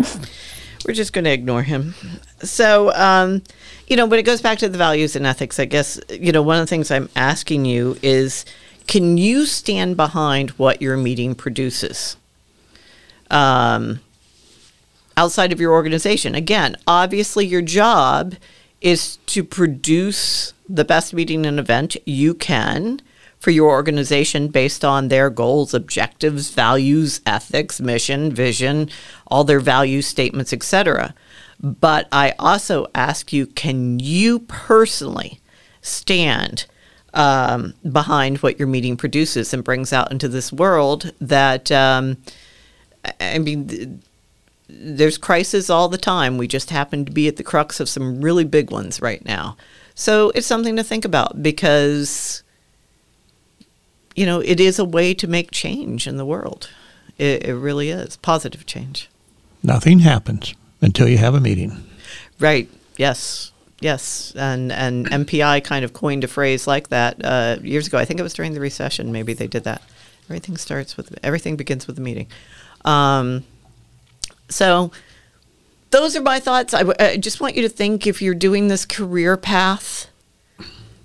We're 0.87 0.95
just 0.95 1.13
going 1.13 1.25
to 1.25 1.33
ignore 1.33 1.63
him. 1.63 1.95
So, 2.41 2.93
um, 2.95 3.43
you 3.89 3.97
know, 3.97 4.07
when 4.07 4.21
it 4.21 4.23
goes 4.23 4.41
back 4.41 4.59
to 4.59 4.69
the 4.69 4.79
values 4.79 5.17
and 5.17 5.27
ethics, 5.27 5.59
I 5.59 5.65
guess, 5.65 6.01
you 6.09 6.31
know, 6.31 6.43
one 6.43 6.57
of 6.57 6.63
the 6.63 6.71
things 6.71 6.91
I'm 6.91 7.09
asking 7.17 7.65
you 7.65 7.99
is 8.01 8.45
can 8.87 9.19
you 9.19 9.45
stand 9.45 9.97
behind 9.97 10.51
what 10.51 10.81
your 10.81 10.97
meeting 10.97 11.35
produces? 11.35 12.17
Um, 13.31 14.01
outside 15.19 15.51
of 15.53 15.61
your 15.61 15.73
organization. 15.73 16.37
Again, 16.37 16.77
obviously, 16.87 17.45
your 17.45 17.61
job 17.61 18.37
is 18.81 19.17
to 19.27 19.43
produce 19.43 20.55
the 20.69 20.85
best 20.85 21.13
meeting 21.13 21.45
and 21.45 21.59
event 21.59 21.97
you 22.07 22.35
can 22.35 23.01
for 23.41 23.51
your 23.51 23.71
organization 23.71 24.47
based 24.47 24.85
on 24.85 25.09
their 25.09 25.29
goals, 25.29 25.75
objectives, 25.75 26.51
values, 26.51 27.21
ethics, 27.27 27.81
mission, 27.81 28.33
vision, 28.33 28.89
all 29.27 29.43
their 29.43 29.59
value 29.59 30.03
statements, 30.03 30.53
etc. 30.53 31.13
But 31.61 32.07
I 32.13 32.35
also 32.39 32.87
ask 32.95 33.33
you, 33.33 33.47
can 33.47 33.99
you 33.99 34.39
personally 34.41 35.41
stand 35.83 36.67
um, 37.13 37.75
behind 37.91 38.39
what 38.39 38.59
your 38.61 38.69
meeting 38.69 38.97
produces 38.97 39.53
and 39.53 39.65
brings 39.65 39.93
out 39.93 40.13
into 40.13 40.29
this 40.29 40.53
world 40.53 41.13
that, 41.21 41.73
um, 41.73 42.19
I- 43.21 43.39
mean, 43.39 44.01
there's 44.69 45.19
crises 45.19 45.71
all 45.71 45.89
the 45.89 45.99
time. 45.99 46.39
We 46.39 46.47
just 46.47 46.71
happen 46.71 47.05
to 47.05 47.13
be 47.13 47.27
at 47.29 47.37
the 47.37 47.43
crux 47.43 47.81
of 47.81 47.89
some 47.89 48.21
really 48.21 48.45
big 48.45 48.71
ones 48.71 49.01
right 49.01 49.25
now. 49.25 49.57
So 49.95 50.31
it's 50.35 50.47
something 50.47 50.77
to 50.77 50.85
think 50.85 51.05
about 51.05 51.43
because, 51.43 52.43
you 54.15 54.27
know, 54.27 54.41
it 54.41 54.61
is 54.61 54.79
a 54.79 54.85
way 54.85 55.15
to 55.15 55.27
make 55.27 55.51
change 55.51 56.07
in 56.07 56.19
the 56.19 56.25
world. 56.25 56.71
It, 57.17 57.47
it 57.47 57.55
really 57.55 57.91
is 57.91 58.17
positive 58.19 58.67
change. 58.67 59.09
Nothing 59.63 60.01
happens 60.01 60.55
until 60.81 61.09
you 61.09 61.19
have 61.19 61.35
a 61.35 61.41
meeting. 61.41 61.85
Right. 62.39 62.69
Yes. 62.97 63.53
Yes. 63.81 64.33
And 64.37 64.71
and 64.71 65.07
MPI 65.07 65.65
kind 65.65 65.85
of 65.85 65.93
coined 65.93 66.25
a 66.25 66.29
phrase 66.29 66.67
like 66.67 66.89
that 66.89 67.25
uh, 67.25 67.57
years 67.63 67.87
ago. 67.87 67.99
I 67.99 68.05
think 68.05 68.21
it 68.21 68.23
was 68.23 68.35
during 68.35 68.53
the 68.55 68.61
recession. 68.61 69.11
Maybe 69.13 69.33
they 69.33 69.47
did 69.47 69.65
that. 69.65 69.83
Everything 70.27 70.57
starts 70.57 70.97
with 70.97 71.19
everything 71.23 71.57
begins 71.57 71.87
with 71.87 71.99
a 71.99 72.03
meeting. 72.03 72.29
Um, 72.85 73.45
so 74.49 74.91
those 75.91 76.17
are 76.17 76.23
my 76.23 76.41
thoughts. 76.41 76.75
I, 76.75 76.79
w- 76.79 76.97
I 76.99 77.17
just 77.17 77.41
want 77.41 77.57
you 77.57 77.63
to 77.63 77.69
think 77.69 78.07
if 78.07 78.21
you're 78.21 78.35
doing 78.35 78.69
this 78.69 78.85
career 78.85 79.37
path, 79.37 80.09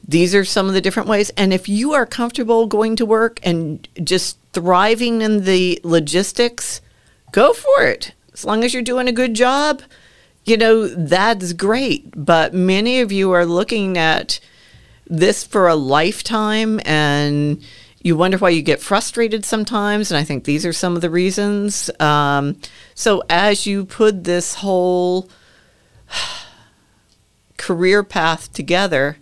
these 0.06 0.36
are 0.36 0.44
some 0.44 0.68
of 0.68 0.74
the 0.74 0.82
different 0.82 1.10
ways. 1.10 1.30
And 1.38 1.54
if 1.54 1.70
you 1.70 1.94
are 1.94 2.06
comfortable 2.06 2.68
going 2.68 2.96
to 2.98 3.06
work 3.06 3.39
and 3.44 3.88
just 4.04 4.38
thriving 4.52 5.22
in 5.22 5.46
the 5.46 5.80
logistics, 5.84 6.82
go 7.32 7.54
for 7.54 7.86
it. 7.86 8.14
As 8.34 8.46
long 8.46 8.64
as 8.64 8.74
you're 8.74 8.84
doing 8.84 9.08
a 9.08 9.14
good 9.14 9.34
job, 9.34 9.82
you 10.46 10.58
know, 10.58 10.88
that's 10.88 11.54
great. 11.54 12.14
But 12.16 12.54
many 12.54 13.00
of 13.00 13.12
you 13.12 13.32
are 13.32 13.46
looking 13.46 13.98
at 13.98 14.39
this 15.08 15.44
for 15.44 15.68
a 15.68 15.76
lifetime 15.76 16.80
and 16.86 17.64
you 18.04 18.18
wonder 18.18 18.38
why 18.38 18.49
you 18.49 18.62
get 18.62 18.82
frustrated 18.82 19.45
sometimes. 19.45 20.12
And 20.12 20.18
I 20.18 20.24
think 20.24 20.43
these 20.43 20.66
are 20.66 20.74
some 20.74 20.95
of 20.95 21.01
the 21.01 21.10
reasons. 21.10 21.89
Um, 21.99 22.58
so 22.93 23.24
as 23.30 23.66
you 23.66 23.86
put 23.86 24.26
this 24.26 24.56
whole 24.56 25.30
career 27.58 28.04
path 28.04 28.51
together, 28.51 29.18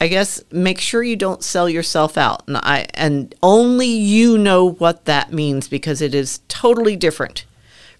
I 0.00 0.08
guess 0.08 0.42
make 0.50 0.80
sure 0.80 1.04
you 1.04 1.14
don't 1.14 1.44
sell 1.44 1.68
yourself 1.68 2.18
out. 2.18 2.42
And 2.48 2.56
I 2.56 2.88
and 2.94 3.32
only 3.40 3.86
you 3.86 4.36
know 4.36 4.68
what 4.68 5.04
that 5.04 5.32
means 5.32 5.68
because 5.68 6.02
it 6.02 6.12
is 6.12 6.40
totally 6.48 6.96
different 6.96 7.44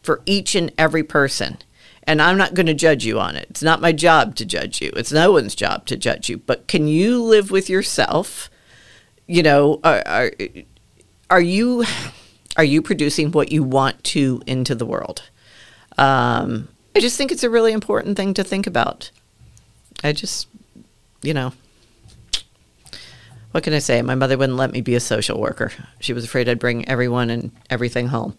for 0.03 0.21
each 0.27 0.57
and 0.57 0.73
every 0.77 1.05
person. 1.05 1.59
And 2.03 2.21
I'm 2.21 2.37
not 2.37 2.55
going 2.55 2.67
to 2.67 2.75
judge 2.75 3.05
you 3.05 3.21
on 3.21 3.37
it. 3.37 3.47
It's 3.51 3.63
not 3.63 3.81
my 3.81 3.93
job 3.93 4.35
to 4.35 4.45
judge 4.45 4.83
you. 4.83 4.91
It's 4.97 5.13
no 5.13 5.31
one's 5.31 5.55
job 5.55 5.87
to 5.87 5.97
judge 5.97 6.29
you. 6.29 6.39
But 6.39 6.67
can 6.67 6.89
you 6.89 7.23
live 7.23 7.53
with 7.53 7.71
yourself? 7.71 8.51
You 9.27 9.43
know, 9.43 9.81
are, 9.85 10.03
are, 10.07 10.31
are 11.31 11.41
you 11.41 11.85
are 12.57 12.65
you 12.65 12.83
producing 12.83 13.33
what 13.33 13.51
you 13.51 13.63
want 13.63 14.03
to 14.05 14.43
into 14.47 14.75
the 14.75 14.87
world? 14.87 15.23
Um, 15.97 16.69
I 16.95 17.01
just 17.01 17.17
think 17.17 17.33
it's 17.33 17.45
a 17.45 17.51
really 17.51 17.73
important 17.73 18.17
thing 18.17 18.35
to 18.35 18.45
think 18.45 18.67
about. 18.67 19.11
I 20.05 20.13
just, 20.13 20.49
you 21.23 21.33
know, 21.33 21.53
what 23.53 23.65
can 23.65 23.73
I 23.73 23.79
say? 23.79 24.03
My 24.03 24.15
mother 24.15 24.37
wouldn't 24.37 24.59
let 24.59 24.73
me 24.73 24.81
be 24.81 24.95
a 24.95 25.01
social 25.01 25.41
worker. 25.41 25.73
She 26.01 26.13
was 26.13 26.25
afraid 26.25 26.49
I'd 26.49 26.59
bring 26.59 26.89
everyone 26.89 27.31
and 27.31 27.53
everything 27.71 28.09
home. 28.09 28.37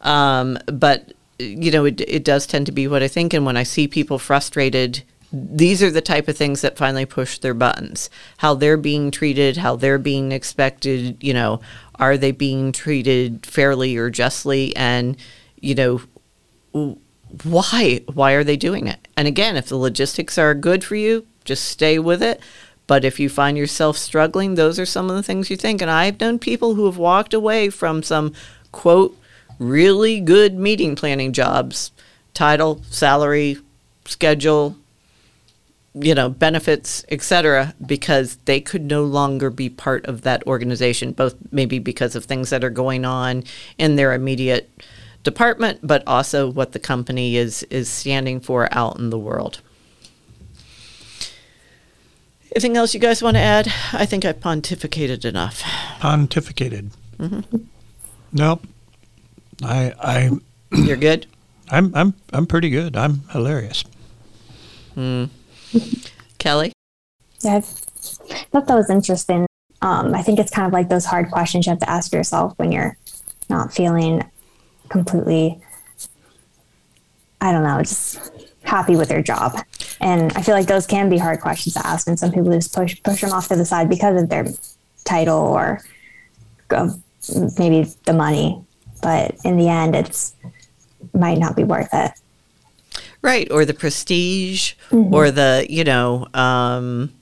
Um, 0.00 0.58
but 0.66 1.12
you 1.38 1.70
know, 1.70 1.86
it, 1.86 2.00
it 2.02 2.24
does 2.24 2.46
tend 2.46 2.66
to 2.66 2.72
be 2.72 2.86
what 2.86 3.02
I 3.02 3.08
think. 3.08 3.32
And 3.32 3.46
when 3.46 3.56
I 3.56 3.62
see 3.62 3.88
people 3.88 4.18
frustrated, 4.18 5.02
these 5.32 5.82
are 5.82 5.90
the 5.90 6.00
type 6.00 6.28
of 6.28 6.36
things 6.36 6.60
that 6.60 6.76
finally 6.76 7.06
push 7.06 7.38
their 7.38 7.54
buttons. 7.54 8.10
How 8.38 8.54
they're 8.54 8.76
being 8.76 9.10
treated, 9.10 9.58
how 9.58 9.76
they're 9.76 9.98
being 9.98 10.32
expected. 10.32 11.22
You 11.22 11.34
know, 11.34 11.60
are 11.96 12.16
they 12.16 12.32
being 12.32 12.72
treated 12.72 13.46
fairly 13.46 13.96
or 13.96 14.10
justly? 14.10 14.74
And 14.76 15.16
you 15.60 15.74
know, 15.74 16.96
why? 17.44 18.00
Why 18.12 18.32
are 18.32 18.44
they 18.44 18.56
doing 18.56 18.86
it? 18.86 19.06
And 19.16 19.28
again, 19.28 19.56
if 19.56 19.68
the 19.68 19.76
logistics 19.76 20.38
are 20.38 20.54
good 20.54 20.82
for 20.82 20.96
you, 20.96 21.26
just 21.44 21.64
stay 21.64 21.98
with 21.98 22.22
it. 22.22 22.40
But 22.86 23.04
if 23.04 23.20
you 23.20 23.28
find 23.28 23.56
yourself 23.56 23.96
struggling, 23.96 24.56
those 24.56 24.78
are 24.80 24.86
some 24.86 25.08
of 25.10 25.14
the 25.14 25.22
things 25.22 25.48
you 25.48 25.56
think. 25.56 25.80
And 25.80 25.90
I've 25.90 26.18
known 26.18 26.40
people 26.40 26.74
who 26.74 26.86
have 26.86 26.96
walked 26.96 27.32
away 27.32 27.70
from 27.70 28.02
some 28.02 28.32
quote 28.72 29.16
really 29.60 30.18
good 30.18 30.54
meeting 30.54 30.96
planning 30.96 31.32
jobs, 31.32 31.92
title, 32.34 32.82
salary, 32.90 33.58
schedule, 34.06 34.76
you 35.94 36.14
know, 36.14 36.28
benefits, 36.28 37.04
etc., 37.08 37.74
because 37.84 38.36
they 38.44 38.60
could 38.60 38.82
no 38.82 39.02
longer 39.02 39.50
be 39.50 39.68
part 39.68 40.06
of 40.06 40.22
that 40.22 40.46
organization, 40.46 41.12
both 41.12 41.34
maybe 41.50 41.78
because 41.78 42.14
of 42.14 42.24
things 42.24 42.50
that 42.50 42.62
are 42.62 42.70
going 42.70 43.04
on 43.04 43.42
in 43.76 43.96
their 43.96 44.12
immediate 44.12 44.70
department, 45.22 45.80
but 45.82 46.02
also 46.06 46.50
what 46.50 46.72
the 46.72 46.78
company 46.78 47.36
is 47.36 47.62
is 47.64 47.88
standing 47.88 48.40
for 48.40 48.68
out 48.72 48.98
in 48.98 49.10
the 49.10 49.18
world. 49.18 49.60
Anything 52.52 52.76
else 52.76 52.94
you 52.94 53.00
guys 53.00 53.22
want 53.22 53.36
to 53.36 53.40
add? 53.40 53.72
I 53.92 54.06
think 54.06 54.24
I 54.24 54.32
pontificated 54.32 55.24
enough. 55.24 55.62
Pontificated. 56.00 56.90
Mm-hmm. 57.18 57.56
Nope. 58.32 58.66
I 59.62 59.92
I 60.00 60.30
You're 60.72 60.96
good. 60.96 61.26
I'm 61.70 61.94
I'm 61.94 62.14
I'm 62.32 62.46
pretty 62.46 62.70
good. 62.70 62.96
I'm 62.96 63.22
hilarious. 63.30 63.84
Mm. 64.96 65.30
Kelly. 66.40 66.72
Yeah, 67.42 67.56
I 67.56 67.60
thought 67.60 68.66
that 68.66 68.74
was 68.74 68.90
interesting. 68.90 69.46
Um, 69.82 70.14
I 70.14 70.22
think 70.22 70.38
it's 70.38 70.50
kind 70.50 70.66
of 70.66 70.72
like 70.72 70.88
those 70.88 71.04
hard 71.04 71.30
questions 71.30 71.66
you 71.66 71.70
have 71.70 71.78
to 71.80 71.88
ask 71.88 72.12
yourself 72.12 72.54
when 72.56 72.72
you're 72.72 72.96
not 73.48 73.72
feeling 73.72 74.28
completely, 74.88 75.60
I 77.40 77.52
don't 77.52 77.62
know, 77.62 77.78
just 77.78 78.18
happy 78.62 78.96
with 78.96 79.10
your 79.10 79.22
job. 79.22 79.52
And 80.00 80.32
I 80.32 80.42
feel 80.42 80.54
like 80.54 80.66
those 80.66 80.86
can 80.86 81.08
be 81.08 81.18
hard 81.18 81.40
questions 81.40 81.74
to 81.74 81.86
ask, 81.86 82.08
and 82.08 82.18
some 82.18 82.32
people 82.32 82.50
just 82.50 82.74
push 82.74 83.00
push 83.02 83.20
them 83.20 83.32
off 83.32 83.48
to 83.48 83.56
the 83.56 83.64
side 83.64 83.88
because 83.88 84.22
of 84.22 84.28
their 84.28 84.46
title 85.04 85.38
or 85.38 85.80
uh, 86.70 86.90
maybe 87.58 87.90
the 88.04 88.12
money. 88.12 88.62
But 89.02 89.36
in 89.44 89.56
the 89.56 89.68
end, 89.68 89.94
it's 89.94 90.34
might 91.14 91.38
not 91.38 91.56
be 91.56 91.64
worth 91.64 91.90
it. 91.92 92.12
Right, 93.22 93.50
or 93.50 93.64
the 93.64 93.74
prestige, 93.74 94.74
mm-hmm. 94.90 95.14
or 95.14 95.30
the 95.30 95.66
you 95.68 95.84
know. 95.84 96.26
Um, 96.32 97.12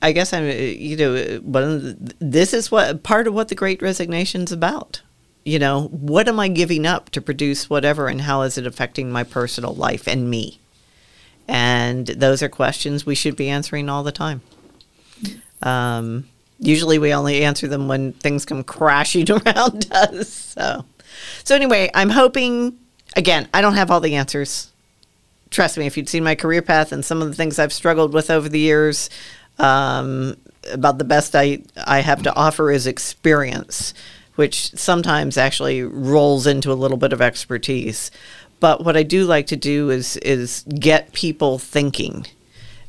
I 0.00 0.12
guess 0.12 0.32
I'm, 0.32 0.46
you 0.46 0.96
know, 0.96 1.40
one 1.42 1.96
this 2.20 2.54
is 2.54 2.70
what 2.70 3.02
part 3.02 3.26
of 3.26 3.34
what 3.34 3.48
the 3.48 3.56
Great 3.56 3.82
Resignation's 3.82 4.52
about. 4.52 5.02
You 5.44 5.58
know, 5.58 5.88
what 5.88 6.28
am 6.28 6.40
I 6.40 6.48
giving 6.48 6.86
up 6.86 7.10
to 7.10 7.20
produce 7.20 7.68
whatever, 7.70 8.08
and 8.08 8.20
how 8.20 8.42
is 8.42 8.58
it 8.58 8.66
affecting 8.66 9.10
my 9.10 9.24
personal 9.24 9.74
life 9.74 10.06
and 10.06 10.30
me? 10.30 10.60
And 11.48 12.06
those 12.06 12.42
are 12.42 12.48
questions 12.48 13.06
we 13.06 13.14
should 13.14 13.36
be 13.36 13.48
answering 13.48 13.88
all 13.88 14.02
the 14.02 14.12
time. 14.12 14.40
Um, 15.62 16.28
usually, 16.58 16.98
we 16.98 17.12
only 17.12 17.42
answer 17.42 17.68
them 17.68 17.88
when 17.88 18.12
things 18.14 18.44
come 18.44 18.64
crashing 18.64 19.30
around 19.46 19.88
us. 19.92 20.28
So, 20.28 20.84
so 21.44 21.54
anyway, 21.54 21.90
I'm 21.94 22.10
hoping 22.10 22.78
again, 23.16 23.48
I 23.52 23.60
don't 23.60 23.74
have 23.74 23.90
all 23.90 24.00
the 24.00 24.14
answers. 24.14 24.70
Trust 25.50 25.78
me, 25.78 25.86
if 25.86 25.96
you'd 25.96 26.08
seen 26.08 26.22
my 26.24 26.34
career 26.34 26.62
path 26.62 26.92
and 26.92 27.04
some 27.04 27.22
of 27.22 27.28
the 27.28 27.34
things 27.34 27.58
I've 27.58 27.72
struggled 27.72 28.12
with 28.12 28.30
over 28.30 28.48
the 28.48 28.60
years, 28.60 29.10
um, 29.58 30.36
about 30.70 30.98
the 30.98 31.04
best 31.04 31.34
I, 31.34 31.62
I 31.76 32.00
have 32.00 32.22
to 32.24 32.34
offer 32.34 32.70
is 32.70 32.86
experience, 32.86 33.94
which 34.34 34.76
sometimes 34.76 35.38
actually 35.38 35.82
rolls 35.82 36.46
into 36.46 36.72
a 36.72 36.74
little 36.74 36.96
bit 36.96 37.12
of 37.12 37.22
expertise. 37.22 38.10
But 38.58 38.84
what 38.84 38.96
I 38.96 39.02
do 39.02 39.24
like 39.24 39.46
to 39.48 39.56
do 39.56 39.90
is 39.90 40.16
is 40.18 40.62
get 40.62 41.12
people 41.12 41.58
thinking 41.58 42.26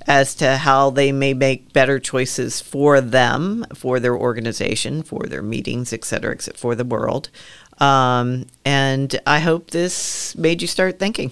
as 0.07 0.33
to 0.35 0.57
how 0.57 0.89
they 0.89 1.11
may 1.11 1.33
make 1.33 1.73
better 1.73 1.99
choices 1.99 2.61
for 2.61 3.01
them, 3.01 3.65
for 3.75 3.99
their 3.99 4.15
organization, 4.15 5.03
for 5.03 5.23
their 5.27 5.43
meetings, 5.43 5.91
et 5.91 6.05
cetera, 6.05 6.33
et 6.33 6.41
cetera 6.41 6.57
for 6.57 6.75
the 6.75 6.85
world. 6.85 7.29
Um, 7.79 8.45
and 8.65 9.19
I 9.27 9.39
hope 9.39 9.71
this 9.71 10.35
made 10.35 10.61
you 10.61 10.67
start 10.67 10.99
thinking. 10.99 11.31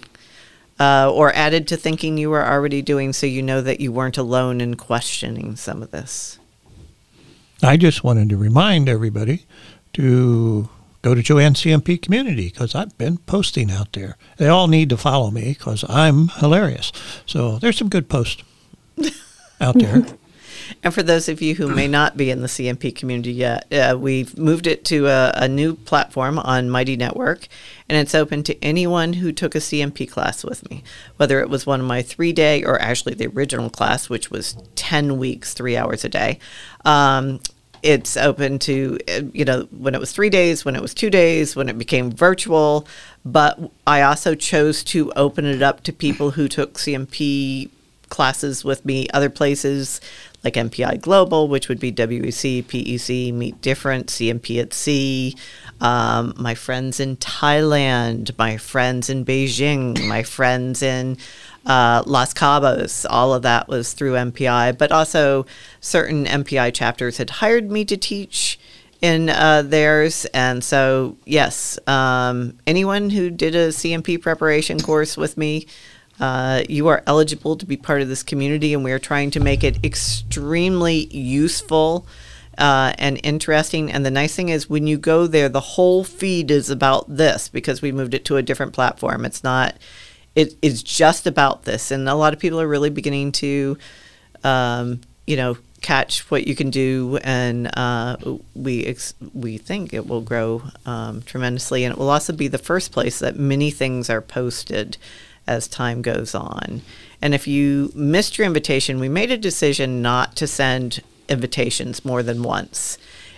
Uh, 0.78 1.10
or 1.10 1.34
added 1.34 1.70
to 1.70 1.78
thinking 1.78 2.18
you 2.18 2.30
were 2.30 2.46
already 2.46 2.82
doing 2.82 3.14
so 3.14 3.26
you 3.26 3.42
know 3.42 3.62
that 3.62 3.80
you 3.80 3.94
weren't 3.94 4.18
alone 4.18 4.60
in 4.60 4.76
questioning 4.76 5.56
some 5.56 5.82
of 5.82 5.92
this. 5.92 6.38
I 7.64 7.78
just 7.78 8.04
wanted 8.04 8.28
to 8.30 8.38
remind 8.38 8.90
everybody 8.90 9.46
to 9.94 10.68
go 11.02 11.16
to 11.16 11.22
Joanne 11.22 11.54
CMP 11.54 12.02
Community 12.02 12.50
because 12.50 12.76
I've 12.76 12.98
been 12.98 13.20
posting 13.20 13.72
out 13.72 13.94
there. 13.94 14.18
They 14.36 14.48
all 14.48 14.68
need 14.68 14.90
to 14.90 14.98
follow 14.98 15.32
me 15.32 15.54
because 15.54 15.86
I'm 15.88 16.28
hilarious. 16.28 16.92
So 17.26 17.58
there's 17.60 17.78
some 17.78 17.90
good 17.90 18.10
posts 18.10 18.44
out 19.62 19.76
there. 19.80 20.06
And 20.84 20.94
for 20.94 21.04
those 21.04 21.30
of 21.30 21.42
you 21.42 21.56
who 21.56 21.68
may 21.68 21.88
not 21.88 22.18
be 22.18 22.30
in 22.30 22.42
the 22.42 22.48
CMP 22.48 22.96
community 22.96 23.34
yet, 23.34 23.72
uh, 23.74 23.98
we've 23.98 24.38
moved 24.38 24.68
it 24.68 24.86
to 24.86 25.08
a, 25.08 25.32
a, 25.36 25.48
new 25.48 25.76
platform 25.76 26.40
on 26.40 26.70
Mighty 26.70 26.96
Network, 26.96 27.48
and 27.90 27.98
it's 27.98 28.16
open 28.16 28.44
to 28.44 28.64
anyone 28.64 29.14
who 29.14 29.32
took 29.32 29.56
a 29.56 29.60
CMP 29.60 30.10
class 30.10 30.44
with 30.44 30.70
me, 30.70 30.84
whether 31.18 31.40
it 31.40 31.50
was 31.50 31.66
one 31.66 31.80
of 31.80 31.86
my 31.86 32.02
three 32.02 32.34
day 32.34 32.64
or 32.64 32.82
actually 32.82 33.14
the 33.14 33.28
original 33.28 33.70
class, 33.70 34.10
which 34.10 34.30
was 34.32 34.56
10 34.76 35.18
weeks, 35.18 35.54
three 35.54 35.78
hours 35.78 36.04
a 36.04 36.10
day. 36.10 36.40
Um, 36.84 37.40
it's 37.86 38.18
open 38.18 38.58
to, 38.60 38.98
uh, 39.08 39.22
you 39.32 39.46
know, 39.46 39.68
when 39.72 39.94
it 39.94 40.00
was 40.00 40.12
three 40.12 40.32
days, 40.32 40.66
when 40.66 40.76
it 40.76 40.82
was 40.82 40.94
two 40.94 41.12
days, 41.12 41.56
when 41.56 41.70
it 41.70 41.78
became 41.78 42.12
virtual. 42.12 42.88
But 43.24 43.60
I 43.86 44.02
also 44.02 44.34
chose 44.34 44.84
to 44.86 45.12
open 45.16 45.46
it 45.46 45.62
up 45.62 45.84
to 45.84 45.94
people 45.94 46.32
who 46.32 46.48
took 46.48 46.74
CMP 46.74 47.70
classes 48.10 48.64
with 48.64 48.86
me 48.86 49.08
other 49.14 49.30
places 49.30 50.02
like 50.46 50.54
MPI 50.54 51.02
Global, 51.02 51.48
which 51.48 51.68
would 51.68 51.80
be 51.80 51.92
WEC, 51.92 52.64
PEC, 52.64 53.34
Meet 53.34 53.62
Different, 53.62 54.08
CMP 54.08 54.62
at 54.62 54.74
Sea, 54.74 55.36
um, 55.82 56.36
my 56.38 56.54
friends 56.54 57.00
in 57.00 57.18
Thailand, 57.18 58.38
my 58.38 58.58
friends 58.58 59.10
in 59.10 59.26
Beijing, 59.26 60.08
my 60.08 60.22
friends 60.22 60.84
in 60.84 61.18
uh, 61.66 62.04
Los 62.06 62.34
Cabos. 62.34 63.08
All 63.10 63.34
of 63.34 63.42
that 63.42 63.68
was 63.68 63.94
through 63.94 64.14
MPI, 64.14 64.78
but 64.78 64.92
also 64.92 65.48
certain 65.82 66.26
MPI 66.26 66.74
chapters 66.74 67.18
had 67.18 67.32
hired 67.32 67.72
me 67.72 67.84
to 67.86 67.98
teach 67.98 68.60
in 69.02 69.30
uh, 69.30 69.64
theirs. 69.64 70.26
And 70.26 70.64
so, 70.64 71.18
yes, 71.26 71.80
um, 71.88 72.58
anyone 72.68 73.10
who 73.10 73.30
did 73.32 73.56
a 73.56 73.70
CMP 73.70 74.22
preparation 74.22 74.80
course 74.80 75.18
with 75.18 75.38
me, 75.38 75.66
uh, 76.20 76.64
you 76.70 76.88
are 76.88 77.04
eligible 77.06 77.56
to 77.58 77.66
be 77.66 77.78
part 77.78 78.02
of 78.02 78.08
this 78.08 78.24
community, 78.24 78.74
and 78.74 78.84
we 78.84 78.92
are 78.92 79.00
trying 79.00 79.32
to 79.32 79.40
make 79.40 79.64
it 79.64 79.84
extremely 79.84 81.06
useful. 81.08 82.08
Uh, 82.58 82.94
and 82.98 83.20
interesting. 83.22 83.92
And 83.92 84.06
the 84.06 84.12
nice 84.12 84.34
thing 84.34 84.48
is, 84.48 84.70
when 84.70 84.88
you 84.88 84.98
go 84.98 85.28
there, 85.28 85.50
the 85.50 85.60
whole 85.60 86.06
feed 86.06 86.50
is 86.50 86.70
about 86.70 87.06
this 87.10 87.50
because 87.50 87.82
we 87.82 87.92
moved 87.92 88.14
it 88.14 88.24
to 88.26 88.38
a 88.38 88.42
different 88.42 88.72
platform. 88.72 89.26
It's 89.26 89.44
not, 89.44 89.76
it, 90.36 90.56
it's 90.62 90.82
just 90.82 91.28
about 91.28 91.64
this. 91.64 91.92
And 91.92 92.08
a 92.08 92.16
lot 92.16 92.34
of 92.34 92.40
people 92.40 92.62
are 92.62 92.68
really 92.68 92.90
beginning 92.90 93.34
to, 93.34 93.78
um, 94.46 95.02
you 95.28 95.36
know, 95.36 95.58
catch 95.82 96.32
what 96.32 96.48
you 96.48 96.56
can 96.56 96.72
do, 96.72 97.20
and 97.24 97.70
uh, 97.78 98.18
we 98.56 98.84
ex- 98.86 99.14
we 99.36 99.58
think 99.58 99.94
it 99.94 100.08
will 100.08 100.22
grow 100.22 100.64
um, 100.86 101.22
tremendously, 101.22 101.84
and 101.84 101.94
it 101.94 102.00
will 102.00 102.10
also 102.10 102.34
be 102.34 102.48
the 102.48 102.58
first 102.58 102.92
place 102.92 103.20
that 103.20 103.38
many 103.38 103.70
things 103.70 104.10
are 104.10 104.22
posted 104.22 104.98
as 105.48 105.68
time 105.68 106.02
goes 106.02 106.36
on. 106.36 106.82
And 107.22 107.34
if 107.34 107.48
you 107.48 107.92
missed 107.96 108.38
your 108.38 108.48
invitation, 108.48 109.00
we 109.00 109.10
made 109.10 109.32
a 109.32 109.38
decision 109.38 110.02
not 110.02 110.36
to 110.38 110.48
send 110.48 111.02
invitations 111.30 112.06
more 112.06 112.24
than 112.24 112.44
once. 112.44 112.98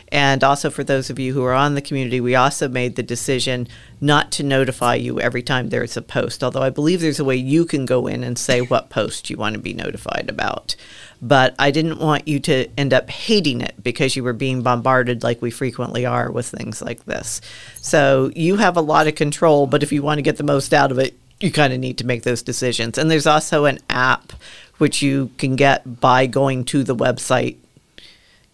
And 0.09 0.41
also, 0.41 0.69
for 0.69 0.85
those 0.85 1.09
of 1.09 1.19
you 1.19 1.33
who 1.33 1.43
are 1.43 1.53
on 1.53 1.75
the 1.75 1.81
community, 1.81 2.21
we 2.21 2.33
also 2.33 2.69
made 2.69 2.95
the 2.95 3.03
decision 3.03 3.67
not 3.99 4.31
to 4.33 4.43
notify 4.43 4.95
you 4.95 5.19
every 5.19 5.41
time 5.43 5.67
there's 5.67 5.97
a 5.97 6.01
post, 6.01 6.43
although 6.43 6.61
I 6.61 6.69
believe 6.69 7.01
there's 7.01 7.19
a 7.19 7.25
way 7.25 7.35
you 7.35 7.65
can 7.65 7.85
go 7.85 8.07
in 8.07 8.23
and 8.23 8.37
say 8.37 8.61
what 8.61 8.89
post 8.89 9.29
you 9.29 9.35
want 9.35 9.55
to 9.55 9.59
be 9.59 9.73
notified 9.73 10.29
about. 10.29 10.77
But 11.21 11.55
I 11.59 11.71
didn't 11.71 11.99
want 11.99 12.27
you 12.27 12.39
to 12.41 12.67
end 12.77 12.93
up 12.93 13.09
hating 13.09 13.59
it 13.59 13.83
because 13.83 14.15
you 14.15 14.23
were 14.23 14.33
being 14.33 14.61
bombarded, 14.61 15.23
like 15.23 15.41
we 15.41 15.51
frequently 15.51 16.05
are 16.05 16.31
with 16.31 16.47
things 16.47 16.81
like 16.81 17.03
this. 17.05 17.41
So 17.75 18.31
you 18.33 18.57
have 18.57 18.77
a 18.77 18.81
lot 18.81 19.07
of 19.07 19.15
control, 19.15 19.67
but 19.67 19.83
if 19.83 19.91
you 19.91 20.03
want 20.03 20.19
to 20.19 20.23
get 20.23 20.37
the 20.37 20.43
most 20.43 20.73
out 20.73 20.91
of 20.91 20.99
it, 20.99 21.17
you 21.39 21.51
kind 21.51 21.73
of 21.73 21.79
need 21.79 21.97
to 21.99 22.05
make 22.05 22.23
those 22.23 22.41
decisions. 22.41 22.97
And 22.97 23.09
there's 23.09 23.27
also 23.27 23.65
an 23.65 23.79
app 23.89 24.33
which 24.77 25.01
you 25.01 25.31
can 25.38 25.55
get 25.55 25.99
by 25.99 26.27
going 26.27 26.63
to 26.65 26.83
the 26.83 26.95
website 26.95 27.57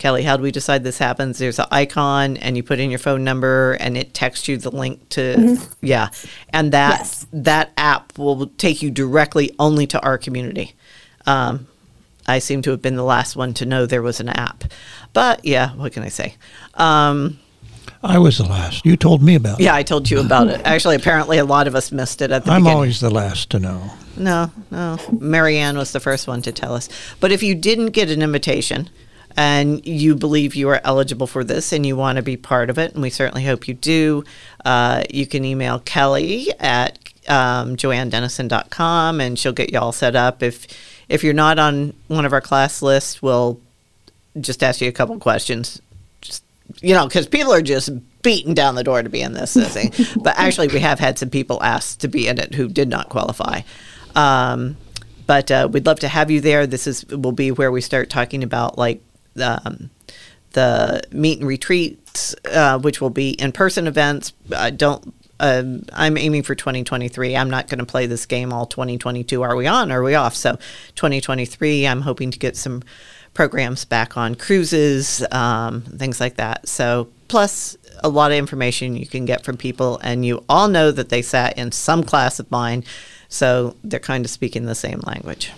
Kelly, 0.04 0.24
how 0.24 0.36
do 0.36 0.44
we 0.44 0.52
decide 0.52 0.84
this 0.84 0.98
happens? 0.98 1.38
There's 1.38 1.60
an 1.60 1.68
icon, 1.72 2.36
and 2.38 2.58
you 2.58 2.64
put 2.64 2.80
in 2.80 2.90
your 2.90 3.00
phone 3.00 3.24
number, 3.24 3.78
and 3.80 3.96
it 3.96 4.14
texts 4.14 4.48
you 4.48 4.58
the 4.58 4.70
link 4.70 5.08
to 5.10 5.36
mm-hmm. 5.36 5.86
yeah, 5.86 6.10
and 6.50 6.72
that 6.74 7.00
yes. 7.00 7.26
that 7.32 7.72
app 7.78 8.18
will 8.18 8.48
take 8.58 8.82
you 8.82 8.92
directly 8.92 9.56
only 9.60 9.88
to 9.88 10.02
our 10.02 10.18
community. 10.18 10.74
Um, 11.26 11.68
I 12.28 12.40
seem 12.40 12.62
to 12.64 12.72
have 12.72 12.82
been 12.82 12.98
the 12.98 13.04
last 13.04 13.38
one 13.38 13.54
to 13.56 13.66
know 13.66 13.86
there 13.86 14.02
was 14.02 14.20
an 14.20 14.28
app, 14.28 14.66
but 15.14 15.46
yeah, 15.46 15.74
what 15.76 15.94
can 15.94 16.04
I 16.04 16.10
say? 16.10 16.36
Um, 16.74 17.40
I 18.04 18.18
was 18.20 18.38
the 18.38 18.46
last. 18.46 18.86
You 18.86 18.98
told 18.98 19.22
me 19.22 19.36
about 19.36 19.60
it. 19.60 19.64
Yeah, 19.64 19.76
I 19.76 19.84
told 19.84 20.10
you 20.10 20.20
about 20.20 20.48
it. 20.48 20.62
Actually, 20.66 20.96
apparently, 20.96 21.38
a 21.38 21.46
lot 21.46 21.68
of 21.68 21.76
us 21.76 21.92
missed 21.92 22.22
it 22.22 22.32
at 22.32 22.46
the 22.46 22.52
I'm 22.52 22.62
beginning. 22.62 22.76
always 22.76 23.00
the 23.00 23.10
last 23.10 23.50
to 23.52 23.60
know. 23.60 23.92
No, 24.18 24.52
no. 24.72 24.98
Marianne 25.20 25.78
was 25.78 25.92
the 25.92 26.00
first 26.00 26.28
one 26.28 26.42
to 26.44 26.52
tell 26.52 26.74
us. 26.76 26.90
But 27.20 27.32
if 27.32 27.42
you 27.42 27.56
didn't 27.56 27.88
get 27.88 28.10
an 28.10 28.22
invitation, 28.22 28.90
and 29.36 29.86
you 29.86 30.16
believe 30.16 30.56
you 30.56 30.70
are 30.70 30.80
eligible 30.84 31.28
for 31.28 31.44
this 31.44 31.72
and 31.74 31.86
you 31.86 31.96
want 31.96 32.18
to 32.18 32.22
be 32.22 32.38
part 32.38 32.70
of 32.70 32.78
it, 32.78 32.94
and 32.94 33.02
we 33.02 33.10
certainly 33.10 33.44
hope 33.46 33.68
you 33.68 33.74
do, 33.74 34.24
uh, 34.66 35.04
you 35.10 35.26
can 35.26 35.44
email 35.46 35.80
Kelly 35.80 36.52
at 36.60 37.00
um, 37.28 37.76
joannedennison.com 37.76 39.22
and 39.22 39.40
she'll 39.40 39.54
get 39.54 39.72
you 39.72 39.80
all 39.80 39.92
set 39.92 40.16
up. 40.16 40.44
If 40.44 40.68
if 41.10 41.24
you're 41.24 41.34
not 41.34 41.60
on 41.60 41.94
one 42.08 42.26
of 42.26 42.34
our 42.34 42.42
class 42.42 42.82
lists, 42.82 43.22
we'll 43.22 43.60
just 44.40 44.64
ask 44.64 44.82
you 44.82 44.88
a 44.88 44.92
couple 44.92 45.18
questions. 45.20 45.82
You 46.82 46.94
know, 46.94 47.08
because 47.08 47.28
people 47.28 47.54
are 47.54 47.62
just 47.62 47.90
beating 48.24 48.54
down 48.54 48.76
the 48.76 48.84
door 48.84 49.04
to 49.04 49.10
be 49.10 49.22
in 49.22 49.34
this 49.34 49.54
thing. 49.54 49.92
but 50.22 50.38
actually, 50.38 50.68
we 50.70 50.80
have 50.80 51.00
had 51.00 51.20
some 51.20 51.30
people 51.30 51.62
asked 51.64 52.02
to 52.02 52.08
be 52.08 52.28
in 52.28 52.40
it 52.40 52.56
who 52.56 52.68
did 52.68 52.90
not 52.90 53.10
qualify. 53.10 53.62
Um, 54.16 54.78
but 55.28 55.52
uh, 55.52 55.70
we'd 55.72 55.86
love 55.86 56.00
to 56.00 56.08
have 56.08 56.32
you 56.32 56.42
there. 56.42 56.68
This 56.68 56.88
is 56.88 57.06
will 57.06 57.32
be 57.32 57.52
where 57.52 57.72
we 57.72 57.82
start 57.82 58.10
talking 58.10 58.44
about 58.44 58.78
like 58.78 59.02
um, 59.42 59.90
the 60.52 61.02
meet 61.12 61.40
and 61.40 61.48
retreats, 61.48 62.36
uh, 62.46 62.80
which 62.80 63.02
will 63.02 63.10
be 63.10 63.32
in 63.32 63.52
person 63.52 63.88
events. 63.88 64.34
I 64.56 64.70
don't. 64.70 65.14
Um, 65.40 65.84
I'm 65.92 66.18
aiming 66.18 66.44
for 66.44 66.56
2023. 66.56 67.36
I'm 67.36 67.50
not 67.50 67.68
going 67.68 67.80
to 67.80 67.86
play 67.86 68.06
this 68.06 68.26
game 68.26 68.54
all 68.54 68.66
2022. 68.66 69.42
Are 69.42 69.56
we 69.56 69.68
on? 69.68 69.92
Are 69.92 70.04
we 70.04 70.16
off? 70.16 70.36
So 70.36 70.58
2023, 70.96 71.88
I'm 71.88 72.02
hoping 72.02 72.32
to 72.32 72.40
get 72.40 72.56
some 72.56 72.84
programs 73.34 73.86
back 73.86 74.16
on 74.18 74.36
cruises, 74.36 75.26
um, 75.32 75.82
things 75.82 76.20
like 76.20 76.36
that. 76.36 76.68
So 76.68 77.10
plus 77.28 77.78
a 78.04 78.10
lot 78.10 78.32
of 78.32 78.38
information 78.38 78.96
you 78.96 79.08
can 79.08 79.26
get 79.26 79.44
from 79.44 79.58
people, 79.58 80.00
and 80.04 80.26
you 80.26 80.44
all 80.50 80.68
know 80.68 80.92
that 80.92 81.10
they 81.10 81.22
sat 81.22 81.58
in 81.58 81.72
some 81.72 82.04
class 82.04 82.40
of 82.40 82.50
mine, 82.52 82.84
so 83.30 83.76
they're 83.84 84.00
kind 84.00 84.26
of 84.26 84.32
speaking 84.32 84.66
the 84.66 84.76
same 84.76 85.00
language. 85.06 85.52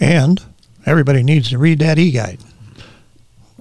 And 0.00 0.42
everybody 0.84 1.22
needs 1.22 1.50
to 1.50 1.58
read 1.58 1.78
that 1.80 1.98
e-guide. 1.98 2.40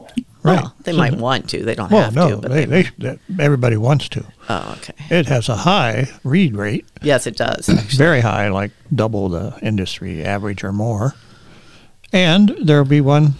Right. 0.07 0.61
Well, 0.61 0.75
they 0.83 0.91
so 0.91 0.97
might 0.97 1.15
want 1.15 1.49
to. 1.49 1.63
They 1.63 1.73
don't 1.73 1.89
well, 1.89 2.03
have 2.03 2.15
no, 2.15 2.29
to. 2.29 2.37
But 2.37 2.51
they, 2.51 2.65
they, 2.65 2.89
they, 2.99 3.17
everybody 3.39 3.77
wants 3.77 4.09
to. 4.09 4.23
Oh, 4.47 4.77
okay. 4.77 4.93
It 5.09 5.25
has 5.25 5.49
a 5.49 5.55
high 5.55 6.07
read 6.23 6.55
rate. 6.55 6.85
Yes, 7.01 7.25
it 7.25 7.35
does. 7.35 7.67
Actually. 7.67 7.97
Very 7.97 8.21
high, 8.21 8.49
like 8.49 8.71
double 8.93 9.27
the 9.29 9.57
industry 9.63 10.23
average 10.23 10.63
or 10.63 10.71
more. 10.71 11.15
And 12.13 12.55
there'll 12.61 12.85
be 12.85 13.01
one, 13.01 13.35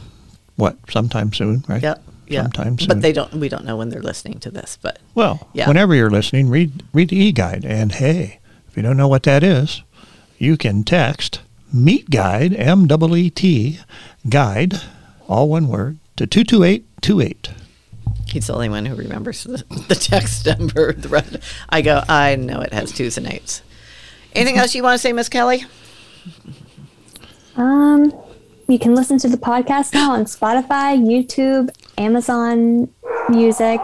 what, 0.56 0.78
sometime 0.90 1.34
soon, 1.34 1.64
right? 1.68 1.82
Yep. 1.82 2.04
Yeah. 2.28 2.42
Sometime 2.44 2.80
soon. 2.80 2.88
But 2.88 3.02
they 3.02 3.14
don't. 3.14 3.34
We 3.34 3.50
don't 3.50 3.66
know 3.66 3.78
when 3.78 3.90
they're 3.90 4.02
listening 4.02 4.40
to 4.40 4.52
this. 4.52 4.80
But 4.82 5.00
well, 5.14 5.48
yeah. 5.54 5.68
whenever 5.68 5.94
you're 5.94 6.10
listening, 6.10 6.50
read 6.50 6.84
read 6.92 7.10
the 7.10 7.18
e-guide. 7.18 7.64
And 7.64 7.92
hey, 7.92 8.40
if 8.68 8.76
you 8.76 8.82
don't 8.82 8.98
know 8.98 9.08
what 9.08 9.24
that 9.24 9.44
is, 9.44 9.84
you 10.40 10.58
can 10.58 10.84
text 10.84 11.42
Meet 11.72 12.10
Guide 12.10 12.54
M 12.54 12.88
W 12.88 13.16
E 13.16 13.30
T 13.30 13.80
Guide, 14.28 14.82
all 15.28 15.50
one 15.50 15.68
word, 15.68 15.98
to 16.16 16.26
two 16.26 16.44
two 16.44 16.64
eight 16.64 16.86
28. 17.02 17.52
He's 18.28 18.48
the 18.48 18.54
only 18.54 18.70
one 18.70 18.86
who 18.86 18.96
remembers 18.96 19.44
the, 19.44 19.64
the 19.88 19.96
text 19.96 20.46
number. 20.46 20.94
The 20.98 21.10
rest, 21.10 21.38
I 21.70 21.82
go, 21.82 22.04
I 22.08 22.36
know 22.36 22.62
it 22.62 22.74
has 22.74 22.92
twos 22.92 23.18
and 23.18 23.28
eights. 23.28 23.62
Anything 24.34 24.58
else 24.58 24.74
you 24.74 24.84
want 24.84 24.96
to 24.96 25.00
say, 25.00 25.14
Miss 25.14 25.30
Kelly? 25.30 25.66
Um, 27.56 28.12
you 28.68 28.80
can 28.80 28.96
listen 28.96 29.18
to 29.20 29.28
the 29.28 29.38
podcast 29.38 29.94
now 29.94 30.14
on 30.14 30.26
Spotify, 30.26 30.98
YouTube, 30.98 31.70
Amazon 31.98 32.90
Music. 33.30 33.80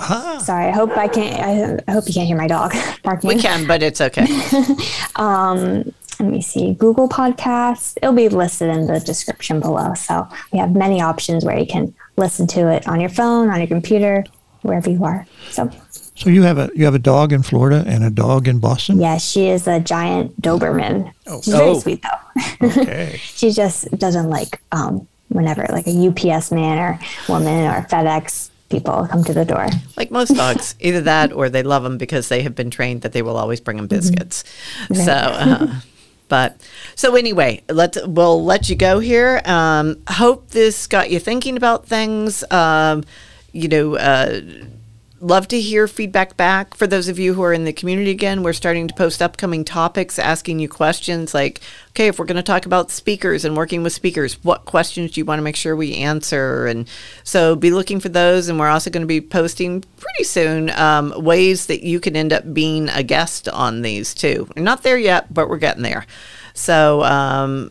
Ah. 0.00 0.38
Sorry, 0.42 0.66
I 0.66 0.70
hope 0.70 0.96
I 0.96 1.08
can't. 1.08 1.84
I, 1.88 1.92
hope 1.92 2.06
you 2.06 2.14
can't 2.14 2.26
hear 2.26 2.36
my 2.36 2.46
dog 2.46 2.72
barking. 3.02 3.28
We 3.28 3.40
can, 3.40 3.66
but 3.66 3.82
it's 3.82 4.00
okay. 4.00 4.26
um, 5.16 5.92
let 6.20 6.30
me 6.30 6.42
see, 6.42 6.74
Google 6.74 7.08
Podcasts. 7.08 7.96
It'll 7.96 8.14
be 8.14 8.28
listed 8.28 8.68
in 8.68 8.86
the 8.86 9.00
description 9.00 9.60
below. 9.60 9.94
So 9.94 10.28
we 10.52 10.58
have 10.58 10.74
many 10.74 11.00
options 11.00 11.44
where 11.44 11.58
you 11.58 11.66
can 11.66 11.94
listen 12.16 12.46
to 12.48 12.70
it 12.70 12.86
on 12.86 13.00
your 13.00 13.10
phone, 13.10 13.50
on 13.50 13.58
your 13.58 13.66
computer, 13.66 14.24
wherever 14.62 14.90
you 14.90 15.04
are. 15.04 15.26
So 15.50 15.70
so 16.18 16.30
you 16.30 16.42
have 16.42 16.58
a 16.58 16.70
you 16.74 16.84
have 16.84 16.94
a 16.94 16.98
dog 16.98 17.32
in 17.32 17.42
Florida 17.42 17.84
and 17.86 18.02
a 18.02 18.10
dog 18.10 18.48
in 18.48 18.58
Boston? 18.58 19.00
Yes, 19.00 19.24
she 19.24 19.48
is 19.48 19.68
a 19.68 19.78
giant 19.78 20.40
Doberman. 20.42 21.12
Oh. 21.26 21.40
She's 21.40 21.54
very 21.54 21.70
oh. 21.70 21.78
sweet 21.78 22.02
though. 22.02 22.42
Okay. 22.60 23.20
she 23.22 23.52
just 23.52 23.90
doesn't 23.98 24.28
like 24.28 24.60
um, 24.72 25.06
whenever 25.28 25.66
like 25.70 25.86
a 25.86 26.08
UPS 26.08 26.50
man 26.50 26.78
or 26.78 26.98
woman 27.28 27.64
or 27.66 27.82
FedEx 27.82 28.50
people 28.68 29.06
come 29.10 29.22
to 29.24 29.32
the 29.32 29.44
door. 29.44 29.68
Like 29.96 30.10
most 30.10 30.34
dogs, 30.34 30.74
either 30.80 31.00
that 31.02 31.32
or 31.32 31.48
they 31.48 31.62
love 31.62 31.84
them 31.84 31.98
because 31.98 32.28
they 32.28 32.42
have 32.42 32.54
been 32.54 32.70
trained 32.70 33.02
that 33.02 33.12
they 33.12 33.22
will 33.22 33.36
always 33.36 33.60
bring 33.60 33.76
them 33.76 33.86
mm-hmm. 33.86 33.96
biscuits. 33.96 34.44
Mm-hmm. 34.88 34.94
Right. 34.94 35.04
So. 35.04 35.12
Uh, 35.12 35.80
but 36.28 36.60
so 36.94 37.14
anyway, 37.14 37.62
let's 37.68 37.98
we'll 38.06 38.44
let 38.44 38.68
you 38.68 38.76
go 38.76 38.98
here. 38.98 39.40
Um, 39.44 40.02
hope 40.08 40.48
this 40.50 40.86
got 40.86 41.10
you 41.10 41.18
thinking 41.18 41.56
about 41.56 41.86
things. 41.86 42.44
Um, 42.50 43.04
you 43.52 43.68
know, 43.68 43.96
uh, 43.96 44.40
love 45.20 45.48
to 45.48 45.60
hear 45.60 45.88
feedback 45.88 46.36
back. 46.36 46.76
For 46.76 46.86
those 46.86 47.08
of 47.08 47.18
you 47.18 47.34
who 47.34 47.42
are 47.42 47.52
in 47.52 47.64
the 47.64 47.72
community 47.72 48.10
again, 48.10 48.42
we're 48.42 48.52
starting 48.52 48.86
to 48.88 48.94
post 48.94 49.20
upcoming 49.20 49.64
topics, 49.64 50.18
asking 50.18 50.60
you 50.60 50.68
questions 50.68 51.34
like, 51.34 51.60
okay, 51.90 52.06
if 52.06 52.18
we're 52.18 52.26
going 52.26 52.36
to 52.36 52.42
talk 52.42 52.66
about 52.66 52.90
speakers 52.90 53.44
and 53.44 53.56
working 53.56 53.82
with 53.82 53.92
speakers, 53.92 54.42
what 54.44 54.64
questions 54.64 55.12
do 55.12 55.20
you 55.20 55.24
want 55.24 55.38
to 55.38 55.42
make 55.42 55.56
sure 55.56 55.74
we 55.74 55.96
answer? 55.96 56.66
And 56.66 56.88
so 57.24 57.56
be 57.56 57.70
looking 57.70 58.00
for 58.00 58.08
those. 58.08 58.48
And 58.48 58.58
we're 58.58 58.68
also 58.68 58.90
going 58.90 59.02
to 59.02 59.06
be 59.06 59.20
posting 59.20 59.82
pretty 59.98 60.24
soon 60.24 60.70
um, 60.70 61.12
ways 61.16 61.66
that 61.66 61.82
you 61.82 62.00
can 62.00 62.14
end 62.14 62.32
up 62.32 62.54
being 62.54 62.88
a 62.90 63.02
guest 63.02 63.48
on 63.48 63.82
these 63.82 64.14
too. 64.14 64.48
We're 64.54 64.62
not 64.62 64.82
there 64.82 64.98
yet, 64.98 65.32
but 65.32 65.48
we're 65.48 65.58
getting 65.58 65.82
there. 65.82 66.06
So, 66.58 67.04
um, 67.04 67.70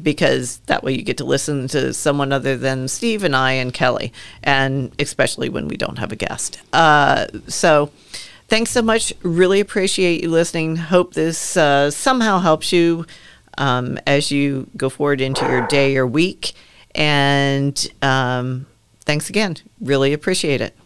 because 0.00 0.58
that 0.66 0.84
way 0.84 0.92
you 0.92 1.02
get 1.02 1.16
to 1.16 1.24
listen 1.24 1.66
to 1.68 1.92
someone 1.92 2.32
other 2.32 2.56
than 2.56 2.86
Steve 2.86 3.24
and 3.24 3.34
I 3.34 3.52
and 3.52 3.74
Kelly, 3.74 4.12
and 4.44 4.92
especially 5.00 5.48
when 5.48 5.66
we 5.66 5.76
don't 5.76 5.98
have 5.98 6.12
a 6.12 6.16
guest. 6.16 6.60
Uh, 6.72 7.26
so, 7.48 7.90
thanks 8.46 8.70
so 8.70 8.80
much. 8.80 9.12
Really 9.22 9.58
appreciate 9.58 10.22
you 10.22 10.30
listening. 10.30 10.76
Hope 10.76 11.14
this 11.14 11.56
uh, 11.56 11.90
somehow 11.90 12.38
helps 12.38 12.72
you 12.72 13.06
um, 13.58 13.98
as 14.06 14.30
you 14.30 14.68
go 14.76 14.88
forward 14.88 15.20
into 15.20 15.44
your 15.44 15.66
day 15.66 15.96
or 15.96 16.06
week. 16.06 16.52
And 16.94 17.76
um, 18.02 18.66
thanks 19.00 19.28
again. 19.28 19.56
Really 19.80 20.12
appreciate 20.12 20.60
it. 20.60 20.76